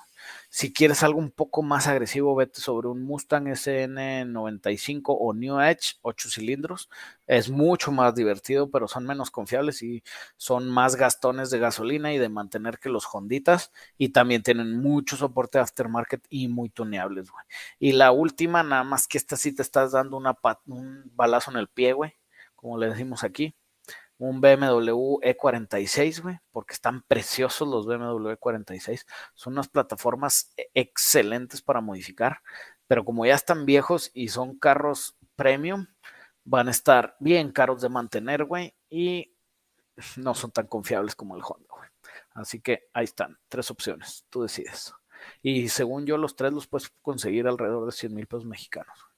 [0.49, 5.97] Si quieres algo un poco más agresivo, vete sobre un Mustang SN95 o New Edge,
[6.03, 6.89] 8 cilindros.
[7.27, 10.03] Es mucho más divertido, pero son menos confiables y
[10.37, 13.73] son más gastones de gasolina y de mantener que los Honditas.
[13.99, 17.45] Y también tienen mucho soporte aftermarket y muy tuneables, güey.
[17.79, 21.69] Y la última, nada más que esta sí te estás dando un balazo en el
[21.69, 22.15] pie, güey,
[22.57, 23.55] como le decimos aquí
[24.21, 29.07] un BMW E46, güey, porque están preciosos los BMW E46.
[29.35, 32.43] Son unas plataformas e-, excelentes para modificar,
[32.87, 35.87] pero como ya están viejos y son carros premium,
[36.45, 39.35] van a estar bien caros de mantener, güey, y
[40.17, 41.89] no son tan confiables como el Honda, güey.
[42.35, 44.93] Así que ahí están, tres opciones, tú decides.
[45.41, 49.10] Y según yo, los tres los puedes conseguir alrededor de 100 mil pesos mexicanos.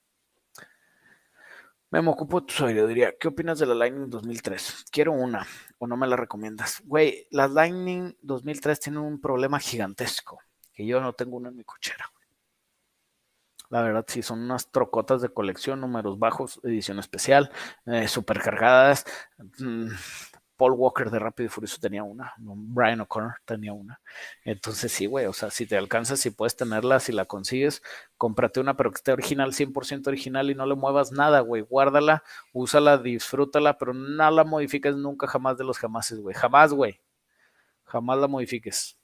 [1.92, 3.12] Me ocupo tu sabiduría.
[3.20, 4.86] ¿Qué opinas de la Lightning 2003?
[4.90, 5.46] Quiero una,
[5.76, 6.80] o no me la recomiendas.
[6.86, 10.40] Güey, las Lightning 2003 tienen un problema gigantesco,
[10.72, 12.10] que yo no tengo una en mi cochera.
[13.68, 17.50] La verdad, sí, son unas trocotas de colección, números bajos, edición especial,
[17.84, 19.04] eh, super cargadas.
[19.58, 19.88] Mm,
[20.62, 24.00] Paul Walker de Rápido y Furioso tenía una, Brian O'Connor tenía una.
[24.44, 27.82] Entonces sí, güey, o sea, si te alcanzas, si puedes tenerla, si la consigues,
[28.16, 31.62] cómprate una, pero que esté original, 100% original y no le muevas nada, güey.
[31.62, 32.22] Guárdala,
[32.52, 36.36] úsala, disfrútala, pero no la modifiques nunca, jamás de los jamases, güey.
[36.36, 37.00] Jamás, güey.
[37.82, 38.96] Jamás la modifiques.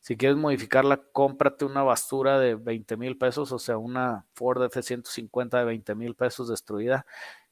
[0.00, 5.58] Si quieres modificarla, cómprate una basura de 20 mil pesos, o sea, una Ford F-150
[5.58, 7.06] de 20 mil pesos destruida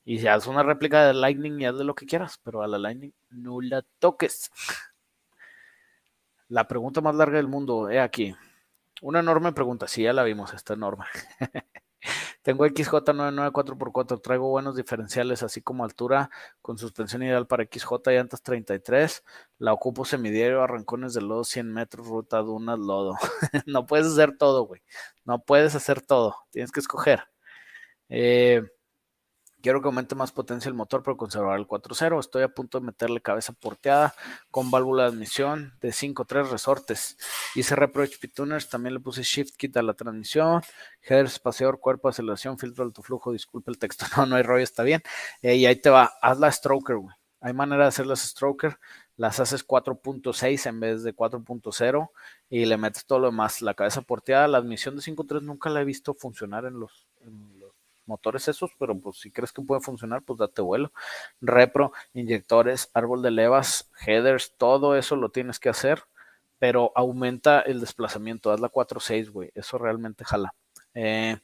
[0.06, 2.68] y si haces una réplica de Lightning y haz de lo que quieras, pero a
[2.68, 4.52] la Lightning no la toques.
[6.48, 8.32] La pregunta más larga del mundo, he aquí.
[9.02, 11.06] Una enorme pregunta, sí, ya la vimos, esta enorme.
[12.42, 16.30] Tengo XJ99 4x4, traigo buenos diferenciales, así como altura
[16.62, 19.24] con suspensión ideal para XJ, llantas 33.
[19.58, 23.16] La ocupo semidiario, arrancones de lodo 100 metros, ruta dunas, lodo.
[23.66, 24.82] no puedes hacer todo, güey.
[25.24, 26.36] No puedes hacer todo.
[26.52, 27.24] Tienes que escoger.
[28.08, 28.62] Eh,
[29.66, 32.20] Quiero que aumente más potencia el motor, pero conservar el 4.0.
[32.20, 34.14] Estoy a punto de meterle cabeza porteada
[34.52, 37.18] con válvula de admisión de 5.3 resortes.
[37.56, 40.62] Hice reproach tuners, también le puse shift kit a la transmisión,
[41.02, 43.32] header espaciador, cuerpo, aceleración, filtro alto flujo.
[43.32, 45.02] Disculpe el texto, no, no hay rollo, está bien.
[45.42, 47.16] Y ahí te va, haz la stroker, güey.
[47.40, 48.78] Hay manera de hacer las stroker,
[49.16, 52.10] las haces 4.6 en vez de 4.0
[52.50, 53.62] y le metes todo lo demás.
[53.62, 57.08] La cabeza porteada, la admisión de 5.3 nunca la he visto funcionar en los
[58.06, 60.92] motores esos, pero pues si crees que puede funcionar, pues date vuelo.
[61.40, 66.02] Repro, inyectores, árbol de levas, headers, todo eso lo tienes que hacer,
[66.58, 70.54] pero aumenta el desplazamiento, haz la 4.6, güey, eso realmente jala.
[70.94, 71.38] Eh,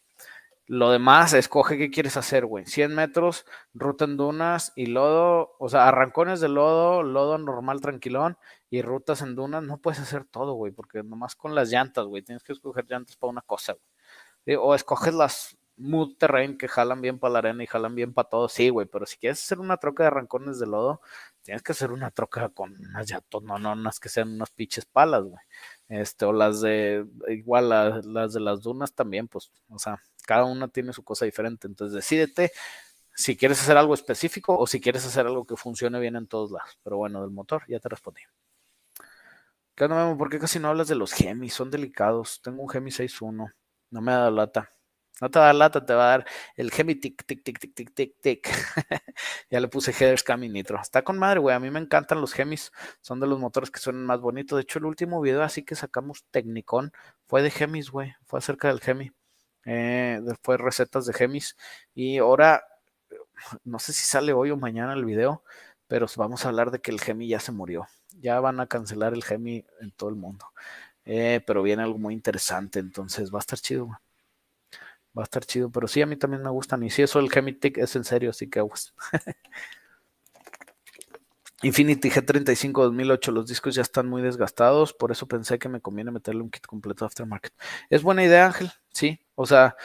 [0.66, 2.64] lo demás, escoge qué quieres hacer, güey.
[2.66, 3.44] 100 metros,
[3.74, 8.38] ruta en dunas y lodo, o sea, arrancones de lodo, lodo normal, tranquilón,
[8.70, 12.22] y rutas en dunas, no puedes hacer todo, güey, porque nomás con las llantas, güey,
[12.22, 14.56] tienes que escoger llantas para una cosa, güey.
[14.58, 18.28] O escoges las mood terrain que jalan bien para la arena y jalan bien para
[18.28, 18.48] todo.
[18.48, 21.00] Sí, güey, pero si quieres hacer una troca de arrancones de lodo,
[21.42, 25.24] tienes que hacer una troca con unas llantas, no, no, que sean unas pinches palas,
[25.24, 25.42] güey.
[25.88, 30.68] Este, o las de, igual las de las dunas también, pues, o sea, cada una
[30.68, 31.66] tiene su cosa diferente.
[31.66, 32.52] Entonces, decídete
[33.14, 36.50] si quieres hacer algo específico o si quieres hacer algo que funcione bien en todos
[36.50, 36.78] lados.
[36.82, 38.22] Pero bueno, del motor, ya te respondí.
[39.74, 41.54] ¿Qué onda, ¿Por qué casi no hablas de los Gemis?
[41.54, 42.40] Son delicados.
[42.42, 43.52] Tengo un Gemi 6.1.
[43.90, 44.70] No me dado lata.
[45.22, 46.26] No te va a dar lata, te va a dar
[46.56, 48.48] el Gemi tic, tic, tic, tic, tic, tic, tic.
[49.50, 50.80] ya le puse headers Cami Nitro.
[50.80, 51.54] Está con madre, güey.
[51.54, 52.72] A mí me encantan los Gemis.
[53.02, 54.56] Son de los motores que suenan más bonitos.
[54.56, 56.90] De hecho, el último video así que sacamos Technicon
[57.28, 58.12] fue de Gemis, güey.
[58.24, 59.12] Fue acerca del Gemi.
[59.64, 60.20] Eh,
[60.58, 61.56] recetas de Gemis.
[61.94, 62.64] Y ahora,
[63.62, 65.44] no sé si sale hoy o mañana el video,
[65.86, 67.86] pero vamos a hablar de que el Gemi ya se murió.
[68.18, 70.46] Ya van a cancelar el Gemi en todo el mundo.
[71.04, 73.98] Eh, pero viene algo muy interesante, entonces va a estar chido, güey
[75.16, 75.70] va a estar chido.
[75.70, 76.82] Pero sí, a mí también me gustan.
[76.82, 78.94] Y si eso el Gemitic es en serio, así que aguas.
[81.62, 86.10] Infinity G35 2008, los discos ya están muy desgastados, por eso pensé que me conviene
[86.10, 87.52] meterle un kit completo aftermarket.
[87.88, 89.18] Es buena idea, Ángel, sí.
[89.34, 89.76] O sea,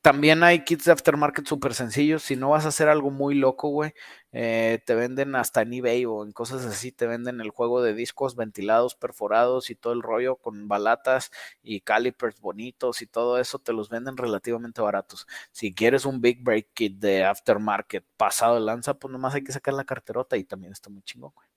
[0.00, 2.22] también hay kits de aftermarket súper sencillos.
[2.22, 3.92] Si no vas a hacer algo muy loco, güey,
[4.32, 7.94] eh, te venden hasta en eBay o en cosas así, te venden el juego de
[7.94, 11.30] discos ventilados, perforados y todo el rollo con balatas
[11.62, 15.26] y calipers bonitos y todo eso, te los venden relativamente baratos.
[15.52, 19.52] Si quieres un Big Break Kit de aftermarket pasado de lanza, pues nomás hay que
[19.52, 21.48] sacar la carterota y también está muy chingón, güey.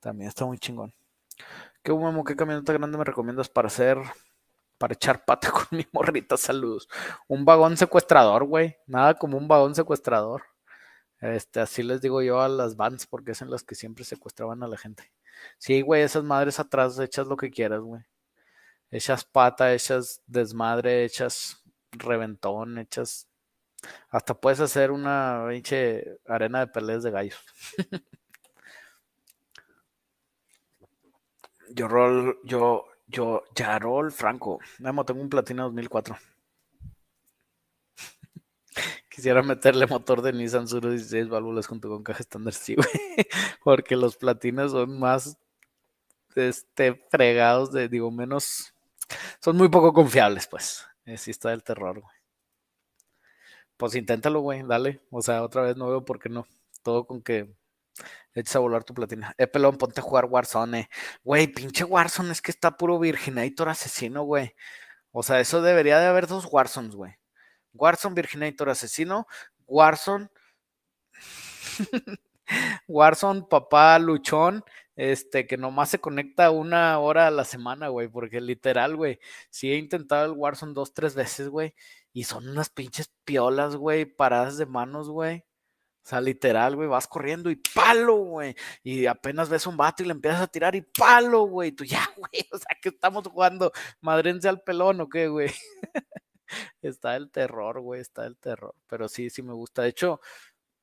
[0.00, 0.92] También está muy chingón.
[1.82, 1.92] ¿Qué,
[2.26, 3.98] qué camioneta grande me recomiendas para hacer
[4.80, 6.88] para echar pata con mi morrita, saludos.
[7.28, 8.78] Un vagón secuestrador, güey.
[8.86, 10.44] Nada como un vagón secuestrador.
[11.20, 14.68] Este, así les digo yo a las vans, porque son las que siempre secuestraban a
[14.68, 15.12] la gente.
[15.58, 18.02] Sí, güey, esas madres atrás, echas lo que quieras, güey.
[18.90, 21.62] Echas pata, echas desmadre, echas
[21.92, 23.28] reventón, echas.
[24.10, 27.38] Hasta puedes hacer una pinche arena de peleas de gallos.
[31.74, 34.60] yo rol, yo, yo, Yarol Franco.
[34.78, 36.16] Memo, tengo un Platina 2004.
[39.10, 42.88] Quisiera meterle motor de Nissan Suro 16 válvulas junto con caja estándar, sí, güey.
[43.64, 45.36] Porque los platinas son más
[46.34, 48.74] este, fregados de, digo, menos.
[49.40, 50.86] Son muy poco confiables, pues.
[51.16, 52.14] Sí está del terror, güey.
[53.76, 55.00] Pues inténtalo, güey, dale.
[55.10, 56.46] O sea, otra vez no veo por qué no.
[56.82, 57.50] Todo con que
[58.34, 59.34] Eches a volar tu platina.
[59.38, 60.88] Eh, pelón, ponte a jugar Warzone.
[61.24, 64.54] Güey, pinche Warzone, es que está puro Virginator asesino, güey.
[65.12, 67.14] O sea, eso debería de haber dos Warzones, güey.
[67.72, 69.26] Warzone, Virginator asesino.
[69.66, 70.28] Warzone.
[72.88, 74.64] Warzone, papá luchón,
[74.96, 79.20] este, que nomás se conecta una hora a la semana, güey, porque literal, güey,
[79.50, 81.74] sí he intentado el Warzone dos, tres veces, güey,
[82.12, 85.44] y son unas pinches piolas, güey, paradas de manos, güey.
[86.02, 88.54] O sea, literal, güey, vas corriendo y palo, güey.
[88.82, 91.72] Y apenas ves un vato y le empiezas a tirar y palo, güey.
[91.72, 92.48] Tú ya, güey.
[92.52, 95.50] O sea, que estamos jugando madrense al pelón o qué, güey.
[96.82, 98.74] está el terror, güey, está el terror.
[98.88, 99.82] Pero sí, sí me gusta.
[99.82, 100.20] De hecho,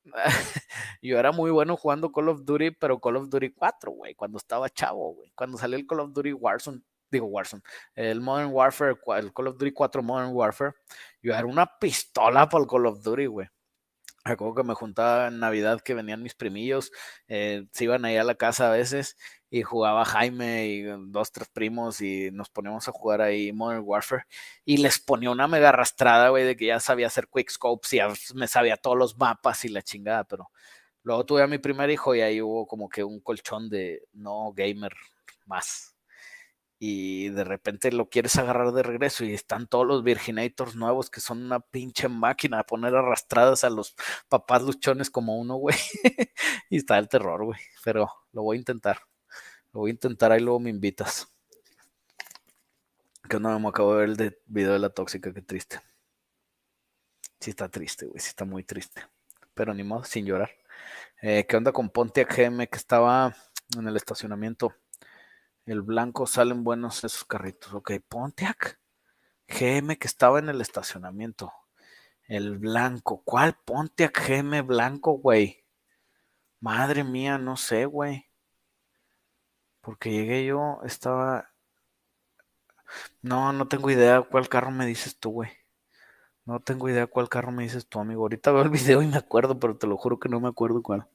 [1.01, 4.37] yo era muy bueno jugando Call of Duty, pero Call of Duty 4, güey, cuando
[4.37, 5.31] estaba chavo, güey.
[5.35, 6.81] Cuando salió el Call of Duty Warzone,
[7.11, 7.63] digo Warzone,
[7.95, 10.73] el Modern Warfare, el Call of Duty 4 Modern Warfare,
[11.21, 13.47] yo era una pistola para el Call of Duty, güey.
[14.27, 16.91] Recuerdo que me juntaba en Navidad que venían mis primillos,
[17.27, 19.17] eh, se iban ahí a la casa a veces
[19.49, 24.25] y jugaba Jaime y dos, tres primos y nos poníamos a jugar ahí Modern Warfare
[24.65, 27.99] y les ponía una mega arrastrada, güey, de que ya sabía hacer quickscopes y
[28.35, 30.49] me sabía todos los mapas y la chingada, pero
[31.03, 34.51] luego tuve a mi primer hijo y ahí hubo como que un colchón de no
[34.53, 34.93] gamer
[35.45, 35.96] más
[36.79, 41.21] y de repente lo quieres agarrar de regreso y están todos los Virginators nuevos que
[41.21, 43.95] son una pinche máquina de poner arrastradas a los
[44.29, 45.75] papás luchones como uno, güey.
[46.69, 47.59] y está el terror, güey.
[47.83, 48.99] Pero lo voy a intentar.
[49.73, 51.27] Lo voy a intentar, ahí luego me invitas.
[53.27, 55.81] Que no me acabo de ver el video de la tóxica, qué triste.
[57.39, 59.01] Sí está triste, güey, sí está muy triste.
[59.53, 60.51] Pero ni modo, sin llorar.
[61.21, 63.35] Eh, ¿Qué onda con Pontiac GM que estaba
[63.77, 64.73] en el estacionamiento?
[65.67, 67.73] El blanco salen buenos esos carritos.
[67.73, 68.79] Ok, Pontiac.
[69.49, 71.51] GM que estaba en el estacionamiento.
[72.23, 73.21] El blanco.
[73.25, 75.65] ¿Cuál Pontiac GM blanco, güey?
[76.61, 78.29] Madre mía, no sé, güey.
[79.81, 81.49] Porque llegué yo, estaba...
[83.21, 85.51] No, no tengo idea cuál carro me dices tú, güey.
[86.45, 88.21] No tengo idea cuál carro me dices tú, amigo.
[88.21, 90.81] Ahorita veo el video y me acuerdo, pero te lo juro que no me acuerdo
[90.81, 91.09] cuál.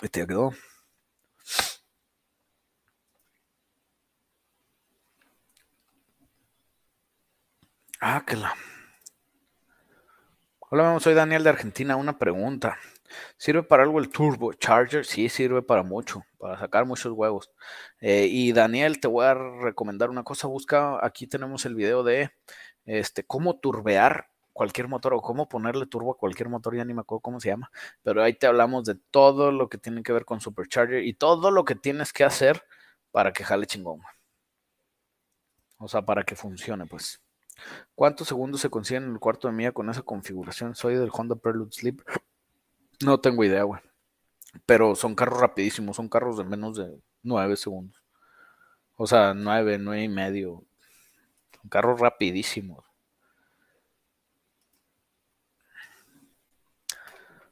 [0.00, 0.52] Este ya quedó.
[8.00, 8.54] Ah, que la.
[10.70, 11.96] Hola, soy Daniel de Argentina.
[11.96, 12.76] Una pregunta.
[13.38, 15.04] ¿Sirve para algo el Turbo Charger?
[15.06, 17.50] Sí, sirve para mucho, para sacar muchos huevos.
[18.00, 20.48] Eh, y Daniel, te voy a recomendar una cosa.
[20.48, 22.32] Busca, aquí tenemos el video de
[22.84, 27.02] este, cómo turbear cualquier motor o cómo ponerle turbo a cualquier motor, ya ni me
[27.02, 27.70] acuerdo cómo se llama,
[28.02, 31.50] pero ahí te hablamos de todo lo que tiene que ver con Supercharger y todo
[31.50, 32.64] lo que tienes que hacer
[33.12, 34.00] para que jale chingón.
[35.78, 37.20] O sea, para que funcione, pues.
[37.94, 40.74] ¿Cuántos segundos se consiguen en el cuarto de milla con esa configuración?
[40.74, 42.02] Soy del Honda Prelude Sleep.
[43.04, 43.80] No tengo idea, güey.
[44.64, 48.02] Pero son carros rapidísimos, son carros de menos de 9 segundos.
[48.96, 50.64] O sea, 9, 9 y medio.
[51.60, 52.84] Son carros rapidísimos.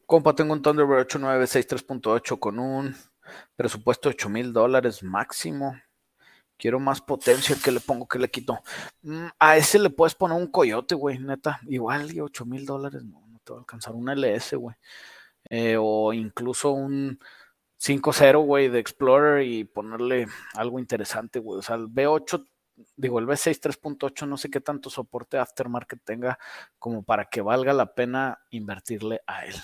[0.06, 2.94] Compa, tengo un Thunderbird 896 3.8 con un
[3.56, 5.76] presupuesto de 8 mil dólares máximo.
[6.56, 8.60] Quiero más potencia que le pongo, que le quito.
[9.02, 11.60] Mm, a ese le puedes poner un coyote, güey, neta.
[11.68, 13.94] Igual y 8 mil dólares, no, no te va a alcanzar.
[13.94, 14.76] Un LS, güey.
[15.51, 17.18] Eh, o incluso un
[17.78, 21.59] 5.0, güey, de Explorer y ponerle algo interesante, güey.
[21.59, 22.47] O sea, el B8,
[22.97, 26.39] digo, el B6 3.8, no sé qué tanto soporte aftermarket tenga
[26.78, 29.56] como para que valga la pena invertirle a él.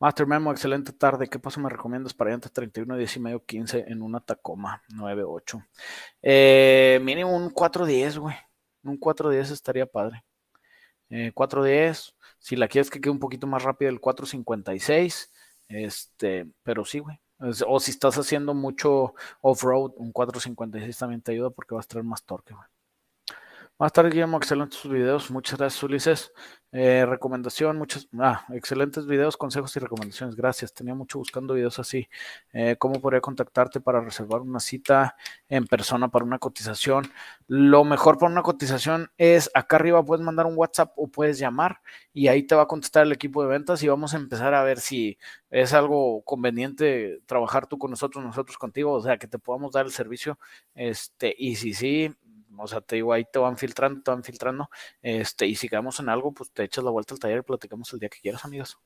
[0.00, 1.28] Master Memo, excelente tarde.
[1.28, 5.62] ¿Qué paso me recomiendas para llanta 31, 10 y medio, 15 en una Tacoma 98?
[6.22, 8.34] Eh, mínimo un 410, güey.
[8.82, 10.24] Un 410 estaría padre.
[11.10, 15.30] Eh, 410, si la quieres que quede un poquito más rápido, el 456.
[15.68, 17.20] Este, pero sí, güey.
[17.66, 22.04] O si estás haciendo mucho off-road, un 456 también te ayuda porque vas a traer
[22.04, 22.69] más torque, güey.
[23.80, 25.30] Más tarde, Guillermo, excelentes sus videos.
[25.30, 26.32] Muchas gracias, Ulises.
[26.70, 30.36] Eh, recomendación, muchos, ah, excelentes videos, consejos y recomendaciones.
[30.36, 30.74] Gracias.
[30.74, 32.06] Tenía mucho buscando videos así.
[32.52, 35.16] Eh, ¿Cómo podría contactarte para reservar una cita
[35.48, 37.10] en persona para una cotización?
[37.46, 41.80] Lo mejor para una cotización es acá arriba puedes mandar un WhatsApp o puedes llamar
[42.12, 44.62] y ahí te va a contestar el equipo de ventas y vamos a empezar a
[44.62, 45.16] ver si
[45.48, 49.86] es algo conveniente trabajar tú con nosotros, nosotros contigo, o sea, que te podamos dar
[49.86, 50.38] el servicio.
[50.74, 52.14] Este, y si sí,
[52.56, 54.70] o sea, te digo, ahí te van filtrando, te van filtrando.
[55.02, 57.92] Este, y si quedamos en algo, pues te echas la vuelta al taller y platicamos
[57.92, 58.78] el día que quieras, amigos.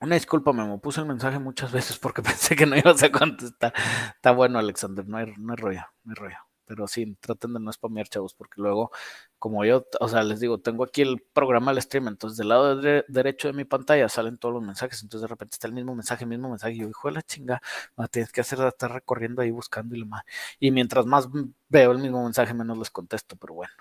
[0.00, 3.72] Una disculpa, me puse el mensaje muchas veces porque pensé que no ibas a contestar.
[4.16, 7.60] Está bueno, Alexander, no hay, no hay rollo, no hay rollo pero sí, traten de
[7.60, 8.90] no spamear, chavos, porque luego,
[9.38, 12.76] como yo, o sea, les digo, tengo aquí el programa del stream, entonces del lado
[13.08, 16.24] derecho de mi pantalla salen todos los mensajes, entonces de repente está el mismo mensaje,
[16.24, 17.60] el mismo mensaje, y yo, hijo de la chinga,
[17.98, 20.24] no, tienes que hacer estar recorriendo ahí buscando y lo más.
[20.58, 21.28] Y mientras más
[21.68, 23.74] veo el mismo mensaje, menos les contesto, pero bueno.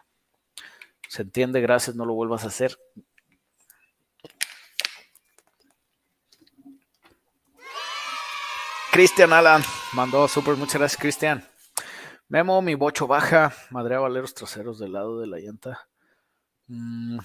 [1.08, 2.78] Se entiende, gracias, no lo vuelvas a hacer.
[8.92, 9.64] Cristian Alan
[9.94, 11.51] mandó súper, muchas gracias, Cristian.
[12.32, 15.90] Memo, mi bocho baja, madre valeros traseros del lado de la llanta.
[16.68, 17.20] Mm,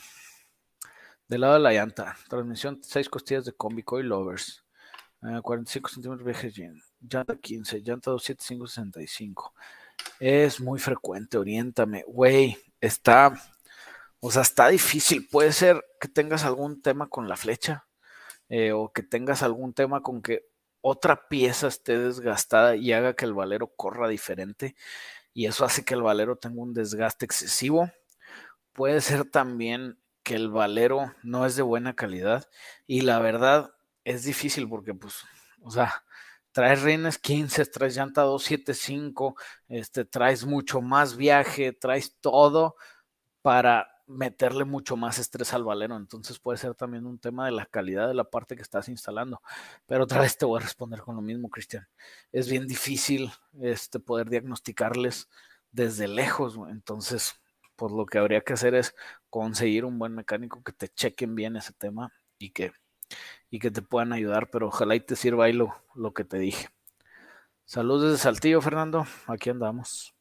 [1.28, 2.16] del lado de la llanta.
[2.28, 4.64] Transmisión 6 costillas de combi coil lovers.
[5.20, 6.56] 45 centímetros viajes
[6.98, 9.54] Llanta 15, llanta 27565.
[10.18, 12.02] Es muy frecuente, oriéntame.
[12.08, 13.32] Güey, está.
[14.18, 15.28] O sea, está difícil.
[15.30, 17.86] Puede ser que tengas algún tema con la flecha.
[18.48, 20.48] Eh, o que tengas algún tema con que
[20.88, 24.76] otra pieza esté desgastada y haga que el valero corra diferente
[25.34, 27.90] y eso hace que el valero tenga un desgaste excesivo.
[28.72, 32.48] Puede ser también que el valero no es de buena calidad
[32.86, 35.24] y la verdad es difícil porque pues
[35.60, 36.04] O sea,
[36.52, 39.34] traes rines 15, traes llanta 275,
[39.68, 42.76] este, traes mucho más viaje, traes todo
[43.42, 45.96] para meterle mucho más estrés al valero.
[45.96, 49.42] Entonces puede ser también un tema de la calidad de la parte que estás instalando.
[49.86, 51.86] Pero otra vez te voy a responder con lo mismo, Cristian.
[52.32, 53.30] Es bien difícil
[53.60, 55.28] este, poder diagnosticarles
[55.70, 56.58] desde lejos.
[56.68, 57.34] Entonces,
[57.76, 58.94] pues lo que habría que hacer es
[59.30, 62.72] conseguir un buen mecánico que te chequen bien ese tema y que,
[63.50, 64.50] y que te puedan ayudar.
[64.50, 66.68] Pero ojalá y te sirva ahí lo, lo que te dije.
[67.64, 69.06] Saludos desde Saltillo, Fernando.
[69.26, 70.15] Aquí andamos.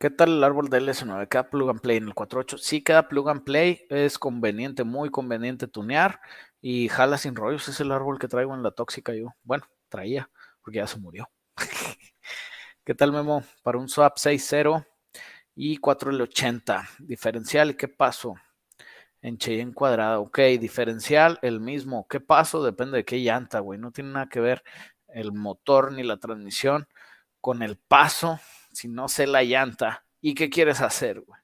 [0.00, 1.26] ¿Qué tal el árbol de LS9?
[1.28, 2.58] ¿Queda plug and play en el 4.8?
[2.58, 3.84] Sí, queda plug and play.
[3.90, 6.20] Es conveniente, muy conveniente tunear.
[6.60, 7.68] Y jala sin rollos.
[7.68, 9.34] Es el árbol que traigo en la tóxica yo.
[9.42, 10.30] Bueno, traía,
[10.62, 11.28] porque ya se murió.
[12.84, 13.42] ¿Qué tal, Memo?
[13.64, 14.86] Para un swap 6.0
[15.56, 16.88] y 4L80.
[17.00, 18.36] Diferencial, ¿qué paso?
[19.20, 20.20] En Cheyenne cuadrada.
[20.20, 22.06] Ok, diferencial, el mismo.
[22.08, 22.62] ¿Qué paso?
[22.62, 23.80] Depende de qué llanta, güey.
[23.80, 24.62] No tiene nada que ver
[25.08, 26.86] el motor ni la transmisión
[27.40, 28.38] con el paso
[28.78, 31.40] si no sé la llanta, ¿y qué quieres hacer, güey?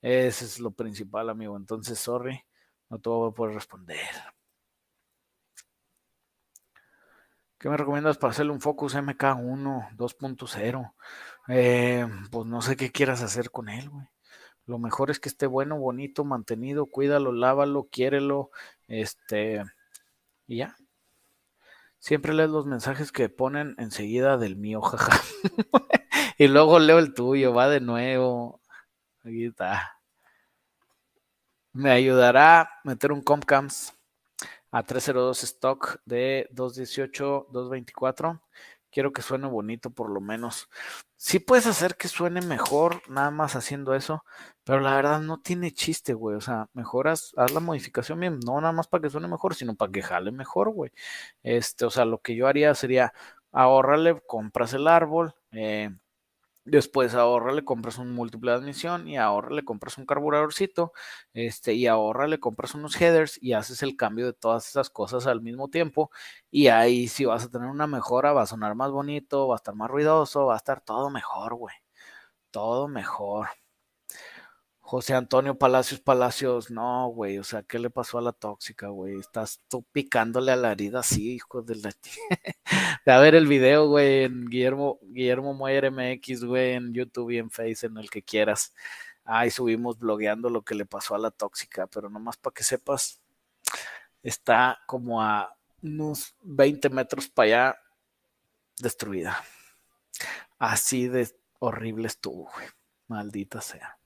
[0.00, 1.54] Ese es lo principal, amigo.
[1.54, 2.42] Entonces, sorry,
[2.88, 4.08] no te voy a poder responder.
[7.58, 10.94] ¿Qué me recomiendas para hacerle un Focus MK1 2.0?
[11.48, 14.06] Eh, pues no sé qué quieras hacer con él, güey.
[14.64, 18.50] Lo mejor es que esté bueno, bonito, mantenido, cuídalo, lávalo, quiérelo,
[18.88, 19.62] este,
[20.46, 20.74] y ya.
[21.98, 25.20] Siempre lees los mensajes que ponen enseguida del mío, jaja.
[26.38, 28.60] y luego leo el tuyo, va de nuevo.
[29.24, 29.98] Aquí está.
[31.74, 33.94] Me ayudará a meter un Comcams
[34.70, 38.42] a 302 stock de 218, 224.
[38.90, 40.68] Quiero que suene bonito por lo menos.
[41.16, 44.24] Sí puedes hacer que suene mejor nada más haciendo eso,
[44.64, 46.36] pero la verdad no tiene chiste, güey.
[46.36, 49.74] O sea, mejoras, haz la modificación bien, no nada más para que suene mejor, sino
[49.76, 50.90] para que jale mejor, güey.
[51.42, 53.14] Este, o sea, lo que yo haría sería
[53.52, 55.90] ahorrarle, compras el árbol, eh,
[56.64, 60.92] Después ahorra, le compras un múltiple de admisión y ahorra, le compras un carburadorcito,
[61.34, 65.26] este, y ahorra, le compras unos headers y haces el cambio de todas esas cosas
[65.26, 66.10] al mismo tiempo.
[66.52, 69.58] Y ahí si vas a tener una mejora, va a sonar más bonito, va a
[69.58, 71.74] estar más ruidoso, va a estar todo mejor, güey.
[72.52, 73.48] Todo mejor.
[74.92, 79.18] José Antonio Palacios Palacios, no, güey, o sea, ¿qué le pasó a la tóxica, güey?
[79.18, 81.94] Estás tú picándole a la herida así, hijo de la...
[83.06, 87.50] a ver el video, güey, en Guillermo, Guillermo Moyer MX, güey, en YouTube y en
[87.50, 88.74] Face, en el que quieras.
[89.24, 93.18] Ahí subimos blogueando lo que le pasó a la tóxica, pero nomás para que sepas,
[94.22, 97.78] está como a unos 20 metros para allá
[98.78, 99.42] destruida.
[100.58, 102.66] Así de horrible estuvo, güey.
[103.08, 103.96] Maldita sea.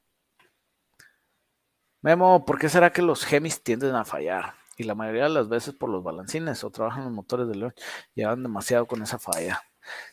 [2.07, 4.55] Memo, ¿por qué será que los Gemis tienden a fallar?
[4.77, 7.75] Y la mayoría de las veces por los balancines o trabajan los motores de León,
[8.15, 9.61] llevan demasiado con esa falla.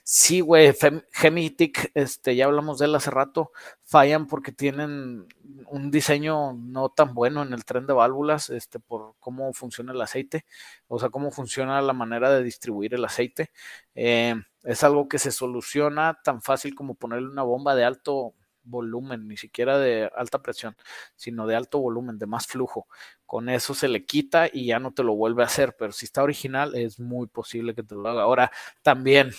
[0.01, 0.73] Sí, güey,
[1.11, 3.51] Gemitic, este, ya hablamos de él hace rato,
[3.83, 5.27] fallan porque tienen
[5.67, 10.01] un diseño no tan bueno en el tren de válvulas, este, por cómo funciona el
[10.01, 10.45] aceite,
[10.87, 13.51] o sea, cómo funciona la manera de distribuir el aceite.
[13.93, 14.33] Eh,
[14.63, 18.33] es algo que se soluciona tan fácil como ponerle una bomba de alto
[18.64, 20.76] volumen, ni siquiera de alta presión,
[21.15, 22.88] sino de alto volumen, de más flujo.
[23.26, 26.06] Con eso se le quita y ya no te lo vuelve a hacer, pero si
[26.06, 28.23] está original es muy posible que te lo haga.
[28.23, 29.31] Ahora, también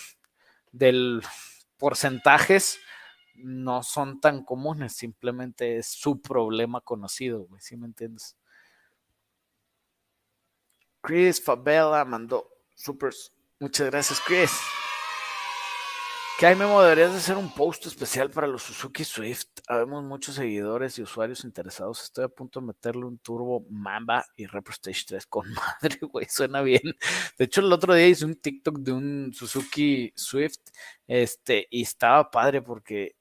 [0.73, 1.23] del
[1.79, 2.79] porcentajes
[3.35, 8.37] no son tan comunes, simplemente es su problema conocido, ¿sí me entiendes?
[11.01, 13.33] Chris Fabella mandó supers.
[13.61, 14.51] Muchas gracias, Chris.
[16.39, 19.47] Que hay, Memo, deberías de hacer un post especial para los Suzuki Swift.
[19.69, 22.03] Habemos muchos seguidores y usuarios interesados.
[22.03, 25.47] Estoy a punto de meterle un turbo Mamba y Repro Stage 3 con
[25.81, 26.27] madre, güey.
[26.29, 26.83] Suena bien.
[27.39, 30.59] De hecho, el otro día hice un TikTok de un Suzuki Swift.
[31.07, 33.15] Este, y estaba padre porque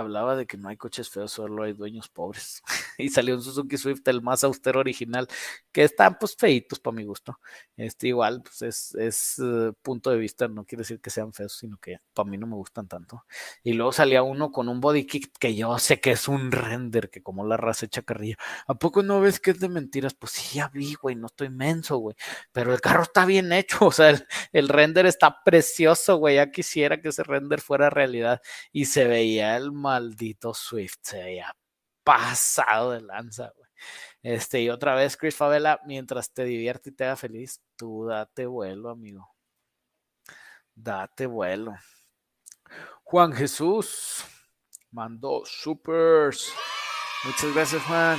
[0.00, 2.62] hablaba de que no hay coches feos, solo hay dueños pobres.
[2.98, 5.28] y salió un Suzuki Swift, el más austero original,
[5.72, 7.38] que están pues feitos para mi gusto.
[7.76, 11.52] Este igual, pues es, es uh, punto de vista, no quiere decir que sean feos,
[11.52, 13.24] sino que para mí no me gustan tanto.
[13.62, 17.10] Y luego salía uno con un body kit que yo sé que es un render,
[17.10, 18.36] que como la raza echa carrilla.
[18.66, 20.14] ¿A poco no ves que es de mentiras?
[20.14, 22.16] Pues sí, ya vi, güey, no estoy menso, güey.
[22.52, 26.36] Pero el carro está bien hecho, o sea, el, el render está precioso, güey.
[26.36, 28.40] Ya quisiera que ese render fuera realidad.
[28.72, 31.56] Y se veía el maldito Swift, se veía
[32.04, 33.52] pasado de lanza.
[34.22, 38.46] Este, y otra vez, Chris Favela, mientras te divierte y te haga feliz, tú date
[38.46, 39.34] vuelo, amigo.
[40.74, 41.74] Date vuelo.
[43.02, 44.24] Juan Jesús
[44.92, 46.52] mandó supers.
[47.24, 48.18] Muchas gracias, Juan.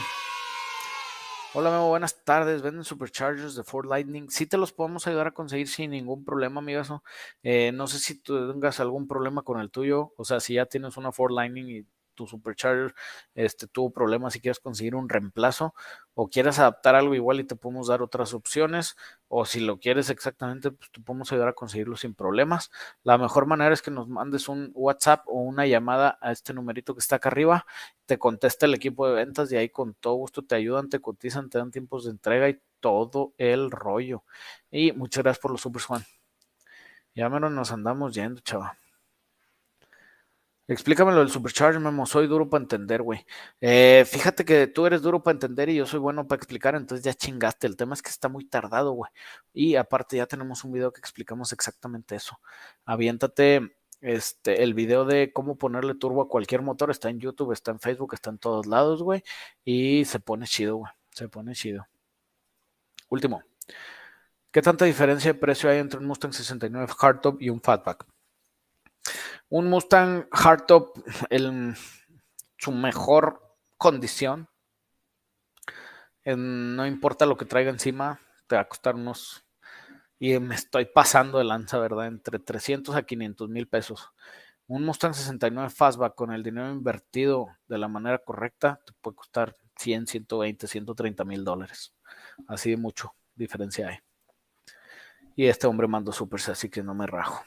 [1.53, 2.61] Hola, Memo, buenas tardes.
[2.61, 4.29] Venden superchargers de Ford Lightning.
[4.29, 7.03] Sí te los podemos ayudar a conseguir sin ningún problema, amigazo.
[7.43, 10.13] Eh, no sé si tú tengas algún problema con el tuyo.
[10.15, 12.93] O sea, si ya tienes una Ford Lightning y tu supercharger
[13.35, 15.73] este, tuvo problemas y quieres conseguir un reemplazo
[16.13, 18.95] o quieres adaptar algo igual y te podemos dar otras opciones
[19.27, 22.71] o si lo quieres exactamente, pues te podemos ayudar a conseguirlo sin problemas.
[23.03, 26.93] La mejor manera es que nos mandes un WhatsApp o una llamada a este numerito
[26.93, 27.65] que está acá arriba,
[28.05, 31.49] te contesta el equipo de ventas y ahí con todo gusto te ayudan, te cotizan,
[31.49, 34.23] te dan tiempos de entrega y todo el rollo.
[34.69, 36.03] Y muchas gracias por los super Juan.
[37.15, 38.77] Ya menos nos andamos yendo, chaval.
[40.71, 42.05] Explícame lo del Supercharger, Memo.
[42.05, 43.25] Soy duro para entender, güey.
[43.59, 47.03] Eh, fíjate que tú eres duro para entender y yo soy bueno para explicar, entonces
[47.03, 47.67] ya chingaste.
[47.67, 49.11] El tema es que está muy tardado, güey.
[49.53, 52.39] Y aparte ya tenemos un video que explicamos exactamente eso.
[52.85, 56.89] Aviéntate este, el video de cómo ponerle turbo a cualquier motor.
[56.89, 59.23] Está en YouTube, está en Facebook, está en todos lados, güey.
[59.65, 60.91] Y se pone chido, güey.
[61.09, 61.85] Se pone chido.
[63.09, 63.43] Último.
[64.51, 68.05] ¿Qué tanta diferencia de precio hay entre un Mustang 69 Hardtop y un Fatback?
[69.51, 70.97] Un Mustang Hardtop
[71.29, 71.75] en
[72.57, 74.47] su mejor condición.
[76.23, 79.43] no importa lo que traiga encima, te va a costar unos.
[80.19, 82.07] Y me estoy pasando de lanza, ¿verdad?
[82.07, 84.13] Entre 300 a 500 mil pesos.
[84.67, 89.53] Un Mustang 69 Fastback con el dinero invertido de la manera correcta te puede costar
[89.75, 91.93] 100, 120, 130 mil dólares.
[92.47, 93.97] Así de mucho diferencia hay.
[95.35, 97.43] Y este hombre mandó supers, así que no me rajo.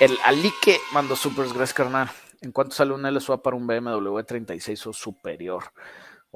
[0.00, 2.10] El Alique mandó supers, gracias carnal.
[2.40, 5.64] ¿En cuánto sale un LSUA para un BMW 36 o superior?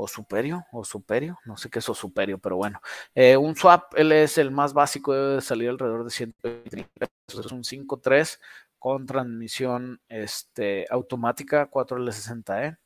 [0.00, 2.80] o superior, o superio, no sé qué es o superio, pero bueno.
[3.16, 7.46] Eh, un swap, él es el más básico, debe salir alrededor de 120 pesos.
[7.46, 8.38] Es un 5.3
[8.78, 12.78] con transmisión este, automática 4L60E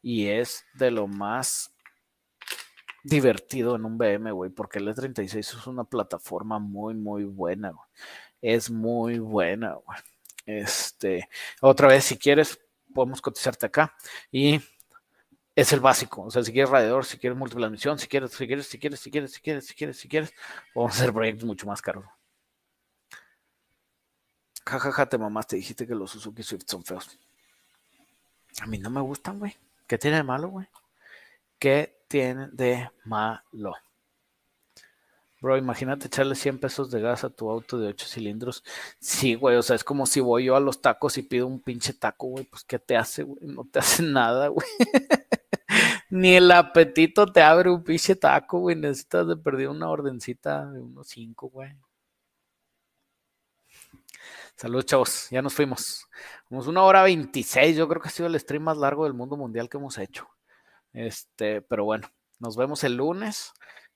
[0.00, 1.74] y es de lo más
[3.02, 7.72] divertido en un BMW, porque el E36 es una plataforma muy, muy buena,
[8.46, 9.98] Es muy buena, güey.
[10.44, 11.30] Este,
[11.62, 12.60] otra vez, si quieres,
[12.92, 13.96] podemos cotizarte acá.
[14.30, 14.60] Y
[15.54, 16.24] es el básico.
[16.24, 19.00] O sea, si quieres radiador, si quieres múltiple admisión, si quieres, si quieres, si quieres,
[19.00, 20.34] si quieres, si quieres, si quieres, si quieres,
[20.74, 22.04] vamos a hacer proyectos mucho más caros.
[24.66, 27.18] Jajaja, ja, te mamaste, dijiste que los Suzuki Swift son feos.
[28.60, 29.56] A mí no me gustan, güey.
[29.86, 30.66] ¿Qué tiene de malo, güey?
[31.58, 33.74] ¿Qué tiene de malo?
[35.44, 38.64] Bro, imagínate echarle 100 pesos de gas a tu auto de 8 cilindros.
[38.98, 41.60] Sí, güey, o sea, es como si voy yo a los tacos y pido un
[41.60, 42.44] pinche taco, güey.
[42.44, 43.40] Pues, ¿qué te hace, güey?
[43.42, 44.66] No te hace nada, güey.
[46.08, 48.74] Ni el apetito te abre un pinche taco, güey.
[48.74, 51.76] Necesitas de perder una ordencita de unos 5, güey.
[54.56, 55.28] Saludos, chavos.
[55.30, 56.08] Ya nos fuimos.
[56.48, 57.76] Vamos una hora 26.
[57.76, 60.26] Yo creo que ha sido el stream más largo del mundo mundial que hemos hecho.
[60.94, 62.08] Este, pero bueno,
[62.38, 63.52] nos vemos el lunes.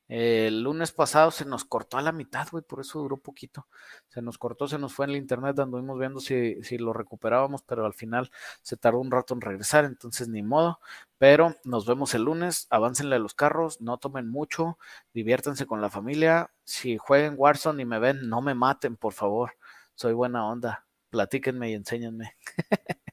[0.08, 3.66] El lunes pasado se nos cortó a la mitad, güey, por eso duró poquito.
[4.08, 7.62] Se nos cortó, se nos fue en el internet, anduvimos viendo si, si lo recuperábamos,
[7.62, 8.30] pero al final
[8.62, 10.80] se tardó un rato en regresar, entonces ni modo.
[11.18, 14.78] Pero nos vemos el lunes, aváncenle a los carros, no tomen mucho,
[15.12, 16.50] diviértanse con la familia.
[16.64, 19.52] Si jueguen Warzone y me ven, no me maten, por favor.
[19.94, 20.86] Soy buena onda.
[21.10, 22.36] Platíquenme y enséñenme.